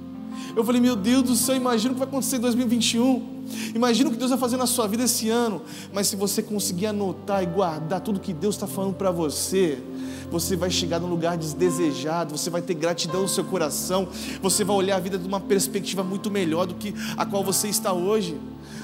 Eu 0.56 0.64
falei, 0.64 0.82
meu 0.82 0.96
Deus 0.96 1.24
do 1.24 1.36
céu, 1.36 1.56
imagina 1.56 1.92
o 1.92 1.94
que 1.94 2.00
vai 2.00 2.08
acontecer 2.08 2.38
em 2.38 2.40
2021. 2.40 3.38
Imagina 3.74 4.10
o 4.10 4.12
que 4.12 4.18
Deus 4.18 4.30
vai 4.30 4.40
fazer 4.40 4.58
na 4.58 4.66
sua 4.66 4.88
vida 4.88 5.04
esse 5.04 5.30
ano. 5.30 5.62
Mas 5.94 6.08
se 6.08 6.16
você 6.16 6.42
conseguir 6.42 6.88
anotar 6.88 7.44
e 7.44 7.46
guardar 7.46 8.02
tudo 8.02 8.20
que 8.20 8.34
Deus 8.34 8.56
está 8.56 8.68
falando 8.68 8.96
para 8.96 9.12
você, 9.12 9.82
você 10.30 10.56
vai 10.56 10.70
chegar 10.70 11.00
num 11.00 11.08
lugar 11.08 11.38
desdesejado, 11.38 12.38
você 12.38 12.50
vai 12.50 12.62
ter 12.62 12.74
gratidão 12.74 13.22
no 13.22 13.30
seu 13.30 13.44
coração, 13.44 14.08
você 14.42 14.64
vai 14.64 14.76
olhar 14.76 14.98
a 14.98 15.00
vida 15.00 15.18
de 15.18 15.28
uma 15.28 15.40
perspectiva 15.40 16.04
muito 16.04 16.30
melhor 16.30 16.66
do 16.66 16.76
que 16.76 16.94
a 17.16 17.26
qual 17.26 17.44
você 17.44 17.68
está 17.68 17.94
hoje. 17.94 18.38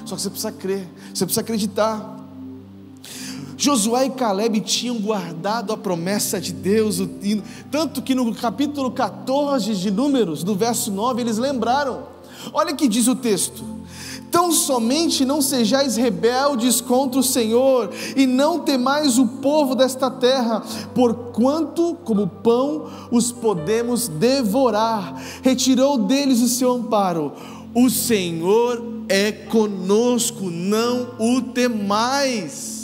Só 0.04 0.16
que 0.16 0.22
você 0.22 0.30
precisa 0.30 0.52
crer, 0.52 0.88
você 1.12 1.24
precisa 1.24 1.40
acreditar. 1.40 2.23
Josué 3.56 4.06
e 4.06 4.10
Caleb 4.10 4.60
tinham 4.60 4.98
guardado 4.98 5.72
a 5.72 5.76
promessa 5.76 6.40
de 6.40 6.52
Deus, 6.52 7.00
tanto 7.70 8.02
que 8.02 8.14
no 8.14 8.34
capítulo 8.34 8.90
14 8.90 9.74
de 9.74 9.90
Números, 9.90 10.42
no 10.42 10.54
verso 10.54 10.90
9, 10.90 11.20
eles 11.22 11.38
lembraram. 11.38 12.14
Olha 12.52 12.72
o 12.72 12.76
que 12.76 12.88
diz 12.88 13.06
o 13.06 13.14
texto: 13.14 13.64
Tão 14.30 14.50
somente 14.50 15.24
não 15.24 15.40
sejais 15.40 15.96
rebeldes 15.96 16.80
contra 16.80 17.20
o 17.20 17.22
Senhor, 17.22 17.90
e 18.16 18.26
não 18.26 18.60
temais 18.60 19.16
o 19.18 19.26
povo 19.26 19.74
desta 19.74 20.10
terra, 20.10 20.60
porquanto, 20.94 21.96
como 22.04 22.26
pão, 22.26 22.90
os 23.12 23.30
podemos 23.30 24.08
devorar. 24.08 25.14
Retirou 25.42 25.98
deles 25.98 26.40
o 26.40 26.48
seu 26.48 26.72
amparo, 26.72 27.32
O 27.72 27.88
Senhor 27.88 28.82
é 29.08 29.30
conosco, 29.30 30.50
não 30.50 31.10
o 31.18 31.40
temais. 31.40 32.83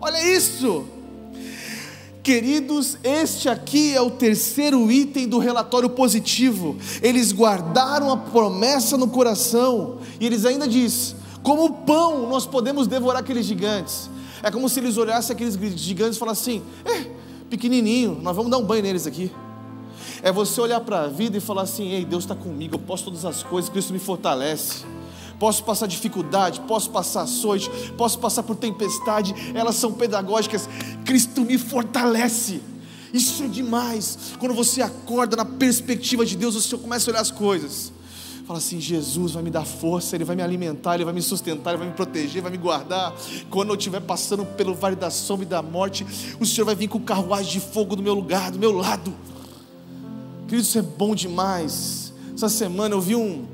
Olha 0.00 0.36
isso. 0.36 0.86
Queridos, 2.22 2.98
este 3.02 3.48
aqui 3.48 3.94
é 3.94 4.00
o 4.00 4.10
terceiro 4.10 4.90
item 4.92 5.26
do 5.26 5.38
relatório 5.38 5.90
positivo. 5.90 6.76
Eles 7.02 7.32
guardaram 7.32 8.12
a 8.12 8.16
promessa 8.16 8.96
no 8.96 9.08
coração. 9.08 9.98
E 10.20 10.26
eles 10.26 10.44
ainda 10.44 10.68
diz: 10.68 11.16
como 11.42 11.84
pão 11.84 12.28
nós 12.28 12.46
podemos 12.46 12.86
devorar 12.86 13.22
aqueles 13.22 13.46
gigantes. 13.46 14.08
É 14.42 14.50
como 14.50 14.68
se 14.68 14.78
eles 14.78 14.96
olhassem 14.96 15.34
aqueles 15.34 15.54
gigantes 15.76 16.16
e 16.16 16.20
falassem 16.20 16.62
assim: 16.84 17.00
eh, 17.00 17.10
pequenininho, 17.50 18.18
nós 18.22 18.36
vamos 18.36 18.50
dar 18.50 18.58
um 18.58 18.64
banho 18.64 18.82
neles 18.82 19.06
aqui. 19.06 19.32
É 20.22 20.30
você 20.30 20.60
olhar 20.60 20.80
para 20.80 21.02
a 21.02 21.06
vida 21.08 21.36
e 21.38 21.40
falar 21.40 21.62
assim: 21.62 21.90
ei, 21.90 22.04
Deus 22.04 22.24
está 22.24 22.36
comigo, 22.36 22.76
eu 22.76 22.78
posso 22.78 23.04
todas 23.04 23.24
as 23.24 23.42
coisas, 23.42 23.68
Cristo 23.68 23.92
me 23.92 23.98
fortalece. 23.98 24.84
Posso 25.38 25.62
passar 25.62 25.86
dificuldade, 25.86 26.60
posso 26.62 26.90
passar 26.90 27.22
açoite, 27.22 27.70
posso 27.96 28.18
passar 28.18 28.42
por 28.42 28.56
tempestade, 28.56 29.34
elas 29.54 29.76
são 29.76 29.92
pedagógicas. 29.92 30.68
Cristo 31.04 31.42
me 31.42 31.56
fortalece. 31.56 32.60
Isso 33.12 33.42
é 33.42 33.46
demais. 33.46 34.34
Quando 34.38 34.54
você 34.54 34.82
acorda 34.82 35.36
na 35.36 35.44
perspectiva 35.44 36.26
de 36.26 36.36
Deus, 36.36 36.54
você 36.54 36.76
começa 36.76 37.08
a 37.08 37.12
olhar 37.12 37.20
as 37.20 37.30
coisas. 37.30 37.92
Fala 38.46 38.58
assim: 38.58 38.80
Jesus 38.80 39.32
vai 39.32 39.42
me 39.42 39.50
dar 39.50 39.64
força, 39.64 40.16
Ele 40.16 40.24
vai 40.24 40.34
me 40.34 40.42
alimentar, 40.42 40.94
Ele 40.94 41.04
vai 41.04 41.14
me 41.14 41.22
sustentar, 41.22 41.70
Ele 41.70 41.78
vai 41.78 41.88
me 41.88 41.94
proteger, 41.94 42.42
vai 42.42 42.50
me 42.50 42.56
guardar. 42.56 43.14
Quando 43.50 43.68
eu 43.68 43.76
estiver 43.76 44.00
passando 44.00 44.44
pelo 44.44 44.74
vale 44.74 44.96
da 44.96 45.10
sombra 45.10 45.44
e 45.44 45.48
da 45.48 45.62
morte, 45.62 46.06
o 46.40 46.46
Senhor 46.46 46.64
vai 46.64 46.74
vir 46.74 46.88
com 46.88 46.98
carruagem 46.98 47.52
de 47.52 47.60
fogo 47.60 47.94
do 47.94 48.02
meu 48.02 48.14
lugar, 48.14 48.50
do 48.50 48.58
meu 48.58 48.72
lado. 48.72 49.14
Querido, 50.46 50.66
isso 50.66 50.78
é 50.78 50.82
bom 50.82 51.14
demais. 51.14 52.12
Essa 52.34 52.48
semana 52.48 52.94
eu 52.94 53.00
vi 53.00 53.14
um, 53.14 53.44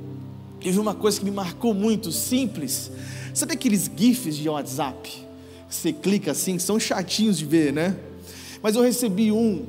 vi 0.73 0.79
uma 0.79 0.95
coisa 0.95 1.19
que 1.19 1.25
me 1.25 1.31
marcou 1.31 1.75
muito, 1.75 2.11
simples. 2.13 2.91
Sabe 3.33 3.55
aqueles 3.55 3.91
GIFs 3.95 4.37
de 4.37 4.49
WhatsApp? 4.49 5.25
Você 5.69 5.93
clica 5.93 6.31
assim, 6.31 6.59
são 6.59 6.79
chatinhos 6.79 7.39
de 7.39 7.45
ver, 7.45 7.73
né? 7.73 7.97
Mas 8.63 8.77
eu 8.77 8.83
recebi 8.83 9.33
um 9.33 9.67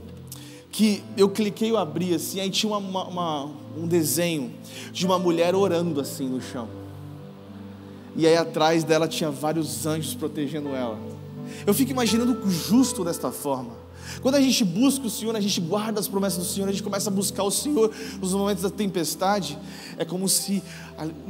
que 0.72 1.04
eu 1.18 1.30
cliquei 1.30 1.72
e 1.72 1.76
abri 1.76 2.14
assim, 2.14 2.39
aí 2.39 2.50
tinha 2.50 2.76
uma, 2.76 3.04
uma, 3.08 3.52
um 3.78 3.88
desenho 3.88 4.54
de 4.91 5.06
uma 5.06 5.18
mulher 5.18 5.56
orando 5.56 6.00
assim 6.02 6.28
no 6.28 6.41
chão. 6.41 6.68
E 8.16 8.28
aí 8.28 8.38
atrás 8.38 8.84
dela 8.84 9.08
tinha 9.08 9.32
vários 9.32 9.86
anjos 9.86 10.14
protegendo 10.16 10.70
ela. 10.70 11.00
Eu 11.66 11.74
fico 11.74 11.91
imaginando 11.91 12.46
o 12.46 12.50
justo 12.50 13.04
desta 13.04 13.32
forma. 13.32 13.84
Quando 14.22 14.36
a 14.36 14.41
gente 14.41 14.64
busca 14.64 15.06
o 15.08 15.10
Senhor, 15.10 15.36
a 15.36 15.39
gente 15.39 15.60
guarda 15.62 15.99
as 15.99 16.08
promessas 16.08 16.39
do 16.39 16.51
Senhor, 16.51 16.68
a 16.68 16.72
gente 16.72 16.84
começa 16.84 17.10
a 17.10 17.14
buscar 17.14 17.43
o 17.43 17.51
Senhor 17.51 17.91
nos 18.22 18.34
momentos 18.34 18.64
da 18.64 18.70
tempestade, 18.70 19.58
é 19.97 20.06
como 20.06 20.28
se 20.28 20.64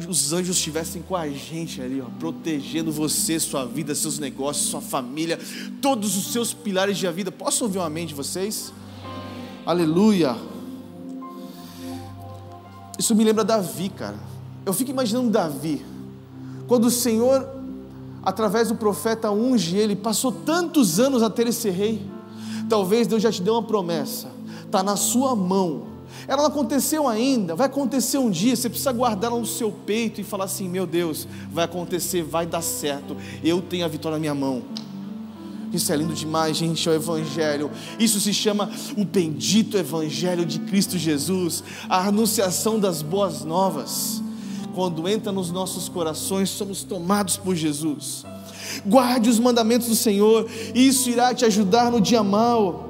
os 0.08 0.34
anjos 0.34 0.58
estivessem 0.58 1.02
com 1.02 1.16
a 1.16 1.28
gente 1.28 1.82
ali, 1.82 2.02
ó, 2.02 2.06
protegendo 2.20 2.92
você, 2.92 3.40
sua 3.40 3.66
vida, 3.66 3.96
seus 3.96 4.20
negócios, 4.20 4.68
sua 4.68 4.82
família, 4.82 5.40
todos 5.82 6.16
os 6.16 6.32
seus 6.32 6.54
pilares 6.54 6.98
de 6.98 7.10
vida. 7.12 7.32
Posso 7.32 7.64
ouvir 7.64 7.80
uma 7.80 7.88
amém 7.88 8.06
de 8.06 8.14
vocês? 8.14 8.74
Aleluia. 9.66 10.36
Isso 12.98 13.16
me 13.16 13.24
lembra 13.24 13.44
Davi, 13.44 13.90
cara. 13.90 14.18
Eu 14.66 14.74
fico 14.74 14.90
imaginando 14.92 15.30
Davi, 15.30 15.86
quando 16.68 16.86
o 16.86 16.92
Senhor, 16.92 17.48
através 18.24 18.70
do 18.70 18.76
profeta, 18.76 19.30
unge 19.30 19.78
ele, 19.78 19.96
passou 19.96 20.32
tantos 20.32 21.00
anos 21.00 21.22
a 21.22 21.30
ter 21.30 21.48
esse 21.48 21.70
rei. 21.70 22.02
Talvez 22.70 23.08
Deus 23.08 23.22
já 23.22 23.32
te 23.32 23.42
deu 23.42 23.54
uma 23.54 23.64
promessa, 23.64 24.32
está 24.66 24.82
na 24.82 24.96
sua 24.96 25.36
mão. 25.36 25.96
Ela 26.28 26.44
não 26.44 26.50
aconteceu 26.50 27.08
ainda, 27.08 27.56
vai 27.56 27.68
acontecer 27.68 28.18
um 28.18 28.30
dia. 28.30 28.56
Você 28.56 28.70
precisa 28.70 28.92
guardá-la 28.92 29.38
no 29.38 29.46
seu 29.46 29.72
peito 29.72 30.22
e 30.22 30.24
falar 30.24 30.46
assim: 30.46 30.68
Meu 30.68 30.88
Deus, 30.88 31.28
vai 31.52 31.66
acontecer, 31.66 32.24
vai 32.24 32.46
dar 32.46 32.62
certo. 32.62 33.16
Eu 33.44 33.62
tenho 33.62 33.86
a 33.86 33.88
vitória 33.88 34.16
na 34.16 34.20
minha 34.20 34.36
mão. 34.36 34.64
Isso 35.74 35.92
é 35.92 35.96
lindo 35.96 36.14
demais, 36.14 36.56
gente, 36.56 36.88
é 36.88 36.92
o 36.92 36.96
Evangelho. 36.96 37.70
Isso 38.00 38.20
se 38.20 38.34
chama 38.34 38.72
o 38.98 39.04
bendito 39.04 39.78
Evangelho 39.78 40.46
de 40.46 40.60
Cristo 40.60 40.98
Jesus, 40.98 41.64
a 41.90 42.08
anunciação 42.08 42.80
das 42.80 43.02
boas 43.02 43.44
novas. 43.44 44.24
Quando 44.74 45.08
entra 45.08 45.32
nos 45.32 45.52
nossos 45.52 45.90
corações, 45.90 46.50
somos 46.50 46.84
tomados 46.84 47.38
por 47.38 47.56
Jesus. 47.56 48.26
Guarde 48.86 49.30
os 49.30 49.40
mandamentos 49.40 49.88
do 49.88 49.96
Senhor, 49.96 50.48
isso 50.74 51.10
irá 51.10 51.34
te 51.34 51.46
ajudar 51.46 51.92
no 51.92 52.02
dia 52.02 52.24
mal. 52.24 52.90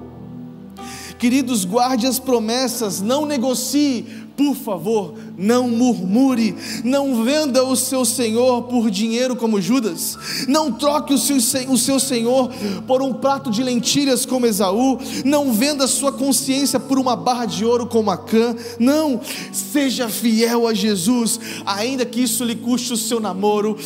Queridos, 1.17 1.63
guarde 1.63 2.05
as 2.05 2.19
promessas, 2.19 3.01
não 3.01 3.25
negocie 3.25 4.25
por 4.35 4.55
favor, 4.55 5.13
não 5.37 5.69
murmure, 5.69 6.55
não 6.83 7.23
venda 7.23 7.63
o 7.63 7.75
seu 7.75 8.05
senhor 8.05 8.63
por 8.63 8.89
dinheiro 8.89 9.35
como 9.35 9.61
Judas, 9.61 10.17
não 10.47 10.71
troque 10.71 11.13
o 11.13 11.17
seu, 11.17 11.37
o 11.69 11.77
seu 11.77 11.99
senhor 11.99 12.49
por 12.87 13.01
um 13.01 13.13
prato 13.13 13.49
de 13.49 13.63
lentilhas 13.63 14.25
como 14.25 14.45
Esaú, 14.45 14.97
não 15.23 15.51
venda 15.51 15.87
sua 15.87 16.11
consciência 16.11 16.79
por 16.79 16.97
uma 16.97 17.15
barra 17.15 17.45
de 17.45 17.65
ouro 17.65 17.85
como 17.85 18.11
Acã, 18.11 18.55
não, 18.79 19.19
seja 19.51 20.09
fiel 20.09 20.67
a 20.67 20.73
Jesus, 20.73 21.39
ainda 21.65 22.05
que 22.05 22.21
isso 22.21 22.43
lhe 22.43 22.55
custe 22.55 22.93
o 22.93 22.97
seu 22.97 23.19
namoro, 23.19 23.77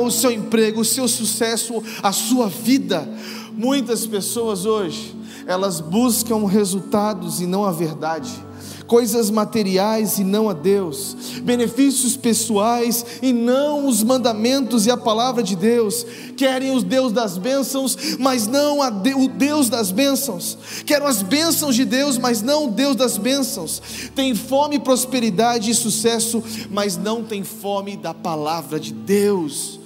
o 0.00 0.10
seu 0.10 0.30
emprego, 0.30 0.80
o 0.80 0.84
seu 0.84 1.08
sucesso, 1.08 1.82
a 2.02 2.12
sua 2.12 2.48
vida. 2.48 3.08
Muitas 3.52 4.06
pessoas 4.06 4.66
hoje, 4.66 5.14
elas 5.46 5.80
buscam 5.80 6.46
resultados 6.46 7.40
e 7.40 7.46
não 7.46 7.64
a 7.64 7.72
verdade 7.72 8.45
coisas 8.86 9.30
materiais 9.30 10.18
e 10.18 10.24
não 10.24 10.48
a 10.48 10.52
Deus, 10.52 11.16
benefícios 11.42 12.16
pessoais 12.16 13.04
e 13.20 13.32
não 13.32 13.86
os 13.86 14.02
mandamentos 14.02 14.86
e 14.86 14.90
a 14.90 14.96
palavra 14.96 15.42
de 15.42 15.56
Deus, 15.56 16.06
querem 16.36 16.74
os 16.74 16.82
Deus 16.82 17.12
das 17.12 17.36
bênçãos, 17.36 18.16
mas 18.18 18.46
não 18.46 18.78
de, 18.90 19.14
o 19.14 19.28
Deus 19.28 19.68
das 19.68 19.90
bênçãos, 19.90 20.56
querem 20.84 21.06
as 21.06 21.22
bênçãos 21.22 21.74
de 21.74 21.84
Deus, 21.84 22.18
mas 22.18 22.42
não 22.42 22.66
o 22.66 22.70
Deus 22.70 22.96
das 22.96 23.18
bênçãos, 23.18 23.82
tem 24.14 24.34
fome, 24.34 24.78
prosperidade 24.78 25.70
e 25.70 25.74
sucesso, 25.74 26.42
mas 26.70 26.96
não 26.96 27.22
tem 27.22 27.42
fome 27.42 27.96
da 27.96 28.14
palavra 28.14 28.78
de 28.78 28.92
Deus. 28.92 29.80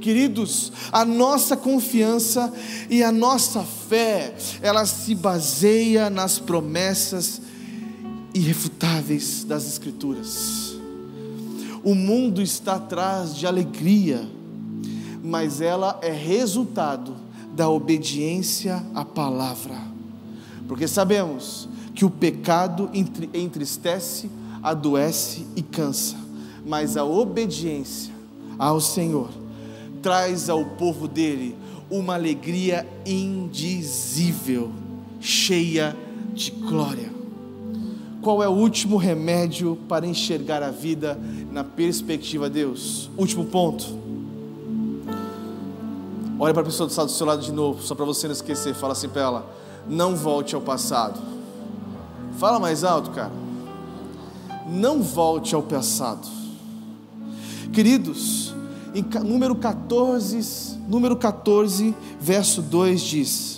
Queridos, 0.00 0.72
a 0.92 1.04
nossa 1.04 1.56
confiança 1.56 2.52
e 2.88 3.02
a 3.02 3.10
nossa 3.10 3.64
fé, 3.88 4.34
ela 4.62 4.86
se 4.86 5.14
baseia 5.14 6.08
nas 6.08 6.38
promessas 6.38 7.40
irrefutáveis 8.36 9.44
das 9.44 9.66
Escrituras. 9.66 10.76
O 11.82 11.94
mundo 11.94 12.42
está 12.42 12.74
atrás 12.74 13.34
de 13.34 13.46
alegria, 13.46 14.28
mas 15.24 15.62
ela 15.62 15.98
é 16.02 16.10
resultado 16.10 17.16
da 17.54 17.70
obediência 17.70 18.84
à 18.94 19.06
palavra, 19.06 19.80
porque 20.68 20.86
sabemos 20.86 21.66
que 21.94 22.04
o 22.04 22.10
pecado 22.10 22.90
entristece, 23.32 24.28
adoece 24.62 25.46
e 25.56 25.62
cansa, 25.62 26.16
mas 26.66 26.98
a 26.98 27.04
obediência 27.04 28.12
ao 28.58 28.82
Senhor 28.82 29.30
traz 30.02 30.50
ao 30.50 30.62
povo 30.62 31.08
dele 31.08 31.56
uma 31.90 32.14
alegria 32.14 32.86
indizível, 33.06 34.70
cheia 35.20 35.96
de 36.34 36.50
glória. 36.50 37.15
Qual 38.26 38.42
é 38.42 38.48
o 38.48 38.52
último 38.54 38.96
remédio 38.96 39.78
para 39.88 40.04
enxergar 40.04 40.60
a 40.60 40.72
vida 40.72 41.16
na 41.52 41.62
perspectiva 41.62 42.50
de 42.50 42.54
Deus? 42.54 43.08
Último 43.16 43.44
ponto. 43.44 43.86
Olha 46.36 46.52
para 46.52 46.62
a 46.62 46.66
pessoa 46.66 46.88
do 46.88 47.08
seu 47.12 47.24
lado 47.24 47.40
de 47.40 47.52
novo, 47.52 47.80
só 47.84 47.94
para 47.94 48.04
você 48.04 48.26
não 48.26 48.32
esquecer. 48.32 48.74
Fala 48.74 48.94
assim 48.94 49.08
para 49.08 49.22
ela: 49.22 49.56
não 49.88 50.16
volte 50.16 50.56
ao 50.56 50.60
passado. 50.60 51.20
Fala 52.36 52.58
mais 52.58 52.82
alto, 52.82 53.12
cara. 53.12 53.30
Não 54.68 55.00
volte 55.02 55.54
ao 55.54 55.62
passado. 55.62 56.26
Queridos, 57.72 58.52
em 58.92 59.04
número 59.22 59.54
14, 59.54 60.80
número 60.88 61.14
14, 61.14 61.94
verso 62.18 62.60
2 62.60 63.00
diz: 63.02 63.55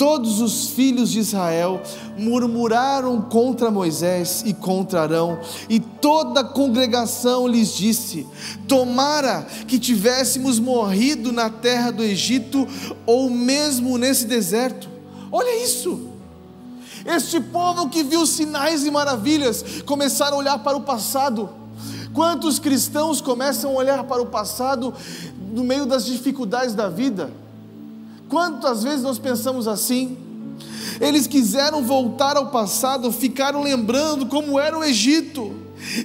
todos 0.00 0.40
os 0.40 0.70
filhos 0.70 1.10
de 1.10 1.18
Israel 1.18 1.82
murmuraram 2.16 3.20
contra 3.20 3.70
Moisés 3.70 4.42
e 4.46 4.54
contra 4.54 5.02
Arão, 5.02 5.38
e 5.68 5.78
toda 5.78 6.40
a 6.40 6.44
congregação 6.44 7.46
lhes 7.46 7.76
disse: 7.76 8.26
Tomara 8.66 9.46
que 9.68 9.78
tivéssemos 9.78 10.58
morrido 10.58 11.30
na 11.32 11.50
terra 11.50 11.90
do 11.90 12.02
Egito, 12.02 12.66
ou 13.04 13.28
mesmo 13.28 13.98
nesse 13.98 14.24
deserto. 14.24 14.88
Olha 15.30 15.62
isso! 15.62 16.08
Este 17.04 17.38
povo 17.38 17.90
que 17.90 18.02
viu 18.02 18.24
sinais 18.24 18.86
e 18.86 18.90
maravilhas 18.90 19.82
começaram 19.84 20.36
a 20.36 20.40
olhar 20.40 20.58
para 20.60 20.78
o 20.78 20.80
passado. 20.80 21.50
Quantos 22.14 22.58
cristãos 22.58 23.20
começam 23.20 23.72
a 23.72 23.74
olhar 23.74 24.04
para 24.04 24.22
o 24.22 24.26
passado 24.26 24.94
no 25.52 25.62
meio 25.62 25.84
das 25.84 26.06
dificuldades 26.06 26.74
da 26.74 26.88
vida? 26.88 27.30
Quantas 28.30 28.84
vezes 28.84 29.02
nós 29.02 29.18
pensamos 29.18 29.66
assim? 29.66 30.16
Eles 31.00 31.26
quiseram 31.26 31.82
voltar 31.82 32.36
ao 32.36 32.46
passado, 32.46 33.10
ficaram 33.10 33.60
lembrando 33.60 34.26
como 34.26 34.58
era 34.58 34.78
o 34.78 34.84
Egito. 34.84 35.52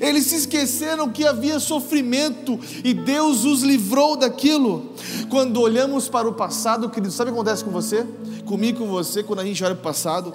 Eles 0.01 0.25
se 0.25 0.35
esqueceram 0.35 1.09
que 1.09 1.27
havia 1.27 1.59
sofrimento 1.59 2.59
e 2.83 2.95
Deus 2.95 3.45
os 3.45 3.61
livrou 3.61 4.17
daquilo. 4.17 4.93
Quando 5.29 5.61
olhamos 5.61 6.09
para 6.09 6.27
o 6.27 6.33
passado, 6.33 6.89
querido, 6.89 7.13
sabe 7.13 7.29
o 7.29 7.33
que 7.33 7.39
acontece 7.39 7.63
com 7.63 7.69
você? 7.69 8.03
Comigo, 8.45 8.79
com 8.79 8.87
você, 8.87 9.21
quando 9.21 9.39
a 9.39 9.45
gente 9.45 9.63
olha 9.63 9.75
para 9.75 9.81
o 9.81 9.83
passado? 9.83 10.33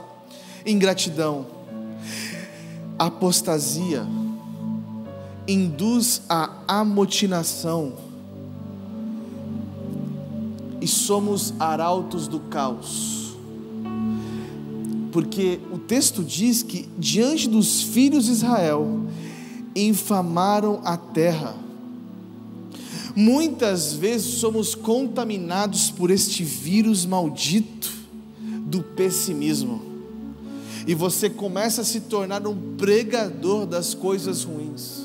Ingratidão, 0.65 1.47
apostasia, 2.99 4.07
induz 5.49 6.23
a 6.29 6.51
amotinação 6.69 8.10
e 10.81 10.87
somos 10.87 11.55
arautos 11.59 12.27
do 12.27 12.41
caos. 12.41 13.35
Porque 15.13 15.61
o 15.73 15.79
texto 15.79 16.23
diz 16.23 16.63
que 16.63 16.89
diante 16.99 17.49
dos 17.49 17.83
filhos 17.83 18.27
de 18.27 18.33
Israel 18.33 19.07
infamaram 19.75 20.81
a 20.85 20.97
terra. 20.97 21.57
Muitas 23.15 23.93
vezes 23.93 24.39
somos 24.39 24.75
contaminados 24.75 25.91
por 25.91 26.11
este 26.11 26.45
vírus 26.45 27.05
maldito 27.05 27.93
do 28.67 28.83
pessimismo. 28.83 29.83
E 30.87 30.95
você 30.95 31.29
começa 31.29 31.83
a 31.83 31.85
se 31.85 32.01
tornar 32.01 32.47
um 32.47 32.77
pregador 32.77 33.67
das 33.67 33.95
coisas 33.95 34.45
ruins. 34.45 35.00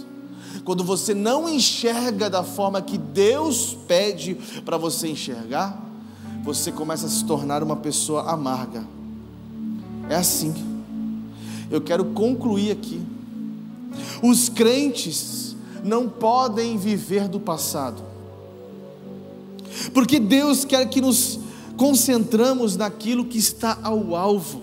Quando 0.66 0.84
você 0.84 1.13
não 1.13 1.47
enxerga 1.47 2.28
da 2.28 2.43
forma 2.43 2.82
que 2.82 2.97
Deus 2.97 3.78
pede 3.88 4.34
para 4.66 4.78
você 4.78 5.07
enxergar, 5.07 5.80
você 6.43 6.72
começa 6.72 7.05
a 7.05 7.09
se 7.09 7.24
tornar 7.24 7.61
uma 7.61 7.76
pessoa 7.76 8.32
amarga. 8.32 8.84
É 10.09 10.16
assim. 10.16 10.55
Eu 11.70 11.82
quero 11.82 12.05
concluir 12.05 12.72
aqui. 12.72 12.99
Os 14.24 14.49
crentes 14.49 15.55
não 15.84 16.09
podem 16.09 16.78
viver 16.80 17.28
do 17.28 17.39
passado. 17.39 18.01
Porque 19.93 20.20
Deus 20.20 20.66
quer 20.66 20.89
que 20.89 20.99
nos 20.99 21.39
concentramos 21.78 22.76
naquilo 22.76 23.26
que 23.26 23.38
está 23.38 23.78
ao 23.84 24.16
alvo. 24.16 24.61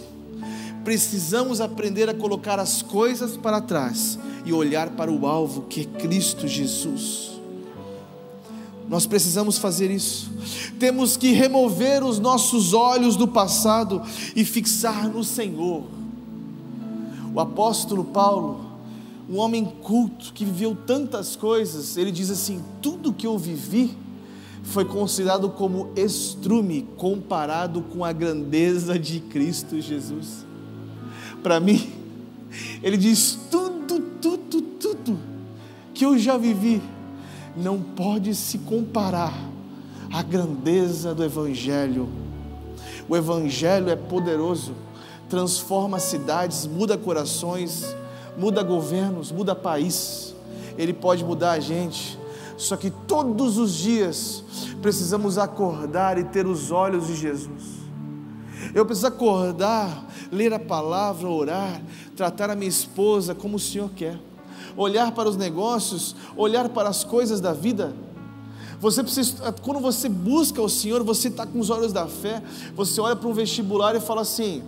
Precisamos 0.82 1.60
aprender 1.60 2.08
a 2.08 2.14
colocar 2.14 2.58
as 2.58 2.82
coisas 2.82 3.36
para 3.36 3.60
trás 3.60 4.18
e 4.44 4.52
olhar 4.52 4.90
para 4.90 5.10
o 5.10 5.26
alvo 5.26 5.62
que 5.62 5.82
é 5.82 5.84
Cristo 5.84 6.48
Jesus. 6.48 7.32
Nós 8.88 9.06
precisamos 9.06 9.58
fazer 9.58 9.90
isso. 9.90 10.30
Temos 10.78 11.16
que 11.16 11.32
remover 11.32 12.04
os 12.04 12.18
nossos 12.18 12.74
olhos 12.74 13.16
do 13.16 13.26
passado 13.26 14.02
e 14.34 14.44
fixar 14.44 15.08
no 15.08 15.24
Senhor. 15.24 15.84
O 17.34 17.40
apóstolo 17.40 18.04
Paulo, 18.04 18.66
um 19.30 19.38
homem 19.38 19.64
culto 19.64 20.32
que 20.34 20.44
viveu 20.44 20.76
tantas 20.76 21.36
coisas, 21.36 21.96
ele 21.96 22.10
diz 22.10 22.30
assim: 22.30 22.62
tudo 22.82 23.12
que 23.12 23.26
eu 23.26 23.38
vivi 23.38 23.96
foi 24.62 24.84
considerado 24.84 25.48
como 25.48 25.90
estrume 25.96 26.86
comparado 26.96 27.82
com 27.82 28.04
a 28.04 28.12
grandeza 28.12 28.98
de 28.98 29.20
Cristo 29.20 29.80
Jesus. 29.80 30.44
Para 31.42 31.58
mim, 31.58 32.01
ele 32.82 32.96
diz: 32.96 33.38
tudo, 33.50 34.00
tudo, 34.20 34.62
tudo 34.62 35.18
que 35.94 36.04
eu 36.04 36.18
já 36.18 36.36
vivi 36.36 36.82
não 37.56 37.80
pode 37.80 38.34
se 38.34 38.58
comparar 38.58 39.34
à 40.12 40.22
grandeza 40.22 41.14
do 41.14 41.24
Evangelho. 41.24 42.08
O 43.08 43.16
Evangelho 43.16 43.90
é 43.90 43.96
poderoso, 43.96 44.72
transforma 45.28 45.98
cidades, 45.98 46.66
muda 46.66 46.96
corações 46.96 47.94
muda 48.36 48.62
governos, 48.62 49.30
muda 49.30 49.54
país, 49.54 50.34
Ele 50.78 50.92
pode 50.92 51.24
mudar 51.24 51.52
a 51.52 51.60
gente. 51.60 52.18
Só 52.56 52.76
que 52.76 52.90
todos 52.90 53.58
os 53.58 53.74
dias 53.74 54.44
precisamos 54.80 55.38
acordar 55.38 56.18
e 56.18 56.24
ter 56.24 56.46
os 56.46 56.70
olhos 56.70 57.06
de 57.06 57.16
Jesus. 57.16 57.81
Eu 58.74 58.86
preciso 58.86 59.06
acordar, 59.06 60.06
ler 60.30 60.52
a 60.52 60.58
palavra, 60.58 61.28
orar, 61.28 61.82
tratar 62.16 62.50
a 62.50 62.56
minha 62.56 62.68
esposa 62.68 63.34
como 63.34 63.56
o 63.56 63.60
Senhor 63.60 63.90
quer, 63.90 64.18
olhar 64.76 65.12
para 65.12 65.28
os 65.28 65.36
negócios, 65.36 66.16
olhar 66.36 66.68
para 66.68 66.88
as 66.88 67.04
coisas 67.04 67.40
da 67.40 67.52
vida. 67.52 67.94
Você 68.80 69.02
precisa, 69.02 69.52
quando 69.62 69.78
você 69.78 70.08
busca 70.08 70.60
o 70.60 70.68
Senhor, 70.68 71.02
você 71.04 71.28
está 71.28 71.46
com 71.46 71.60
os 71.60 71.70
olhos 71.70 71.92
da 71.92 72.08
fé, 72.08 72.42
você 72.74 73.00
olha 73.00 73.14
para 73.14 73.28
um 73.28 73.32
vestibular 73.32 73.94
e 73.94 74.00
fala 74.00 74.22
assim: 74.22 74.62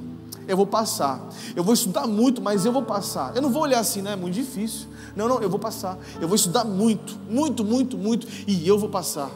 eu 0.47 0.56
vou 0.56 0.66
passar. 0.66 1.20
Eu 1.56 1.64
vou 1.64 1.74
estudar 1.74 2.06
muito, 2.06 2.43
mas 2.43 2.64
eu 2.64 2.72
vou 2.72 2.82
passar. 2.82 3.35
Eu 3.35 3.43
não 3.43 3.51
vou 3.51 3.62
olhar 3.62 3.81
assim, 3.81 4.02
né? 4.02 4.12
É 4.12 4.16
muito 4.16 4.35
difícil. 4.35 4.89
Não, 5.16 5.28
não, 5.28 5.40
eu 5.40 5.48
vou 5.48 5.59
passar. 5.59 5.98
Eu 6.20 6.28
vou 6.28 6.35
estudar 6.35 6.64
muito, 6.64 7.18
muito, 7.31 7.64
muito, 7.64 7.97
muito, 7.97 8.26
e 8.47 8.66
eu 8.66 8.78
vou 8.78 8.89
passar. 8.89 9.31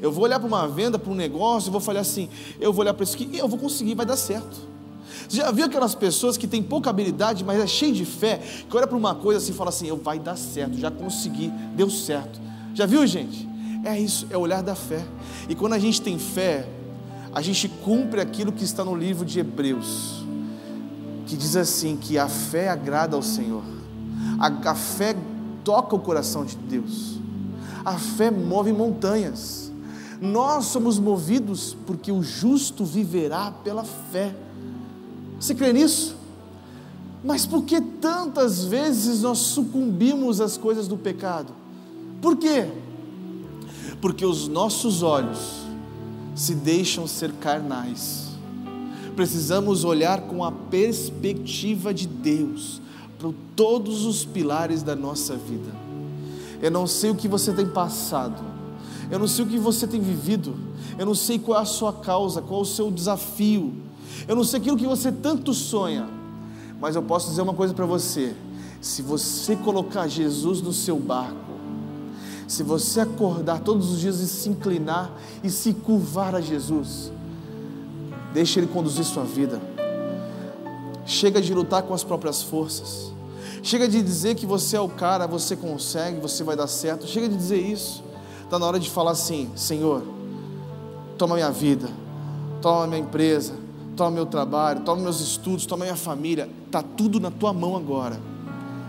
Eu 0.00 0.12
vou 0.12 0.24
olhar 0.24 0.38
para 0.38 0.46
uma 0.46 0.66
venda, 0.68 0.98
para 0.98 1.10
um 1.10 1.14
negócio, 1.14 1.68
e 1.68 1.72
vou 1.72 1.80
falar 1.80 2.00
assim: 2.00 2.28
eu 2.60 2.72
vou 2.72 2.82
olhar 2.82 2.94
para 2.94 3.04
isso 3.04 3.14
aqui 3.14 3.36
eu 3.36 3.48
vou 3.48 3.58
conseguir, 3.58 3.94
vai 3.94 4.06
dar 4.06 4.16
certo. 4.16 4.72
Você 5.28 5.36
já 5.38 5.50
viu 5.50 5.64
aquelas 5.64 5.94
pessoas 5.94 6.36
que 6.36 6.46
têm 6.46 6.62
pouca 6.62 6.90
habilidade, 6.90 7.44
mas 7.44 7.60
é 7.60 7.66
cheio 7.66 7.94
de 7.94 8.04
fé, 8.04 8.40
que 8.68 8.76
olha 8.76 8.86
para 8.86 8.96
uma 8.96 9.14
coisa 9.14 9.38
assim 9.38 9.52
e 9.52 9.54
fala 9.54 9.70
assim: 9.70 9.86
eu 9.86 9.96
vai 9.96 10.18
dar 10.18 10.36
certo, 10.36 10.78
já 10.78 10.90
consegui, 10.90 11.52
deu 11.74 11.88
certo. 11.90 12.40
Já 12.74 12.86
viu, 12.86 13.06
gente? 13.06 13.48
É 13.84 13.98
isso, 13.98 14.26
é 14.30 14.36
o 14.36 14.40
olhar 14.40 14.62
da 14.62 14.74
fé. 14.74 15.04
E 15.48 15.54
quando 15.54 15.72
a 15.72 15.78
gente 15.78 16.00
tem 16.00 16.18
fé, 16.18 16.66
a 17.34 17.42
gente 17.42 17.68
cumpre 17.68 18.20
aquilo 18.20 18.52
que 18.52 18.64
está 18.64 18.84
no 18.84 18.94
livro 18.94 19.24
de 19.24 19.40
Hebreus 19.40 20.22
que 21.32 21.36
diz 21.36 21.56
assim: 21.56 21.96
que 21.96 22.18
a 22.18 22.28
fé 22.28 22.68
agrada 22.68 23.16
ao 23.16 23.22
Senhor, 23.22 23.62
a, 24.38 24.70
a 24.70 24.74
fé 24.74 25.16
toca 25.64 25.96
o 25.96 25.98
coração 25.98 26.44
de 26.44 26.56
Deus, 26.56 27.18
a 27.84 27.98
fé 27.98 28.30
move 28.30 28.72
montanhas. 28.72 29.61
Nós 30.22 30.66
somos 30.66 30.98
movidos 30.98 31.76
porque 31.86 32.10
o 32.10 32.22
justo 32.22 32.84
viverá 32.84 33.50
pela 33.50 33.84
fé. 33.84 34.34
Você 35.38 35.54
crê 35.54 35.72
nisso? 35.72 36.16
Mas 37.22 37.44
por 37.44 37.64
que 37.64 37.80
tantas 37.80 38.64
vezes 38.64 39.22
nós 39.22 39.38
sucumbimos 39.38 40.40
às 40.40 40.56
coisas 40.56 40.88
do 40.88 40.96
pecado? 40.96 41.52
Por 42.22 42.36
quê? 42.36 42.70
Porque 44.00 44.24
os 44.24 44.48
nossos 44.48 45.02
olhos 45.02 45.62
se 46.34 46.54
deixam 46.54 47.06
ser 47.06 47.32
carnais 47.32 48.32
precisamos 49.14 49.84
olhar 49.84 50.22
com 50.22 50.44
a 50.44 50.50
perspectiva 50.50 51.92
de 51.92 52.06
Deus 52.06 52.80
para 53.18 53.30
todos 53.54 54.04
os 54.04 54.24
pilares 54.24 54.82
da 54.82 54.96
nossa 54.96 55.36
vida. 55.36 55.70
Eu 56.60 56.70
não 56.70 56.86
sei 56.86 57.10
o 57.10 57.14
que 57.14 57.28
você 57.28 57.52
tem 57.52 57.66
passado, 57.66 58.42
eu 59.12 59.18
não 59.18 59.28
sei 59.28 59.44
o 59.44 59.48
que 59.48 59.58
você 59.58 59.86
tem 59.86 60.00
vivido, 60.00 60.54
eu 60.98 61.06
não 61.06 61.14
sei 61.14 61.38
qual 61.38 61.58
é 61.58 61.62
a 61.62 61.64
sua 61.64 61.92
causa, 61.92 62.42
qual 62.42 62.60
é 62.60 62.62
o 62.62 62.66
seu 62.66 62.90
desafio, 62.90 63.72
eu 64.26 64.34
não 64.34 64.42
sei 64.42 64.58
aquilo 64.58 64.76
que 64.76 64.86
você 64.86 65.12
tanto 65.12 65.54
sonha, 65.54 66.08
mas 66.80 66.96
eu 66.96 67.02
posso 67.02 67.28
dizer 67.28 67.42
uma 67.42 67.54
coisa 67.54 67.72
para 67.72 67.86
você: 67.86 68.34
se 68.80 69.02
você 69.02 69.54
colocar 69.54 70.08
Jesus 70.08 70.60
no 70.60 70.72
seu 70.72 70.98
barco, 70.98 71.36
se 72.48 72.64
você 72.64 73.00
acordar 73.00 73.60
todos 73.60 73.92
os 73.92 74.00
dias 74.00 74.18
e 74.18 74.26
se 74.26 74.48
inclinar 74.48 75.12
e 75.44 75.48
se 75.48 75.72
curvar 75.72 76.34
a 76.34 76.40
Jesus, 76.40 77.12
Deixe 78.32 78.58
Ele 78.58 78.66
conduzir 78.66 79.04
sua 79.04 79.24
vida. 79.24 79.60
Chega 81.04 81.40
de 81.40 81.52
lutar 81.52 81.82
com 81.82 81.92
as 81.92 82.02
próprias 82.02 82.42
forças. 82.42 83.12
Chega 83.62 83.86
de 83.86 84.02
dizer 84.02 84.34
que 84.34 84.46
você 84.46 84.76
é 84.76 84.80
o 84.80 84.88
cara, 84.88 85.26
você 85.26 85.54
consegue, 85.54 86.18
você 86.20 86.42
vai 86.42 86.56
dar 86.56 86.66
certo. 86.66 87.06
Chega 87.06 87.28
de 87.28 87.36
dizer 87.36 87.60
isso. 87.60 88.02
Está 88.52 88.58
na 88.58 88.66
hora 88.66 88.78
de 88.78 88.90
falar 88.90 89.12
assim: 89.12 89.50
Senhor, 89.56 90.02
toma 91.16 91.36
minha 91.36 91.50
vida, 91.50 91.88
toma 92.60 92.86
minha 92.86 93.00
empresa, 93.00 93.54
toma 93.96 94.10
meu 94.10 94.26
trabalho, 94.26 94.80
toma 94.80 95.00
meus 95.00 95.22
estudos, 95.22 95.64
toma 95.64 95.86
minha 95.86 95.96
família. 95.96 96.46
Está 96.66 96.82
tudo 96.82 97.18
na 97.18 97.30
tua 97.30 97.54
mão 97.54 97.74
agora. 97.74 98.20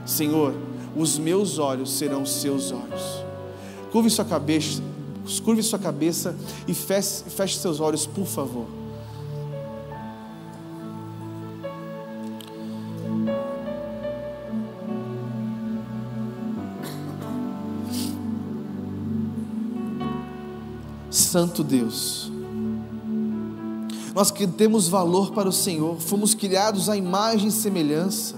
Senhor, 0.05 0.53
os 0.97 1.17
meus 1.17 1.59
olhos 1.59 1.93
serão 1.93 2.25
seus 2.25 2.73
olhos. 2.73 3.23
Curve 3.89 4.09
sua 4.09 4.25
cabeça, 4.25 4.83
curve 5.45 5.63
sua 5.63 5.79
cabeça 5.79 6.35
e 6.67 6.73
feche, 6.73 7.23
feche 7.29 7.57
seus 7.57 7.79
olhos, 7.79 8.05
por 8.05 8.25
favor. 8.25 8.65
Santo 21.33 21.63
Deus. 21.63 22.31
Nós 24.13 24.29
que 24.29 24.45
temos 24.45 24.87
valor 24.87 25.31
para 25.31 25.49
o 25.49 25.51
Senhor, 25.51 25.99
fomos 25.99 26.35
criados 26.35 26.89
à 26.89 26.95
imagem 26.95 27.47
e 27.47 27.51
semelhança, 27.51 28.35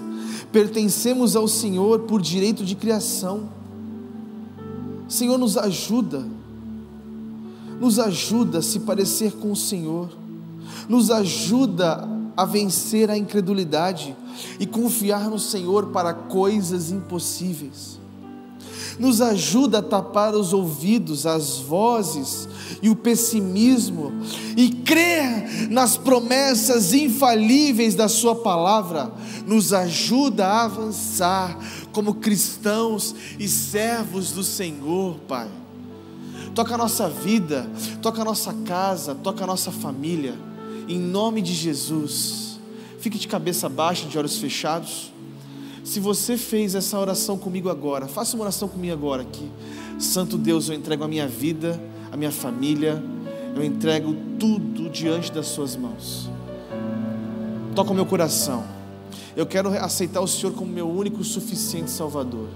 pertencemos 0.50 1.36
ao 1.36 1.46
Senhor 1.46 2.04
por 2.04 2.22
direito 2.22 2.64
de 2.64 2.74
criação. 2.74 3.50
Senhor, 5.10 5.38
nos 5.38 5.58
ajuda, 5.58 6.26
nos 7.82 8.00
ajuda 8.00 8.60
a 8.60 8.62
se 8.62 8.80
parecer 8.80 9.34
com 9.34 9.52
o 9.52 9.58
Senhor, 9.58 10.10
nos 10.88 11.12
ajuda 11.12 12.08
a 12.38 12.46
vencer 12.46 13.12
a 13.12 13.18
incredulidade 13.18 14.16
e 14.58 14.66
confiar 14.66 15.30
no 15.30 15.38
Senhor 15.38 15.88
para 15.88 16.14
coisas 16.14 16.92
impossíveis. 16.92 17.95
Nos 19.00 19.22
ajuda 19.22 19.80
a 19.80 19.84
tapar 19.84 20.34
os 20.34 20.54
ouvidos, 20.54 21.26
as 21.26 21.58
vozes 21.58 22.48
e 22.82 22.90
o 22.90 22.96
pessimismo 22.96 24.14
e 24.56 24.70
crer 24.70 25.70
nas 25.70 25.98
promessas 25.98 26.94
infalíveis 26.94 27.96
da 27.96 28.08
Sua 28.08 28.36
palavra. 28.36 29.12
Nos 29.46 29.74
ajuda 29.74 30.48
a 30.48 30.64
avançar 30.64 31.58
como 31.92 32.16
cristãos 32.16 33.16
e 33.40 33.48
servos 33.48 34.32
do 34.32 34.44
Senhor, 34.44 35.16
Pai. 35.28 35.50
Toca 36.54 36.76
a 36.76 36.78
nossa 36.78 37.10
vida, 37.10 37.70
toca 38.02 38.22
a 38.22 38.26
nossa 38.26 38.54
casa, 38.66 39.14
toca 39.14 39.44
a 39.44 39.48
nossa 39.48 39.72
família 39.72 40.36
em 40.88 41.00
nome 41.00 41.42
de 41.42 41.54
Jesus. 41.54 42.60
Fique 43.00 43.18
de 43.18 43.28
cabeça 43.28 43.68
baixa, 43.70 44.08
de 44.08 44.18
olhos 44.18 44.38
fechados. 44.38 45.12
Se 45.86 46.00
você 46.00 46.36
fez 46.36 46.74
essa 46.74 47.00
oração 47.00 47.38
comigo 47.38 47.70
agora, 47.70 48.08
faça 48.08 48.36
uma 48.36 48.42
oração 48.42 48.68
comigo 48.68 48.92
agora 48.92 49.22
aqui. 49.22 49.52
Santo 50.00 50.36
Deus, 50.36 50.68
eu 50.68 50.74
entrego 50.74 51.04
a 51.04 51.08
minha 51.08 51.28
vida, 51.28 51.80
a 52.12 52.18
minha 52.18 52.32
família, 52.32 53.02
eu 53.56 53.64
entrego 53.64 54.16
tudo 54.40 54.90
diante 54.90 55.32
das 55.32 55.46
Suas 55.46 55.76
mãos. 55.76 56.28
Toca 57.76 57.92
o 57.92 57.94
meu 57.94 58.06
coração. 58.08 58.64
Eu 59.38 59.46
quero 59.46 59.70
aceitar 59.70 60.22
o 60.22 60.28
Senhor 60.28 60.54
como 60.54 60.72
meu 60.72 60.90
único 60.90 61.24
suficiente 61.24 61.92
Salvador. 61.92 62.48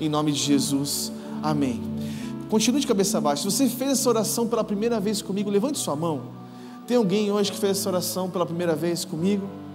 Em 0.00 0.08
nome 0.08 0.30
de 0.30 0.38
Jesus. 0.38 1.10
Amém. 1.42 1.82
Continue 2.48 2.80
de 2.80 2.86
cabeça 2.86 3.20
baixa. 3.20 3.42
Se 3.42 3.50
você 3.50 3.68
fez 3.68 3.90
essa 3.92 4.08
oração 4.08 4.46
pela 4.46 4.62
primeira 4.62 5.00
vez 5.00 5.20
comigo, 5.20 5.50
levante 5.50 5.76
sua 5.76 5.96
mão. 5.96 6.22
Tem 6.86 6.96
alguém 6.96 7.32
hoje 7.32 7.50
que 7.50 7.58
fez 7.58 7.78
essa 7.78 7.88
oração 7.88 8.30
pela 8.30 8.46
primeira 8.46 8.76
vez 8.76 9.04
comigo? 9.04 9.65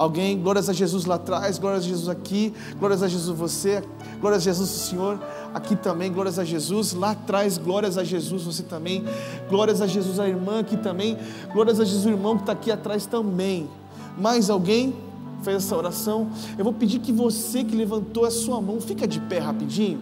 Alguém, 0.00 0.40
glórias 0.40 0.66
a 0.66 0.72
Jesus 0.72 1.04
lá 1.04 1.16
atrás, 1.16 1.58
glórias 1.58 1.84
a 1.84 1.86
Jesus 1.86 2.08
aqui, 2.08 2.54
glórias 2.78 3.02
a 3.02 3.06
Jesus 3.06 3.38
você, 3.38 3.82
glórias 4.18 4.40
a 4.40 4.44
Jesus 4.46 4.70
o 4.70 4.78
Senhor, 4.88 5.20
aqui 5.52 5.76
também, 5.76 6.10
glórias 6.10 6.38
a 6.38 6.44
Jesus, 6.44 6.94
lá 6.94 7.10
atrás, 7.10 7.58
glórias 7.58 7.98
a 7.98 8.02
Jesus 8.02 8.44
você 8.44 8.62
também, 8.62 9.04
glórias 9.50 9.82
a 9.82 9.86
Jesus 9.86 10.18
a 10.18 10.26
irmã 10.26 10.60
aqui 10.60 10.78
também, 10.78 11.18
glórias 11.52 11.78
a 11.78 11.84
Jesus 11.84 12.06
o 12.06 12.08
irmão 12.08 12.36
que 12.36 12.44
está 12.44 12.52
aqui 12.52 12.72
atrás 12.72 13.04
também. 13.04 13.68
Mais 14.16 14.48
alguém 14.48 14.96
fez 15.42 15.58
essa 15.58 15.76
oração? 15.76 16.30
Eu 16.56 16.64
vou 16.64 16.72
pedir 16.72 17.00
que 17.00 17.12
você 17.12 17.62
que 17.62 17.76
levantou 17.76 18.24
a 18.24 18.30
sua 18.30 18.58
mão, 18.58 18.80
fica 18.80 19.06
de 19.06 19.20
pé 19.20 19.38
rapidinho, 19.38 20.00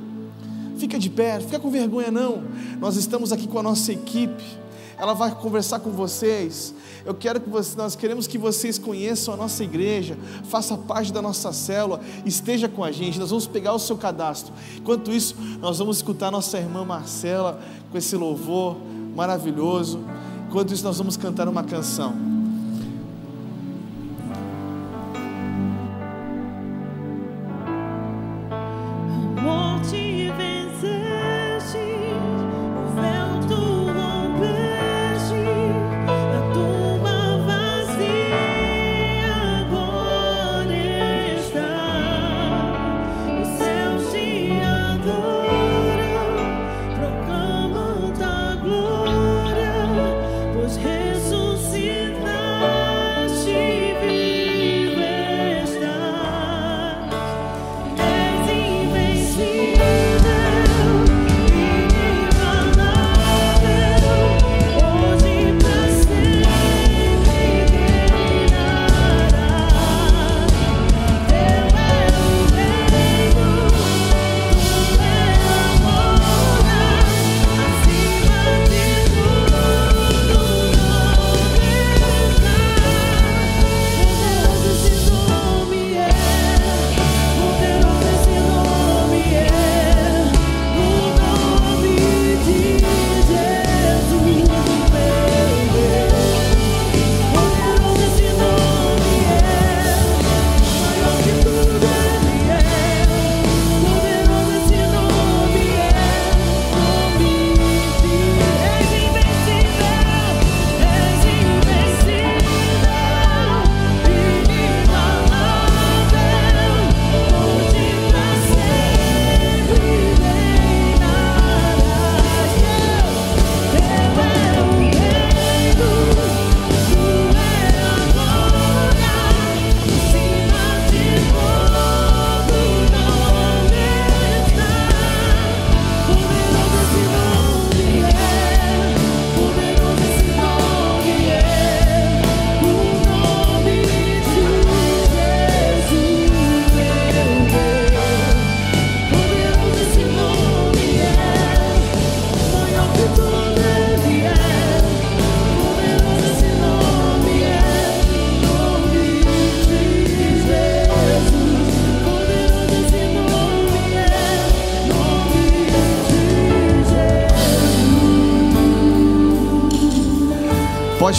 fica 0.77 0.97
de 0.97 1.11
pé, 1.11 1.41
fica 1.41 1.59
com 1.59 1.73
vergonha 1.73 2.13
não, 2.13 2.45
nós 2.81 2.95
estamos 2.95 3.33
aqui 3.33 3.49
com 3.49 3.59
a 3.59 3.65
nossa 3.65 3.93
equipe 3.93 4.45
ela 4.99 5.15
vai 5.15 5.35
conversar 5.35 5.79
com 5.81 5.91
vocês. 5.91 6.75
Eu 7.05 7.15
quero 7.15 7.41
que 7.41 7.49
vocês, 7.49 7.77
nós 7.77 7.95
queremos 7.95 8.27
que 8.27 8.37
vocês 8.37 8.79
conheçam 8.79 9.35
a 9.35 9.37
nossa 9.37 9.63
igreja, 9.63 10.17
faça 10.45 10.77
parte 10.77 11.13
da 11.13 11.23
nossa 11.23 11.53
célula, 11.53 12.01
esteja 12.27 12.69
com 12.69 12.83
a 12.83 12.91
gente. 12.91 13.19
Nós 13.19 13.31
vamos 13.31 13.47
pegar 13.47 13.73
o 13.75 13.79
seu 13.79 13.97
cadastro. 13.97 14.53
Enquanto 14.77 15.13
isso, 15.13 15.37
nós 15.61 15.79
vamos 15.79 15.99
escutar 15.99 16.31
nossa 16.31 16.59
irmã 16.59 16.85
Marcela 16.85 17.61
com 17.91 17.99
esse 17.99 18.17
louvor 18.17 18.77
maravilhoso. 19.15 20.01
Enquanto 20.49 20.73
isso, 20.73 20.85
nós 20.85 20.99
vamos 20.99 21.17
cantar 21.17 21.49
uma 21.49 21.63
canção. 21.63 22.38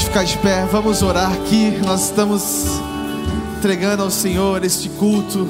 Ficar 0.10 0.24
de 0.24 0.38
pé, 0.40 0.66
vamos 0.66 1.04
orar 1.04 1.32
aqui. 1.32 1.70
Nós 1.86 2.06
estamos 2.06 2.66
entregando 3.60 4.02
ao 4.02 4.10
Senhor 4.10 4.64
este 4.66 4.90
culto. 4.90 5.48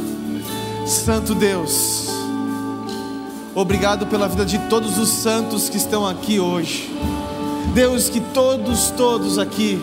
Santo 0.86 1.34
Deus, 1.34 2.10
obrigado 3.56 4.06
pela 4.07 4.27
vida 4.27 4.45
de 4.45 4.57
todos 4.68 4.98
os 4.98 5.07
santos 5.07 5.69
que 5.69 5.77
estão 5.77 6.06
aqui 6.06 6.41
hoje. 6.41 6.94
Deus, 7.73 8.10
que 8.10 8.19
todos, 8.19 8.91
todos 8.91 9.40
aqui, 9.40 9.81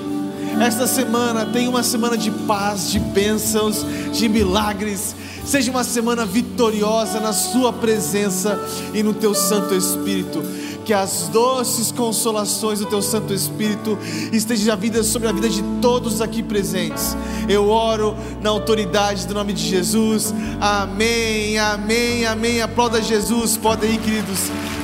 esta 0.60 0.86
semana 0.86 1.46
tenha 1.46 1.70
uma 1.70 1.82
semana 1.82 2.18
de 2.18 2.30
paz, 2.30 2.90
de 2.90 2.98
bênçãos, 2.98 3.82
de 4.12 4.28
milagres. 4.28 5.16
Seja 5.46 5.70
uma 5.70 5.84
semana 5.84 6.26
vitoriosa 6.26 7.18
na 7.18 7.32
Sua 7.32 7.72
presença 7.72 8.60
e 8.92 9.02
no 9.02 9.14
Teu 9.14 9.34
Santo 9.34 9.74
Espírito 9.74 10.42
que 10.86 10.94
as 10.94 11.26
doces 11.28 11.90
consolações 11.90 12.78
do 12.78 12.86
Teu 12.86 13.02
Santo 13.02 13.34
Espírito 13.34 13.98
estejam 14.32 14.72
a 14.72 14.76
vida 14.76 15.02
sobre 15.02 15.26
a 15.26 15.32
vida 15.32 15.48
de 15.48 15.60
todos 15.82 16.22
aqui 16.22 16.44
presentes. 16.44 17.16
Eu 17.48 17.68
oro 17.68 18.16
na 18.40 18.50
autoridade 18.50 19.26
do 19.26 19.34
nome 19.34 19.52
de 19.52 19.66
Jesus. 19.66 20.32
Amém, 20.60 21.58
amém, 21.58 22.24
amém. 22.24 22.62
Aplauda 22.62 23.02
Jesus. 23.02 23.56
Podem 23.56 23.94
ir, 23.94 23.98
queridos. 23.98 24.38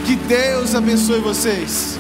Que 0.04 0.16
Deus 0.16 0.74
abençoe 0.74 1.20
vocês. 1.20 1.96